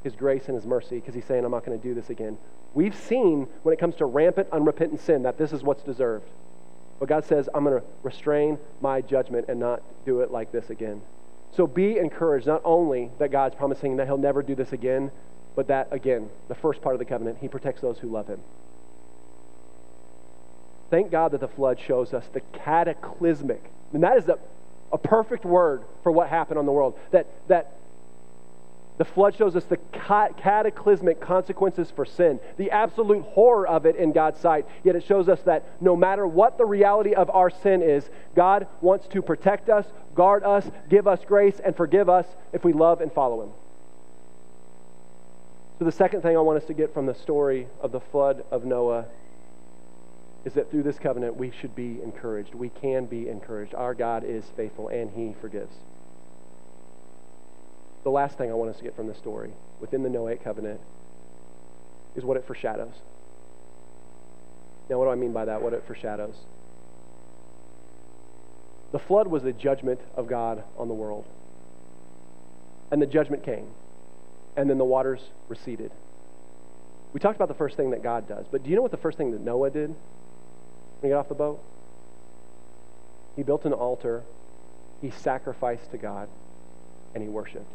his 0.05 0.15
grace 0.15 0.45
and 0.47 0.55
his 0.55 0.65
mercy, 0.65 0.95
because 0.95 1.13
he's 1.13 1.25
saying, 1.25 1.43
I'm 1.43 1.51
not 1.51 1.65
going 1.65 1.77
to 1.77 1.85
do 1.85 1.93
this 1.93 2.09
again. 2.09 2.37
We've 2.73 2.95
seen 2.95 3.47
when 3.63 3.73
it 3.73 3.79
comes 3.79 3.95
to 3.95 4.05
rampant, 4.05 4.47
unrepentant 4.51 5.01
sin 5.01 5.23
that 5.23 5.37
this 5.37 5.51
is 5.51 5.63
what's 5.63 5.83
deserved. 5.83 6.29
But 6.99 7.09
God 7.09 7.25
says, 7.25 7.49
I'm 7.53 7.65
going 7.65 7.81
to 7.81 7.85
restrain 8.03 8.57
my 8.79 9.01
judgment 9.01 9.47
and 9.49 9.59
not 9.59 9.81
do 10.05 10.21
it 10.21 10.31
like 10.31 10.51
this 10.51 10.69
again. 10.69 11.01
So 11.51 11.67
be 11.67 11.97
encouraged, 11.97 12.47
not 12.47 12.61
only 12.63 13.11
that 13.19 13.31
God's 13.31 13.55
promising 13.55 13.97
that 13.97 14.05
he'll 14.05 14.17
never 14.17 14.43
do 14.43 14.55
this 14.55 14.71
again, 14.71 15.11
but 15.55 15.67
that, 15.67 15.87
again, 15.91 16.29
the 16.47 16.55
first 16.55 16.81
part 16.81 16.95
of 16.95 16.99
the 16.99 17.05
covenant, 17.05 17.39
he 17.41 17.47
protects 17.47 17.81
those 17.81 17.97
who 17.97 18.09
love 18.09 18.27
him. 18.27 18.39
Thank 20.91 21.11
God 21.11 21.31
that 21.31 21.41
the 21.41 21.47
flood 21.47 21.79
shows 21.79 22.13
us 22.13 22.27
the 22.31 22.41
cataclysmic, 22.53 23.71
and 23.91 24.03
that 24.03 24.17
is 24.17 24.25
the 24.25 24.37
a 24.93 24.97
perfect 24.97 25.45
word 25.45 25.83
for 26.03 26.11
what 26.11 26.29
happened 26.29 26.59
on 26.59 26.65
the 26.65 26.71
world. 26.71 26.97
That, 27.11 27.27
that 27.47 27.73
the 28.97 29.05
flood 29.05 29.35
shows 29.35 29.55
us 29.55 29.65
the 29.65 29.77
cataclysmic 29.91 31.19
consequences 31.19 31.91
for 31.91 32.05
sin, 32.05 32.39
the 32.57 32.71
absolute 32.71 33.23
horror 33.23 33.67
of 33.67 33.85
it 33.85 33.97
in 33.97 34.13
God's 34.13 34.39
sight. 34.39 34.65
Yet 34.83 34.95
it 34.95 35.03
shows 35.03 35.27
us 35.27 35.41
that 35.41 35.67
no 35.81 35.95
matter 35.95 36.25
what 36.25 36.57
the 36.57 36.65
reality 36.65 37.13
of 37.13 37.29
our 37.29 37.49
sin 37.49 37.81
is, 37.81 38.09
God 38.35 38.67
wants 38.79 39.07
to 39.09 39.21
protect 39.21 39.69
us, 39.69 39.85
guard 40.13 40.43
us, 40.43 40.69
give 40.89 41.07
us 41.07 41.19
grace, 41.25 41.59
and 41.63 41.75
forgive 41.75 42.09
us 42.09 42.25
if 42.53 42.63
we 42.63 42.71
love 42.71 43.01
and 43.01 43.11
follow 43.11 43.43
Him. 43.43 43.49
So, 45.77 45.83
the 45.83 45.91
second 45.91 46.21
thing 46.21 46.37
I 46.37 46.39
want 46.39 46.61
us 46.61 46.67
to 46.67 46.73
get 46.73 46.93
from 46.93 47.05
the 47.05 47.15
story 47.15 47.67
of 47.81 47.91
the 47.91 47.99
flood 47.99 48.45
of 48.49 48.63
Noah 48.63 49.05
is 50.45 50.53
that 50.53 50.71
through 50.71 50.83
this 50.83 50.99
covenant 50.99 51.35
we 51.35 51.51
should 51.51 51.75
be 51.75 51.99
encouraged. 52.01 52.55
We 52.55 52.69
can 52.69 53.05
be 53.05 53.27
encouraged. 53.27 53.73
Our 53.75 53.93
God 53.93 54.23
is 54.23 54.45
faithful 54.55 54.87
and 54.87 55.11
he 55.11 55.35
forgives. 55.41 55.75
The 58.05 58.11
last 58.11 58.37
thing 58.37 58.51
I 58.51 58.53
want 58.53 58.69
us 58.69 58.77
to 58.77 58.83
get 58.83 58.95
from 58.95 59.07
this 59.07 59.17
story 59.17 59.49
within 59.81 60.03
the 60.03 60.09
Noahic 60.09 60.43
covenant 60.43 60.79
is 62.15 62.23
what 62.23 62.37
it 62.37 62.45
foreshadows. 62.45 62.93
Now, 64.87 64.99
what 64.99 65.05
do 65.05 65.09
I 65.09 65.15
mean 65.15 65.33
by 65.33 65.45
that? 65.45 65.63
What 65.63 65.73
it 65.73 65.83
foreshadows? 65.87 66.35
The 68.91 68.99
flood 68.99 69.25
was 69.25 69.41
the 69.41 69.53
judgment 69.53 69.99
of 70.15 70.27
God 70.27 70.63
on 70.77 70.87
the 70.87 70.93
world. 70.93 71.25
And 72.91 73.01
the 73.01 73.07
judgment 73.07 73.43
came. 73.43 73.65
And 74.55 74.69
then 74.69 74.77
the 74.77 74.85
waters 74.85 75.21
receded. 75.49 75.91
We 77.11 77.19
talked 77.19 77.37
about 77.37 77.47
the 77.47 77.55
first 77.55 77.75
thing 77.75 77.89
that 77.89 78.03
God 78.03 78.27
does, 78.27 78.45
but 78.51 78.63
do 78.63 78.69
you 78.69 78.75
know 78.75 78.83
what 78.83 78.91
the 78.91 78.97
first 78.97 79.17
thing 79.17 79.31
that 79.31 79.41
Noah 79.41 79.71
did? 79.71 79.89
when 79.89 81.09
he 81.09 81.09
got 81.09 81.21
off 81.21 81.29
the 81.29 81.33
boat? 81.33 81.59
He 83.35 83.41
built 83.41 83.65
an 83.65 83.73
altar, 83.73 84.21
he 85.01 85.09
sacrificed 85.09 85.89
to 85.91 85.97
God, 85.97 86.29
and 87.15 87.23
he 87.23 87.29
worshiped. 87.29 87.65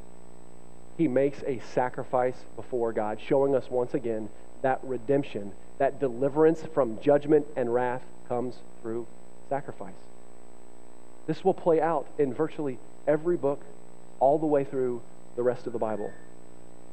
He 1.01 1.09
makes 1.09 1.42
a 1.46 1.61
sacrifice 1.72 2.36
before 2.57 2.92
God, 2.92 3.18
showing 3.26 3.57
us 3.57 3.70
once 3.70 3.94
again 3.94 4.28
that 4.61 4.80
redemption, 4.82 5.51
that 5.78 5.98
deliverance 5.98 6.62
from 6.74 7.01
judgment 7.01 7.46
and 7.57 7.72
wrath 7.72 8.03
comes 8.28 8.57
through 8.82 9.07
sacrifice. 9.48 9.94
This 11.26 11.42
will 11.42 11.55
play 11.55 11.80
out 11.80 12.07
in 12.18 12.34
virtually 12.34 12.78
every 13.09 13.38
book, 13.38 13.62
all 14.18 14.38
the 14.38 14.44
way 14.44 14.62
through 14.62 15.01
the 15.36 15.42
rest 15.42 15.66
of 15.66 15.72
the 15.72 15.78
Bible. 15.78 16.12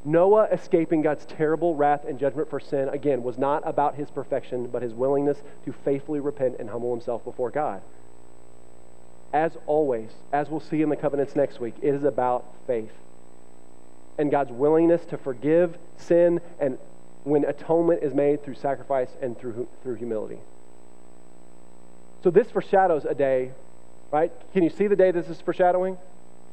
Noah 0.05 0.47
escaping 0.53 1.01
God's 1.01 1.25
terrible 1.25 1.75
wrath 1.75 2.05
and 2.07 2.17
judgment 2.17 2.49
for 2.49 2.61
sin, 2.61 2.87
again, 2.87 3.23
was 3.23 3.37
not 3.37 3.61
about 3.67 3.95
his 3.95 4.09
perfection, 4.09 4.67
but 4.67 4.83
his 4.83 4.93
willingness 4.93 5.43
to 5.65 5.73
faithfully 5.73 6.21
repent 6.21 6.55
and 6.59 6.69
humble 6.69 6.91
himself 6.91 7.25
before 7.25 7.51
God. 7.51 7.81
As 9.33 9.57
always, 9.65 10.11
as 10.31 10.49
we'll 10.49 10.61
see 10.61 10.81
in 10.81 10.87
the 10.87 10.95
covenants 10.95 11.35
next 11.35 11.59
week, 11.59 11.75
it 11.81 11.93
is 11.93 12.05
about 12.05 12.45
faith 12.67 12.93
and 14.17 14.31
God's 14.31 14.51
willingness 14.51 15.05
to 15.05 15.17
forgive 15.17 15.77
sin 15.97 16.41
and 16.59 16.77
when 17.23 17.43
atonement 17.43 18.03
is 18.03 18.13
made 18.13 18.43
through 18.43 18.55
sacrifice 18.55 19.09
and 19.21 19.37
through, 19.37 19.67
through 19.83 19.95
humility. 19.95 20.39
So 22.23 22.31
this 22.31 22.49
foreshadows 22.49 23.05
a 23.05 23.13
day, 23.13 23.51
right? 24.11 24.31
Can 24.53 24.63
you 24.63 24.69
see 24.69 24.87
the 24.87 24.95
day 24.95 25.11
this 25.11 25.27
is 25.27 25.41
foreshadowing? 25.41 25.97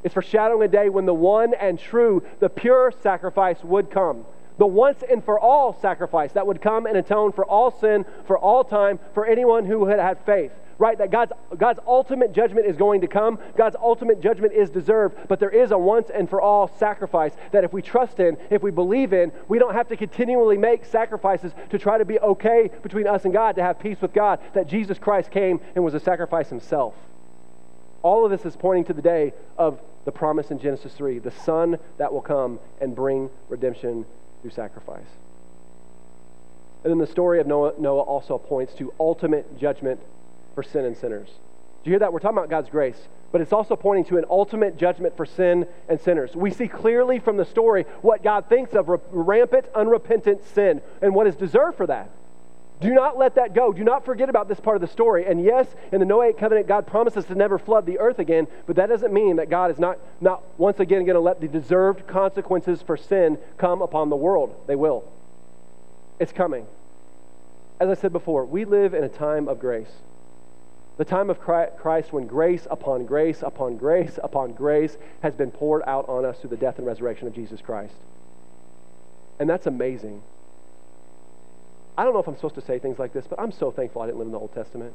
It's 0.02 0.12
foreshadowing 0.12 0.62
a 0.62 0.68
day 0.68 0.88
when 0.88 1.06
the 1.06 1.14
one 1.14 1.54
and 1.54 1.78
true, 1.78 2.22
the 2.40 2.48
pure 2.48 2.92
sacrifice 3.02 3.62
would 3.62 3.90
come. 3.90 4.26
The 4.58 4.66
once 4.66 5.02
and 5.08 5.24
for 5.24 5.38
all 5.38 5.78
sacrifice 5.80 6.32
that 6.32 6.46
would 6.46 6.60
come 6.60 6.86
and 6.86 6.96
atone 6.96 7.32
for 7.32 7.44
all 7.44 7.70
sin, 7.70 8.04
for 8.26 8.38
all 8.38 8.64
time, 8.64 8.98
for 9.14 9.26
anyone 9.26 9.64
who 9.64 9.86
had 9.86 9.98
had 9.98 10.18
faith. 10.24 10.52
Right? 10.78 10.98
That 10.98 11.10
God's, 11.10 11.32
God's 11.56 11.80
ultimate 11.86 12.32
judgment 12.32 12.66
is 12.66 12.76
going 12.76 13.00
to 13.02 13.06
come. 13.06 13.38
God's 13.56 13.76
ultimate 13.80 14.20
judgment 14.20 14.52
is 14.52 14.70
deserved, 14.70 15.16
but 15.28 15.40
there 15.40 15.50
is 15.50 15.70
a 15.70 15.78
once 15.78 16.10
and 16.10 16.28
for 16.28 16.40
all 16.40 16.68
sacrifice 16.78 17.32
that 17.52 17.64
if 17.64 17.72
we 17.72 17.82
trust 17.82 18.20
in, 18.20 18.36
if 18.50 18.62
we 18.62 18.70
believe 18.70 19.12
in, 19.12 19.32
we 19.48 19.58
don't 19.58 19.74
have 19.74 19.88
to 19.88 19.96
continually 19.96 20.58
make 20.58 20.84
sacrifices 20.84 21.52
to 21.70 21.78
try 21.78 21.98
to 21.98 22.04
be 22.04 22.18
okay 22.18 22.70
between 22.82 23.06
us 23.06 23.24
and 23.24 23.32
God, 23.32 23.56
to 23.56 23.62
have 23.62 23.78
peace 23.78 24.00
with 24.00 24.12
God. 24.12 24.40
That 24.54 24.66
Jesus 24.66 24.98
Christ 24.98 25.30
came 25.30 25.60
and 25.74 25.84
was 25.84 25.94
a 25.94 26.00
sacrifice 26.00 26.48
himself. 26.48 26.94
All 28.02 28.24
of 28.24 28.30
this 28.30 28.44
is 28.44 28.56
pointing 28.56 28.84
to 28.84 28.92
the 28.92 29.02
day 29.02 29.32
of 29.56 29.80
the 30.04 30.12
promise 30.12 30.50
in 30.50 30.58
Genesis 30.58 30.92
3 30.92 31.18
the 31.20 31.30
Son 31.30 31.78
that 31.98 32.12
will 32.12 32.20
come 32.20 32.60
and 32.80 32.94
bring 32.94 33.30
redemption 33.48 34.04
through 34.42 34.50
sacrifice. 34.50 35.06
And 36.82 36.90
then 36.90 36.98
the 36.98 37.06
story 37.06 37.40
of 37.40 37.46
Noah, 37.46 37.72
Noah 37.78 38.02
also 38.02 38.36
points 38.36 38.74
to 38.74 38.92
ultimate 39.00 39.58
judgment 39.58 40.00
for 40.54 40.62
sin 40.62 40.84
and 40.84 40.96
sinners. 40.96 41.28
Do 41.82 41.90
you 41.90 41.92
hear 41.92 41.98
that? 42.00 42.12
We're 42.12 42.18
talking 42.18 42.38
about 42.38 42.50
God's 42.50 42.70
grace, 42.70 43.08
but 43.30 43.40
it's 43.40 43.52
also 43.52 43.76
pointing 43.76 44.04
to 44.06 44.16
an 44.16 44.24
ultimate 44.30 44.76
judgment 44.76 45.16
for 45.16 45.26
sin 45.26 45.66
and 45.88 46.00
sinners. 46.00 46.34
We 46.34 46.50
see 46.50 46.66
clearly 46.66 47.18
from 47.18 47.36
the 47.36 47.44
story 47.44 47.84
what 48.00 48.22
God 48.22 48.48
thinks 48.48 48.74
of 48.74 48.88
rampant, 49.10 49.66
unrepentant 49.74 50.44
sin 50.54 50.80
and 51.02 51.14
what 51.14 51.26
is 51.26 51.36
deserved 51.36 51.76
for 51.76 51.86
that. 51.86 52.10
Do 52.80 52.92
not 52.92 53.16
let 53.16 53.36
that 53.36 53.54
go. 53.54 53.72
Do 53.72 53.84
not 53.84 54.04
forget 54.04 54.28
about 54.28 54.48
this 54.48 54.60
part 54.60 54.76
of 54.76 54.80
the 54.80 54.88
story. 54.88 55.26
And 55.26 55.42
yes, 55.42 55.66
in 55.92 56.00
the 56.00 56.06
Noahic 56.06 56.38
covenant, 56.38 56.66
God 56.66 56.86
promises 56.86 57.24
to 57.26 57.34
never 57.34 57.58
flood 57.58 57.86
the 57.86 57.98
earth 57.98 58.18
again, 58.18 58.48
but 58.66 58.76
that 58.76 58.88
doesn't 58.88 59.12
mean 59.12 59.36
that 59.36 59.48
God 59.48 59.70
is 59.70 59.78
not, 59.78 59.98
not 60.20 60.42
once 60.58 60.80
again 60.80 61.04
going 61.04 61.14
to 61.14 61.20
let 61.20 61.40
the 61.40 61.48
deserved 61.48 62.06
consequences 62.06 62.82
for 62.82 62.96
sin 62.96 63.38
come 63.58 63.80
upon 63.80 64.10
the 64.10 64.16
world. 64.16 64.54
They 64.66 64.74
will. 64.74 65.04
It's 66.18 66.32
coming. 66.32 66.66
As 67.78 67.88
I 67.88 67.94
said 67.94 68.12
before, 68.12 68.44
we 68.44 68.64
live 68.64 68.92
in 68.92 69.04
a 69.04 69.08
time 69.08 69.48
of 69.48 69.60
grace. 69.60 69.90
The 70.96 71.04
time 71.04 71.28
of 71.28 71.40
Christ 71.40 72.12
when 72.12 72.26
grace 72.26 72.66
upon 72.70 73.04
grace 73.04 73.42
upon 73.42 73.76
grace 73.76 74.18
upon 74.22 74.52
grace 74.52 74.96
has 75.22 75.34
been 75.34 75.50
poured 75.50 75.82
out 75.86 76.08
on 76.08 76.24
us 76.24 76.38
through 76.38 76.50
the 76.50 76.56
death 76.56 76.78
and 76.78 76.86
resurrection 76.86 77.26
of 77.26 77.34
Jesus 77.34 77.60
Christ. 77.60 77.94
And 79.40 79.50
that's 79.50 79.66
amazing. 79.66 80.22
I 81.98 82.04
don't 82.04 82.12
know 82.12 82.20
if 82.20 82.28
I'm 82.28 82.36
supposed 82.36 82.54
to 82.56 82.60
say 82.60 82.78
things 82.78 82.98
like 82.98 83.12
this, 83.12 83.26
but 83.26 83.40
I'm 83.40 83.52
so 83.52 83.70
thankful 83.70 84.02
I 84.02 84.06
didn't 84.06 84.18
live 84.18 84.26
in 84.26 84.32
the 84.32 84.38
Old 84.38 84.54
Testament. 84.54 84.94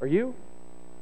Are 0.00 0.06
you? 0.06 0.34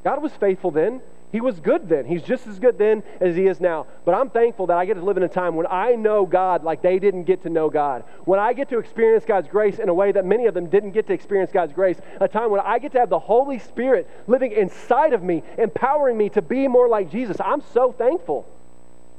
God 0.02 0.22
was 0.22 0.32
faithful 0.32 0.70
then. 0.70 1.00
He 1.33 1.41
was 1.41 1.61
good 1.61 1.89
then. 1.89 2.07
He's 2.07 2.22
just 2.22 2.47
as 2.49 2.59
good 2.59 2.76
then 2.76 3.05
as 3.20 3.37
he 3.37 3.47
is 3.47 3.61
now. 3.61 3.87
But 4.05 4.14
I'm 4.14 4.31
thankful 4.31 4.66
that 4.66 4.76
I 4.76 4.85
get 4.85 4.95
to 4.95 5.05
live 5.05 5.16
in 5.16 5.22
a 5.22 5.28
time 5.28 5.55
when 5.55 5.66
I 5.68 5.93
know 5.93 6.26
God 6.26 6.64
like 6.64 6.83
they 6.83 6.99
didn't 6.99 7.24
get 7.24 7.43
to 7.45 7.51
know 7.51 7.70
God. 7.70 8.03
When 8.24 8.41
I 8.41 8.53
get 8.53 8.68
to 8.70 8.78
experience 8.78 9.24
God's 9.24 9.47
grace 9.47 9.78
in 9.78 9.89
a 9.89 9.95
way 9.95 10.11
that 10.11 10.24
many 10.24 10.47
of 10.47 10.55
them 10.55 10.68
didn't 10.68 10.91
get 10.91 11.07
to 11.07 11.12
experience 11.12 11.53
God's 11.53 11.72
grace. 11.72 11.99
A 12.20 12.26
time 12.26 12.51
when 12.51 12.61
I 12.61 12.81
get 12.81 12.93
to 12.93 12.99
have 12.99 13.11
the 13.11 13.18
Holy 13.18 13.61
Spirit 13.61 14.09
living 14.26 14.51
inside 14.51 15.12
of 15.12 15.22
me, 15.22 15.45
empowering 15.57 16.18
me 16.18 16.31
to 16.31 16.43
be 16.43 16.66
more 16.66 16.89
like 16.89 17.11
Jesus. 17.11 17.37
I'm 17.41 17.62
so 17.72 17.93
thankful. 17.93 18.47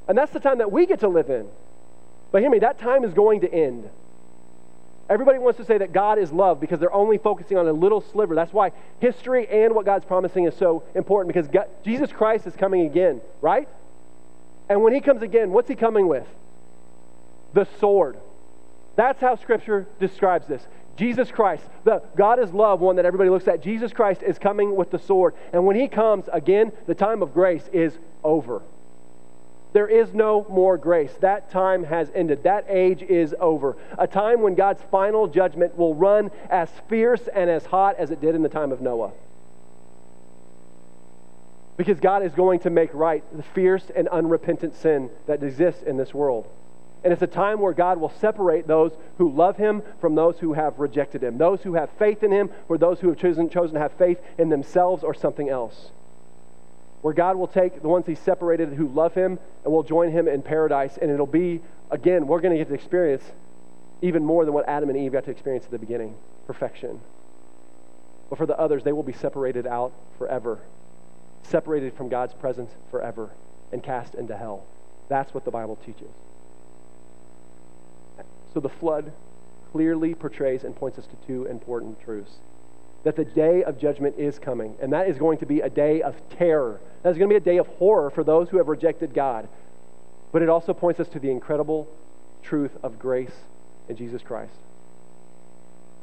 And 0.06 0.18
that's 0.18 0.32
the 0.32 0.40
time 0.40 0.58
that 0.58 0.70
we 0.70 0.84
get 0.84 1.00
to 1.00 1.08
live 1.08 1.30
in. 1.30 1.48
But 2.30 2.42
hear 2.42 2.50
me, 2.50 2.58
that 2.58 2.78
time 2.78 3.04
is 3.04 3.14
going 3.14 3.40
to 3.40 3.52
end. 3.52 3.88
Everybody 5.08 5.38
wants 5.38 5.58
to 5.58 5.64
say 5.64 5.78
that 5.78 5.92
God 5.92 6.18
is 6.18 6.32
love 6.32 6.60
because 6.60 6.80
they're 6.80 6.92
only 6.92 7.18
focusing 7.18 7.58
on 7.58 7.66
a 7.68 7.72
little 7.72 8.00
sliver. 8.00 8.34
That's 8.34 8.52
why 8.52 8.72
history 9.00 9.46
and 9.48 9.74
what 9.74 9.84
God's 9.84 10.04
promising 10.04 10.44
is 10.44 10.54
so 10.56 10.84
important 10.94 11.34
because 11.34 11.48
God, 11.48 11.68
Jesus 11.84 12.12
Christ 12.12 12.46
is 12.46 12.54
coming 12.54 12.86
again, 12.86 13.20
right? 13.40 13.68
And 14.68 14.82
when 14.82 14.94
he 14.94 15.00
comes 15.00 15.22
again, 15.22 15.50
what's 15.50 15.68
he 15.68 15.74
coming 15.74 16.08
with? 16.08 16.26
The 17.52 17.66
sword. 17.78 18.16
That's 18.96 19.20
how 19.20 19.36
Scripture 19.36 19.86
describes 19.98 20.46
this. 20.46 20.66
Jesus 20.96 21.30
Christ, 21.30 21.64
the 21.84 22.02
God 22.16 22.38
is 22.38 22.52
love 22.52 22.80
one 22.80 22.96
that 22.96 23.04
everybody 23.04 23.30
looks 23.30 23.48
at. 23.48 23.62
Jesus 23.62 23.92
Christ 23.92 24.22
is 24.22 24.38
coming 24.38 24.76
with 24.76 24.90
the 24.90 24.98
sword. 24.98 25.34
And 25.52 25.66
when 25.66 25.76
he 25.76 25.88
comes 25.88 26.26
again, 26.32 26.72
the 26.86 26.94
time 26.94 27.22
of 27.22 27.32
grace 27.32 27.68
is 27.72 27.96
over. 28.22 28.62
There 29.72 29.88
is 29.88 30.12
no 30.12 30.46
more 30.50 30.76
grace. 30.76 31.12
That 31.20 31.50
time 31.50 31.84
has 31.84 32.10
ended. 32.14 32.42
That 32.42 32.66
age 32.68 33.02
is 33.02 33.34
over. 33.40 33.76
A 33.98 34.06
time 34.06 34.42
when 34.42 34.54
God's 34.54 34.82
final 34.90 35.26
judgment 35.26 35.76
will 35.78 35.94
run 35.94 36.30
as 36.50 36.68
fierce 36.88 37.26
and 37.32 37.48
as 37.48 37.64
hot 37.64 37.96
as 37.96 38.10
it 38.10 38.20
did 38.20 38.34
in 38.34 38.42
the 38.42 38.48
time 38.50 38.70
of 38.70 38.80
Noah. 38.80 39.12
Because 41.78 42.00
God 42.00 42.22
is 42.22 42.34
going 42.34 42.60
to 42.60 42.70
make 42.70 42.92
right 42.92 43.24
the 43.34 43.42
fierce 43.42 43.90
and 43.96 44.08
unrepentant 44.08 44.76
sin 44.76 45.08
that 45.26 45.42
exists 45.42 45.82
in 45.82 45.96
this 45.96 46.12
world. 46.12 46.46
And 47.02 47.12
it's 47.12 47.22
a 47.22 47.26
time 47.26 47.58
where 47.58 47.72
God 47.72 47.98
will 47.98 48.12
separate 48.20 48.66
those 48.66 48.92
who 49.16 49.32
love 49.32 49.56
Him 49.56 49.82
from 50.00 50.14
those 50.14 50.38
who 50.38 50.52
have 50.52 50.78
rejected 50.78 51.24
Him, 51.24 51.38
those 51.38 51.62
who 51.62 51.74
have 51.74 51.90
faith 51.98 52.22
in 52.22 52.30
Him, 52.30 52.50
or 52.68 52.76
those 52.76 53.00
who 53.00 53.08
have 53.08 53.18
chosen, 53.18 53.48
chosen 53.48 53.74
to 53.74 53.80
have 53.80 53.92
faith 53.92 54.20
in 54.38 54.50
themselves 54.50 55.02
or 55.02 55.14
something 55.14 55.48
else 55.48 55.90
where 57.02 57.12
God 57.12 57.36
will 57.36 57.48
take 57.48 57.82
the 57.82 57.88
ones 57.88 58.06
He 58.06 58.14
separated 58.14 58.72
who 58.72 58.88
love 58.88 59.12
Him 59.12 59.38
and 59.64 59.72
will 59.72 59.82
join 59.82 60.10
Him 60.10 60.28
in 60.28 60.40
paradise. 60.40 60.98
And 61.00 61.10
it'll 61.10 61.26
be, 61.26 61.60
again, 61.90 62.26
we're 62.26 62.40
going 62.40 62.52
to 62.52 62.58
get 62.58 62.68
to 62.68 62.74
experience 62.74 63.24
even 64.00 64.24
more 64.24 64.44
than 64.44 64.54
what 64.54 64.68
Adam 64.68 64.88
and 64.88 64.98
Eve 64.98 65.12
got 65.12 65.24
to 65.24 65.30
experience 65.30 65.64
at 65.64 65.70
the 65.70 65.78
beginning 65.78 66.16
perfection. 66.46 67.00
But 68.30 68.38
for 68.38 68.46
the 68.46 68.58
others, 68.58 68.82
they 68.82 68.92
will 68.92 69.02
be 69.02 69.12
separated 69.12 69.66
out 69.66 69.92
forever, 70.16 70.58
separated 71.42 71.94
from 71.94 72.08
God's 72.08 72.34
presence 72.34 72.70
forever, 72.90 73.30
and 73.72 73.82
cast 73.82 74.14
into 74.14 74.36
hell. 74.36 74.64
That's 75.08 75.34
what 75.34 75.44
the 75.44 75.50
Bible 75.50 75.76
teaches. 75.84 76.10
So 78.54 78.60
the 78.60 78.68
flood 78.68 79.12
clearly 79.72 80.14
portrays 80.14 80.64
and 80.64 80.74
points 80.76 80.98
us 80.98 81.06
to 81.06 81.16
two 81.26 81.46
important 81.46 82.00
truths 82.00 82.36
that 83.04 83.16
the 83.16 83.24
day 83.24 83.64
of 83.64 83.78
judgment 83.78 84.16
is 84.18 84.38
coming, 84.38 84.76
and 84.80 84.92
that 84.92 85.08
is 85.08 85.18
going 85.18 85.38
to 85.38 85.46
be 85.46 85.60
a 85.60 85.70
day 85.70 86.02
of 86.02 86.14
terror. 86.30 86.80
That 87.02 87.10
is 87.10 87.18
going 87.18 87.28
to 87.28 87.32
be 87.32 87.36
a 87.36 87.40
day 87.40 87.58
of 87.58 87.66
horror 87.66 88.10
for 88.10 88.22
those 88.22 88.48
who 88.48 88.58
have 88.58 88.68
rejected 88.68 89.12
God. 89.12 89.48
But 90.30 90.42
it 90.42 90.48
also 90.48 90.72
points 90.72 91.00
us 91.00 91.08
to 91.08 91.18
the 91.18 91.30
incredible 91.30 91.88
truth 92.42 92.72
of 92.82 92.98
grace 92.98 93.34
in 93.88 93.96
Jesus 93.96 94.22
Christ. 94.22 94.54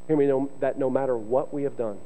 Hear 0.06 0.16
me, 0.16 0.26
know 0.26 0.50
that 0.60 0.78
no 0.78 0.90
matter 0.90 1.16
what 1.16 1.54
we 1.54 1.62
have 1.62 1.76
done, 1.76 1.98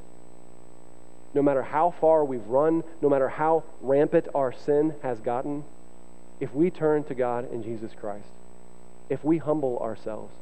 no 1.34 1.42
matter 1.42 1.62
how 1.62 1.95
far 2.01 2.24
we've 2.24 2.47
run, 2.47 2.84
no 3.03 3.09
matter 3.09 3.28
how 3.28 3.64
rampant 3.80 4.28
our 4.34 4.53
sin 4.53 4.95
has 5.03 5.20
gotten, 5.20 5.64
if 6.38 6.55
we 6.55 6.70
turn 6.70 7.05
to 7.05 7.14
God 7.14 7.53
in 7.53 7.62
Jesus 7.62 7.92
Christ, 7.99 8.28
if 9.09 9.24
we 9.24 9.38
humble 9.38 9.78
ourselves, 9.78 10.32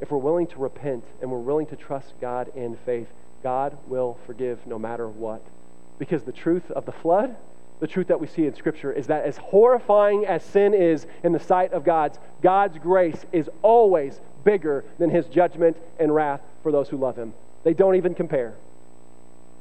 if 0.00 0.10
we're 0.10 0.18
willing 0.18 0.46
to 0.48 0.58
repent 0.58 1.04
and 1.20 1.30
we're 1.30 1.38
willing 1.38 1.66
to 1.66 1.76
trust 1.76 2.14
God 2.20 2.50
in 2.54 2.76
faith, 2.84 3.08
God 3.46 3.78
will 3.86 4.18
forgive 4.26 4.66
no 4.66 4.76
matter 4.76 5.08
what. 5.08 5.40
Because 6.00 6.24
the 6.24 6.32
truth 6.32 6.68
of 6.72 6.84
the 6.84 6.90
flood, 6.90 7.36
the 7.78 7.86
truth 7.86 8.08
that 8.08 8.18
we 8.18 8.26
see 8.26 8.44
in 8.44 8.56
Scripture, 8.56 8.90
is 8.90 9.06
that 9.06 9.24
as 9.24 9.36
horrifying 9.36 10.26
as 10.26 10.42
sin 10.42 10.74
is 10.74 11.06
in 11.22 11.30
the 11.30 11.38
sight 11.38 11.72
of 11.72 11.84
God's, 11.84 12.18
God's 12.42 12.76
grace 12.78 13.24
is 13.30 13.48
always 13.62 14.20
bigger 14.42 14.84
than 14.98 15.10
his 15.10 15.26
judgment 15.26 15.76
and 16.00 16.12
wrath 16.12 16.40
for 16.64 16.72
those 16.72 16.88
who 16.88 16.96
love 16.96 17.14
him. 17.14 17.34
They 17.62 17.72
don't 17.72 17.94
even 17.94 18.16
compare. 18.16 18.56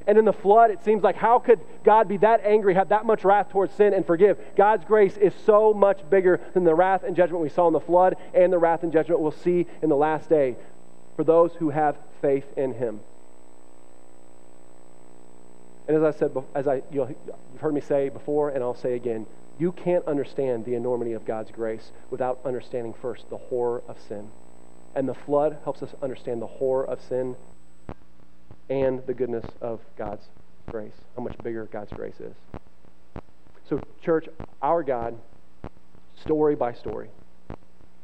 And 0.07 0.17
in 0.17 0.25
the 0.25 0.33
flood, 0.33 0.71
it 0.71 0.83
seems 0.83 1.03
like 1.03 1.15
how 1.15 1.37
could 1.37 1.59
God 1.83 2.07
be 2.07 2.17
that 2.17 2.41
angry, 2.43 2.73
have 2.73 2.89
that 2.89 3.05
much 3.05 3.23
wrath 3.23 3.51
towards 3.51 3.75
sin, 3.75 3.93
and 3.93 4.03
forgive? 4.03 4.39
God's 4.55 4.83
grace 4.83 5.15
is 5.15 5.35
so 5.45 5.75
much 5.75 6.09
bigger 6.09 6.41
than 6.55 6.63
the 6.63 6.73
wrath 6.73 7.03
and 7.03 7.15
judgment 7.15 7.43
we 7.43 7.49
saw 7.49 7.67
in 7.67 7.73
the 7.73 7.79
flood 7.79 8.15
and 8.33 8.51
the 8.51 8.57
wrath 8.57 8.81
and 8.81 8.91
judgment 8.91 9.19
we'll 9.19 9.29
see 9.29 9.67
in 9.83 9.89
the 9.89 9.95
last 9.95 10.27
day 10.27 10.55
for 11.15 11.23
those 11.23 11.53
who 11.53 11.69
have 11.69 11.97
faith 12.19 12.45
in 12.57 12.73
Him. 12.73 13.01
And 15.87 15.97
as 15.97 16.03
I 16.03 16.17
said, 16.17 16.35
as 16.55 16.67
I, 16.67 16.81
you've 16.91 17.15
heard 17.59 17.73
me 17.73 17.81
say 17.81 18.09
before, 18.09 18.49
and 18.49 18.63
I'll 18.63 18.75
say 18.75 18.95
again, 18.95 19.25
you 19.57 19.71
can't 19.71 20.05
understand 20.05 20.65
the 20.65 20.75
enormity 20.75 21.13
of 21.13 21.25
God's 21.25 21.51
grace 21.51 21.91
without 22.09 22.39
understanding 22.43 22.93
first 23.01 23.29
the 23.29 23.37
horror 23.37 23.83
of 23.87 23.97
sin. 24.07 24.29
And 24.95 25.07
the 25.07 25.13
flood 25.13 25.57
helps 25.63 25.83
us 25.83 25.93
understand 26.01 26.41
the 26.41 26.47
horror 26.47 26.85
of 26.85 27.01
sin 27.01 27.35
and 28.69 29.05
the 29.05 29.13
goodness 29.13 29.45
of 29.61 29.79
God's 29.97 30.25
grace, 30.69 30.95
how 31.15 31.23
much 31.23 31.41
bigger 31.43 31.65
God's 31.71 31.91
grace 31.91 32.19
is. 32.19 32.35
So, 33.69 33.81
church, 34.01 34.27
our 34.61 34.83
God, 34.83 35.15
story 36.21 36.55
by 36.55 36.73
story, 36.73 37.09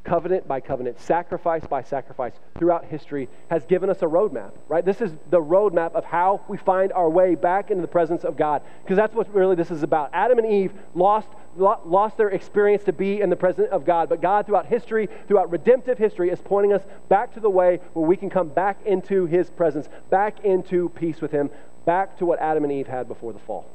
covenant 0.04 0.48
by 0.48 0.60
covenant, 0.60 1.00
sacrifice 1.00 1.66
by 1.68 1.84
sacrifice 1.84 2.34
throughout 2.58 2.86
history 2.86 3.30
has 3.50 3.66
given 3.66 3.90
us 3.90 4.02
a 4.02 4.06
roadmap, 4.06 4.52
right? 4.68 4.84
This 4.84 5.00
is 5.00 5.12
the 5.30 5.42
roadmap 5.42 5.94
of 5.94 6.06
how 6.06 6.42
we 6.48 6.58
find 6.58 6.92
our 6.94 7.10
way 7.10 7.36
back 7.36 7.70
into 7.70 7.82
the 7.82 7.88
presence 7.88 8.24
of 8.24 8.36
God. 8.36 8.64
Because 8.84 8.98
that's 8.98 9.14
what 9.14 9.32
really 9.34 9.56
this 9.56 9.70
is 9.70 9.84
about. 9.84 10.10
Adam 10.14 10.40
and 10.40 10.52
Eve 10.52 10.74
lost, 10.96 11.28
lost 11.56 12.18
their 12.18 12.30
experience 12.30 12.84
to 12.86 12.94
be 12.94 13.22
in 13.22 13.30
the 13.30 13.36
presence 13.36 13.70
of 13.72 13.86
God, 13.86 14.10
but 14.10 14.22
God, 14.22 14.46
throughout 14.46 14.66
history, 14.66 15.08
throughout 15.28 15.52
redemptive 15.52 15.98
history, 15.98 16.30
is 16.30 16.40
pointing 16.44 16.74
us 16.74 16.82
back 17.08 17.34
to 17.36 17.40
the 17.40 17.50
way 17.50 17.80
where 17.94 18.06
we 18.06 18.18
can 18.18 18.30
come 18.30 18.50
back 18.50 18.80
into 18.86 19.28
His 19.28 19.50
presence, 19.50 19.88
back 20.10 20.44
into 20.44 20.90
peace 20.90 21.22
with 21.22 21.32
Him, 21.32 21.50
back 21.86 22.18
to 22.18 22.26
what 22.26 22.40
Adam 22.40 22.64
and 22.64 22.74
Eve 22.74 22.88
had 22.88 23.08
before 23.08 23.34
the 23.34 23.40
fall. 23.40 23.66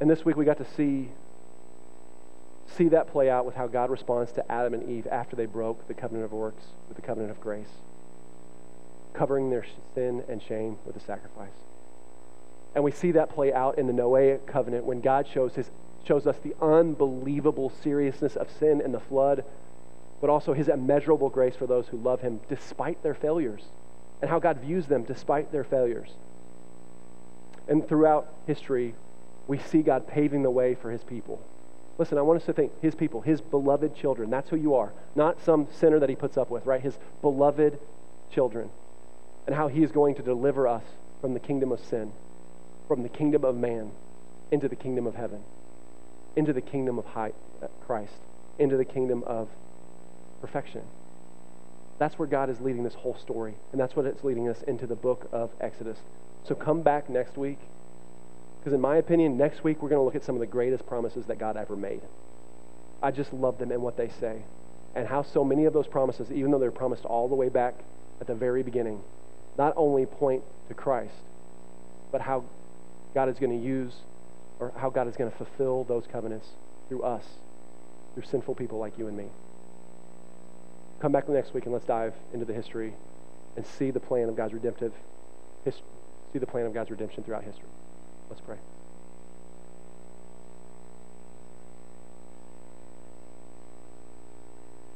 And 0.00 0.10
this 0.10 0.24
week 0.24 0.36
we 0.36 0.44
got 0.44 0.58
to 0.58 0.66
see 0.76 1.08
see 2.66 2.88
that 2.88 3.08
play 3.08 3.30
out 3.30 3.46
with 3.46 3.54
how 3.54 3.66
God 3.66 3.90
responds 3.90 4.32
to 4.32 4.52
Adam 4.52 4.74
and 4.74 4.88
Eve 4.88 5.06
after 5.10 5.36
they 5.36 5.46
broke 5.46 5.86
the 5.86 5.94
covenant 5.94 6.24
of 6.24 6.32
works 6.32 6.64
with 6.88 6.96
the 6.96 7.02
covenant 7.02 7.30
of 7.30 7.40
grace, 7.40 7.68
covering 9.12 9.50
their 9.50 9.64
sin 9.94 10.24
and 10.28 10.42
shame 10.42 10.78
with 10.84 10.96
a 10.96 11.00
sacrifice. 11.00 11.48
And 12.74 12.82
we 12.82 12.90
see 12.90 13.12
that 13.12 13.30
play 13.30 13.52
out 13.52 13.78
in 13.78 13.86
the 13.86 13.92
Noahic 13.92 14.46
covenant 14.46 14.84
when 14.84 15.00
God 15.00 15.28
shows, 15.28 15.54
his, 15.54 15.70
shows 16.06 16.26
us 16.26 16.36
the 16.42 16.54
unbelievable 16.60 17.70
seriousness 17.82 18.34
of 18.34 18.50
sin 18.50 18.80
and 18.80 18.92
the 18.92 19.00
flood, 19.00 19.44
but 20.20 20.30
also 20.30 20.52
his 20.52 20.68
immeasurable 20.68 21.28
grace 21.28 21.54
for 21.54 21.66
those 21.66 21.88
who 21.88 21.98
love 21.98 22.20
him 22.22 22.40
despite 22.48 23.02
their 23.02 23.14
failures, 23.14 23.62
and 24.20 24.30
how 24.30 24.38
God 24.38 24.58
views 24.58 24.86
them 24.86 25.04
despite 25.04 25.52
their 25.52 25.64
failures. 25.64 26.10
And 27.68 27.86
throughout 27.86 28.28
history, 28.46 28.94
we 29.46 29.58
see 29.58 29.82
God 29.82 30.08
paving 30.08 30.42
the 30.42 30.50
way 30.50 30.74
for 30.74 30.90
his 30.90 31.04
people 31.04 31.40
Listen, 31.96 32.18
I 32.18 32.22
want 32.22 32.40
us 32.40 32.46
to 32.46 32.52
think 32.52 32.72
his 32.82 32.94
people, 32.94 33.20
his 33.20 33.40
beloved 33.40 33.94
children. 33.94 34.30
That's 34.30 34.50
who 34.50 34.56
you 34.56 34.74
are. 34.74 34.92
Not 35.14 35.40
some 35.44 35.68
sinner 35.70 36.00
that 36.00 36.08
he 36.08 36.16
puts 36.16 36.36
up 36.36 36.50
with, 36.50 36.66
right? 36.66 36.80
His 36.80 36.98
beloved 37.22 37.78
children. 38.32 38.70
And 39.46 39.54
how 39.54 39.68
he 39.68 39.82
is 39.82 39.92
going 39.92 40.16
to 40.16 40.22
deliver 40.22 40.66
us 40.66 40.82
from 41.20 41.34
the 41.34 41.40
kingdom 41.40 41.70
of 41.70 41.80
sin, 41.80 42.12
from 42.88 43.02
the 43.02 43.08
kingdom 43.08 43.44
of 43.44 43.56
man, 43.56 43.92
into 44.50 44.68
the 44.68 44.76
kingdom 44.76 45.06
of 45.06 45.14
heaven, 45.14 45.42
into 46.34 46.52
the 46.52 46.60
kingdom 46.60 46.98
of 46.98 47.04
high, 47.04 47.32
uh, 47.62 47.68
Christ, 47.86 48.18
into 48.58 48.76
the 48.76 48.84
kingdom 48.84 49.22
of 49.26 49.48
perfection. 50.40 50.82
That's 51.98 52.18
where 52.18 52.26
God 52.26 52.50
is 52.50 52.60
leading 52.60 52.82
this 52.82 52.94
whole 52.94 53.16
story. 53.16 53.54
And 53.70 53.80
that's 53.80 53.94
what 53.94 54.04
it's 54.04 54.24
leading 54.24 54.48
us 54.48 54.62
into 54.62 54.86
the 54.86 54.96
book 54.96 55.28
of 55.32 55.50
Exodus. 55.60 55.98
So 56.42 56.54
come 56.54 56.82
back 56.82 57.08
next 57.08 57.36
week 57.36 57.58
because, 58.64 58.72
in 58.72 58.80
my 58.80 58.96
opinion, 58.96 59.36
next 59.36 59.62
week 59.62 59.82
we're 59.82 59.90
going 59.90 60.00
to 60.00 60.04
look 60.04 60.14
at 60.14 60.24
some 60.24 60.34
of 60.34 60.40
the 60.40 60.46
greatest 60.46 60.86
promises 60.86 61.26
that 61.26 61.38
God 61.38 61.58
ever 61.58 61.76
made. 61.76 62.00
I 63.02 63.10
just 63.10 63.30
love 63.34 63.58
them 63.58 63.70
and 63.70 63.82
what 63.82 63.98
they 63.98 64.08
say. 64.08 64.42
And 64.94 65.06
how 65.06 65.20
so 65.20 65.44
many 65.44 65.66
of 65.66 65.74
those 65.74 65.86
promises, 65.86 66.32
even 66.32 66.50
though 66.50 66.58
they're 66.58 66.70
promised 66.70 67.04
all 67.04 67.28
the 67.28 67.34
way 67.34 67.50
back 67.50 67.74
at 68.22 68.26
the 68.26 68.34
very 68.34 68.62
beginning, 68.62 69.02
not 69.58 69.74
only 69.76 70.06
point 70.06 70.42
to 70.68 70.74
Christ, 70.74 71.12
but 72.10 72.22
how 72.22 72.42
God 73.14 73.28
is 73.28 73.38
going 73.38 73.50
to 73.50 73.62
use 73.62 73.92
or 74.58 74.72
how 74.78 74.88
God 74.88 75.08
is 75.08 75.16
going 75.16 75.30
to 75.30 75.36
fulfill 75.36 75.84
those 75.84 76.06
covenants 76.10 76.48
through 76.88 77.02
us, 77.02 77.24
through 78.14 78.22
sinful 78.22 78.54
people 78.54 78.78
like 78.78 78.96
you 78.96 79.08
and 79.08 79.16
me. 79.16 79.26
Come 81.00 81.12
back 81.12 81.28
next 81.28 81.52
week 81.52 81.64
and 81.64 81.74
let's 81.74 81.84
dive 81.84 82.14
into 82.32 82.46
the 82.46 82.54
history 82.54 82.94
and 83.56 83.66
see 83.66 83.90
the 83.90 84.00
plan 84.00 84.30
of 84.30 84.36
God's 84.36 84.54
redemptive, 84.54 84.94
see 85.64 86.38
the 86.38 86.46
plan 86.46 86.64
of 86.64 86.72
God's 86.72 86.90
redemption 86.90 87.24
throughout 87.24 87.44
history. 87.44 87.68
Let's 88.28 88.40
pray. 88.40 88.56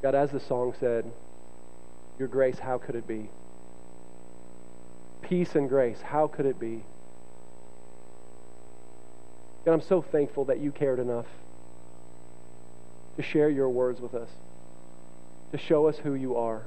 God, 0.02 0.14
as 0.14 0.30
the 0.30 0.40
song 0.40 0.74
said, 0.78 1.10
your 2.18 2.28
grace, 2.28 2.58
how 2.58 2.78
could 2.78 2.94
it 2.94 3.06
be? 3.06 3.28
Peace 5.22 5.54
and 5.54 5.68
grace, 5.68 6.00
how 6.00 6.26
could 6.26 6.46
it 6.46 6.58
be? 6.58 6.82
God, 9.64 9.72
I'm 9.72 9.82
so 9.82 10.00
thankful 10.00 10.46
that 10.46 10.60
you 10.60 10.72
cared 10.72 10.98
enough 10.98 11.26
to 13.16 13.22
share 13.22 13.50
your 13.50 13.68
words 13.68 14.00
with 14.00 14.14
us, 14.14 14.30
to 15.52 15.58
show 15.58 15.88
us 15.88 15.98
who 15.98 16.14
you 16.14 16.36
are. 16.36 16.62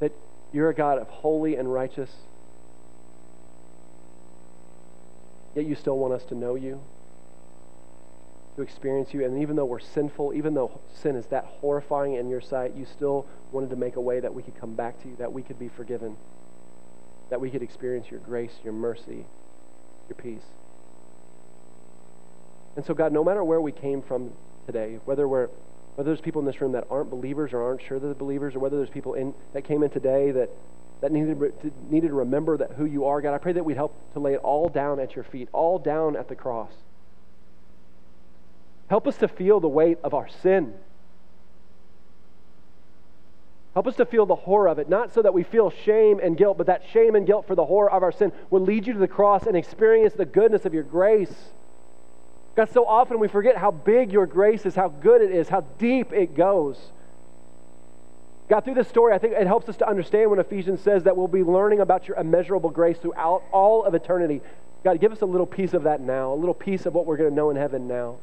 That 0.00 0.12
you're 0.52 0.70
a 0.70 0.74
God 0.74 0.98
of 0.98 1.08
holy 1.08 1.56
and 1.56 1.72
righteous, 1.72 2.10
yet 5.54 5.66
you 5.66 5.74
still 5.74 5.98
want 5.98 6.14
us 6.14 6.24
to 6.24 6.34
know 6.34 6.54
you 6.54 6.80
to 8.56 8.62
experience 8.62 9.14
you. 9.14 9.24
And 9.24 9.40
even 9.42 9.56
though 9.56 9.64
we're 9.64 9.80
sinful, 9.80 10.34
even 10.34 10.54
though 10.54 10.80
sin 10.94 11.16
is 11.16 11.26
that 11.26 11.44
horrifying 11.44 12.14
in 12.14 12.28
your 12.28 12.40
sight, 12.40 12.74
you 12.76 12.84
still 12.84 13.26
wanted 13.52 13.70
to 13.70 13.76
make 13.76 13.96
a 13.96 14.00
way 14.00 14.20
that 14.20 14.34
we 14.34 14.42
could 14.42 14.58
come 14.58 14.74
back 14.74 15.00
to 15.02 15.08
you, 15.08 15.16
that 15.16 15.32
we 15.32 15.42
could 15.42 15.58
be 15.58 15.68
forgiven, 15.68 16.16
that 17.30 17.40
we 17.40 17.50
could 17.50 17.62
experience 17.62 18.10
your 18.10 18.20
grace, 18.20 18.52
your 18.64 18.72
mercy, 18.72 19.24
your 20.08 20.16
peace. 20.16 20.44
And 22.76 22.84
so, 22.84 22.94
God, 22.94 23.12
no 23.12 23.24
matter 23.24 23.42
where 23.42 23.60
we 23.60 23.72
came 23.72 24.02
from 24.02 24.32
today, 24.66 24.98
whether 25.04 25.26
we're 25.26 25.48
whether 25.96 26.08
there's 26.08 26.20
people 26.20 26.40
in 26.40 26.46
this 26.46 26.60
room 26.60 26.72
that 26.72 26.86
aren't 26.88 27.10
believers 27.10 27.52
or 27.52 27.62
aren't 27.62 27.82
sure 27.82 27.98
they're 27.98 28.14
believers, 28.14 28.54
or 28.54 28.60
whether 28.60 28.76
there's 28.76 28.88
people 28.88 29.14
in, 29.14 29.34
that 29.52 29.62
came 29.62 29.82
in 29.82 29.90
today 29.90 30.30
that, 30.30 30.48
that 31.00 31.12
needed, 31.12 31.38
to, 31.38 31.72
needed 31.90 32.08
to 32.08 32.14
remember 32.14 32.56
that 32.58 32.72
who 32.72 32.84
you 32.84 33.06
are, 33.06 33.20
God, 33.20 33.34
I 33.34 33.38
pray 33.38 33.52
that 33.52 33.64
we'd 33.64 33.76
help 33.76 33.94
to 34.12 34.20
lay 34.20 34.34
it 34.34 34.40
all 34.42 34.68
down 34.68 35.00
at 35.00 35.14
your 35.14 35.24
feet, 35.24 35.48
all 35.52 35.78
down 35.78 36.16
at 36.16 36.28
the 36.28 36.34
cross. 36.34 36.72
Help 38.88 39.06
us 39.06 39.16
to 39.18 39.28
feel 39.28 39.60
the 39.60 39.68
weight 39.68 39.98
of 40.02 40.14
our 40.14 40.28
sin. 40.42 40.74
Help 43.72 43.86
us 43.86 43.96
to 43.96 44.04
feel 44.04 44.26
the 44.26 44.34
horror 44.34 44.68
of 44.68 44.78
it, 44.80 44.88
not 44.88 45.14
so 45.14 45.22
that 45.22 45.32
we 45.32 45.44
feel 45.44 45.70
shame 45.70 46.18
and 46.20 46.36
guilt, 46.36 46.58
but 46.58 46.66
that 46.66 46.82
shame 46.92 47.14
and 47.14 47.24
guilt 47.24 47.46
for 47.46 47.54
the 47.54 47.64
horror 47.64 47.90
of 47.90 48.02
our 48.02 48.10
sin 48.10 48.32
will 48.50 48.60
lead 48.60 48.86
you 48.86 48.92
to 48.92 48.98
the 48.98 49.08
cross 49.08 49.46
and 49.46 49.56
experience 49.56 50.12
the 50.14 50.24
goodness 50.24 50.64
of 50.64 50.74
your 50.74 50.82
grace. 50.82 51.32
God, 52.56 52.68
so 52.72 52.84
often 52.84 53.20
we 53.20 53.28
forget 53.28 53.56
how 53.56 53.70
big 53.70 54.12
your 54.12 54.26
grace 54.26 54.66
is, 54.66 54.74
how 54.74 54.88
good 54.88 55.22
it 55.22 55.30
is, 55.30 55.48
how 55.48 55.60
deep 55.78 56.12
it 56.12 56.34
goes. 56.34 56.90
God, 58.50 58.64
through 58.64 58.74
this 58.74 58.88
story, 58.88 59.14
I 59.14 59.18
think 59.18 59.32
it 59.32 59.46
helps 59.46 59.68
us 59.68 59.76
to 59.78 59.88
understand 59.88 60.28
when 60.28 60.40
Ephesians 60.40 60.80
says 60.80 61.04
that 61.04 61.16
we'll 61.16 61.28
be 61.28 61.44
learning 61.44 61.80
about 61.80 62.08
your 62.08 62.16
immeasurable 62.18 62.70
grace 62.70 62.98
throughout 62.98 63.44
all 63.52 63.84
of 63.84 63.94
eternity. 63.94 64.42
God, 64.84 65.00
give 65.00 65.12
us 65.12 65.22
a 65.22 65.26
little 65.26 65.46
piece 65.46 65.72
of 65.72 65.84
that 65.84 66.00
now, 66.00 66.32
a 66.32 66.34
little 66.34 66.54
piece 66.54 66.84
of 66.84 66.92
what 66.92 67.06
we're 67.06 67.16
going 67.16 67.30
to 67.30 67.34
know 67.34 67.50
in 67.50 67.56
heaven 67.56 67.86
now 67.86 68.16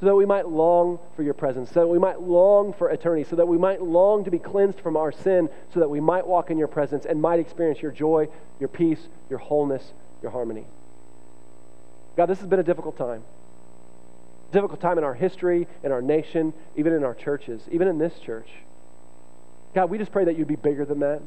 so 0.00 0.06
that 0.06 0.14
we 0.14 0.24
might 0.24 0.48
long 0.48 0.98
for 1.14 1.22
your 1.22 1.34
presence, 1.34 1.70
so 1.70 1.80
that 1.80 1.86
we 1.86 1.98
might 1.98 2.22
long 2.22 2.72
for 2.72 2.88
eternity, 2.88 3.22
so 3.28 3.36
that 3.36 3.46
we 3.46 3.58
might 3.58 3.82
long 3.82 4.24
to 4.24 4.30
be 4.30 4.38
cleansed 4.38 4.80
from 4.80 4.96
our 4.96 5.12
sin, 5.12 5.50
so 5.74 5.78
that 5.78 5.90
we 5.90 6.00
might 6.00 6.26
walk 6.26 6.50
in 6.50 6.56
your 6.56 6.68
presence 6.68 7.04
and 7.04 7.20
might 7.20 7.38
experience 7.38 7.82
your 7.82 7.92
joy, 7.92 8.26
your 8.58 8.68
peace, 8.70 9.08
your 9.28 9.38
wholeness, 9.38 9.92
your 10.22 10.30
harmony. 10.30 10.64
God, 12.16 12.26
this 12.26 12.38
has 12.38 12.48
been 12.48 12.58
a 12.58 12.64
difficult 12.64 12.96
time. 12.96 13.22
Difficult 14.52 14.80
time 14.80 14.96
in 14.96 15.04
our 15.04 15.12
history, 15.12 15.68
in 15.84 15.92
our 15.92 16.00
nation, 16.00 16.54
even 16.76 16.94
in 16.94 17.04
our 17.04 17.14
churches, 17.14 17.60
even 17.70 17.86
in 17.86 17.98
this 17.98 18.18
church. 18.20 18.48
God, 19.74 19.90
we 19.90 19.98
just 19.98 20.12
pray 20.12 20.24
that 20.24 20.36
you'd 20.36 20.48
be 20.48 20.56
bigger 20.56 20.84
than 20.84 21.00
that. 21.00 21.22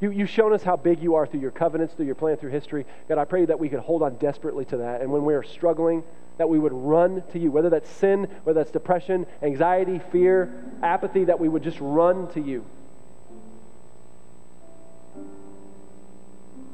You, 0.00 0.10
you've 0.10 0.30
shown 0.30 0.52
us 0.52 0.62
how 0.62 0.76
big 0.76 1.02
you 1.02 1.16
are 1.16 1.26
through 1.26 1.40
your 1.40 1.50
covenants, 1.50 1.94
through 1.94 2.06
your 2.06 2.14
plan, 2.14 2.36
through 2.36 2.50
history. 2.50 2.86
God, 3.08 3.18
I 3.18 3.24
pray 3.24 3.44
that 3.44 3.58
we 3.58 3.68
could 3.68 3.80
hold 3.80 4.02
on 4.02 4.16
desperately 4.16 4.64
to 4.66 4.78
that. 4.78 5.00
And 5.00 5.10
when 5.10 5.24
we 5.24 5.34
are 5.34 5.42
struggling, 5.42 6.04
that 6.38 6.48
we 6.48 6.58
would 6.58 6.72
run 6.72 7.22
to 7.32 7.38
you, 7.38 7.50
whether 7.50 7.68
that's 7.68 7.90
sin, 7.90 8.28
whether 8.44 8.60
that's 8.60 8.70
depression, 8.70 9.26
anxiety, 9.42 10.00
fear, 10.12 10.52
apathy, 10.82 11.24
that 11.24 11.40
we 11.40 11.48
would 11.48 11.64
just 11.64 11.78
run 11.80 12.28
to 12.28 12.40
you. 12.40 12.64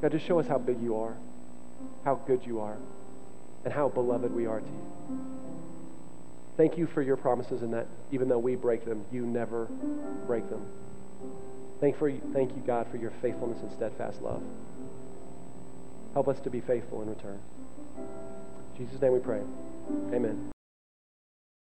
God, 0.02 0.12
just 0.12 0.26
show 0.26 0.38
us 0.38 0.46
how 0.46 0.58
big 0.58 0.82
you 0.82 0.96
are, 0.96 1.16
how 2.04 2.16
good 2.26 2.44
you 2.44 2.60
are, 2.60 2.76
and 3.64 3.72
how 3.72 3.88
beloved 3.88 4.34
we 4.34 4.44
are 4.44 4.60
to 4.60 4.66
you. 4.66 5.33
Thank 6.56 6.78
you 6.78 6.86
for 6.86 7.02
your 7.02 7.16
promises 7.16 7.62
in 7.62 7.70
that 7.72 7.88
even 8.12 8.28
though 8.28 8.38
we 8.38 8.54
break 8.54 8.84
them, 8.84 9.04
you 9.10 9.26
never 9.26 9.68
break 10.26 10.48
them. 10.48 10.64
Thank, 11.80 11.98
for, 11.98 12.10
thank 12.32 12.54
you, 12.54 12.62
God, 12.64 12.86
for 12.90 12.96
your 12.96 13.12
faithfulness 13.20 13.60
and 13.60 13.72
steadfast 13.72 14.22
love. 14.22 14.42
Help 16.12 16.28
us 16.28 16.40
to 16.40 16.50
be 16.50 16.60
faithful 16.60 17.02
in 17.02 17.08
return. 17.08 17.40
In 18.78 18.86
Jesus' 18.86 19.00
name 19.02 19.12
we 19.12 19.18
pray. 19.18 19.42
Amen. 20.12 20.53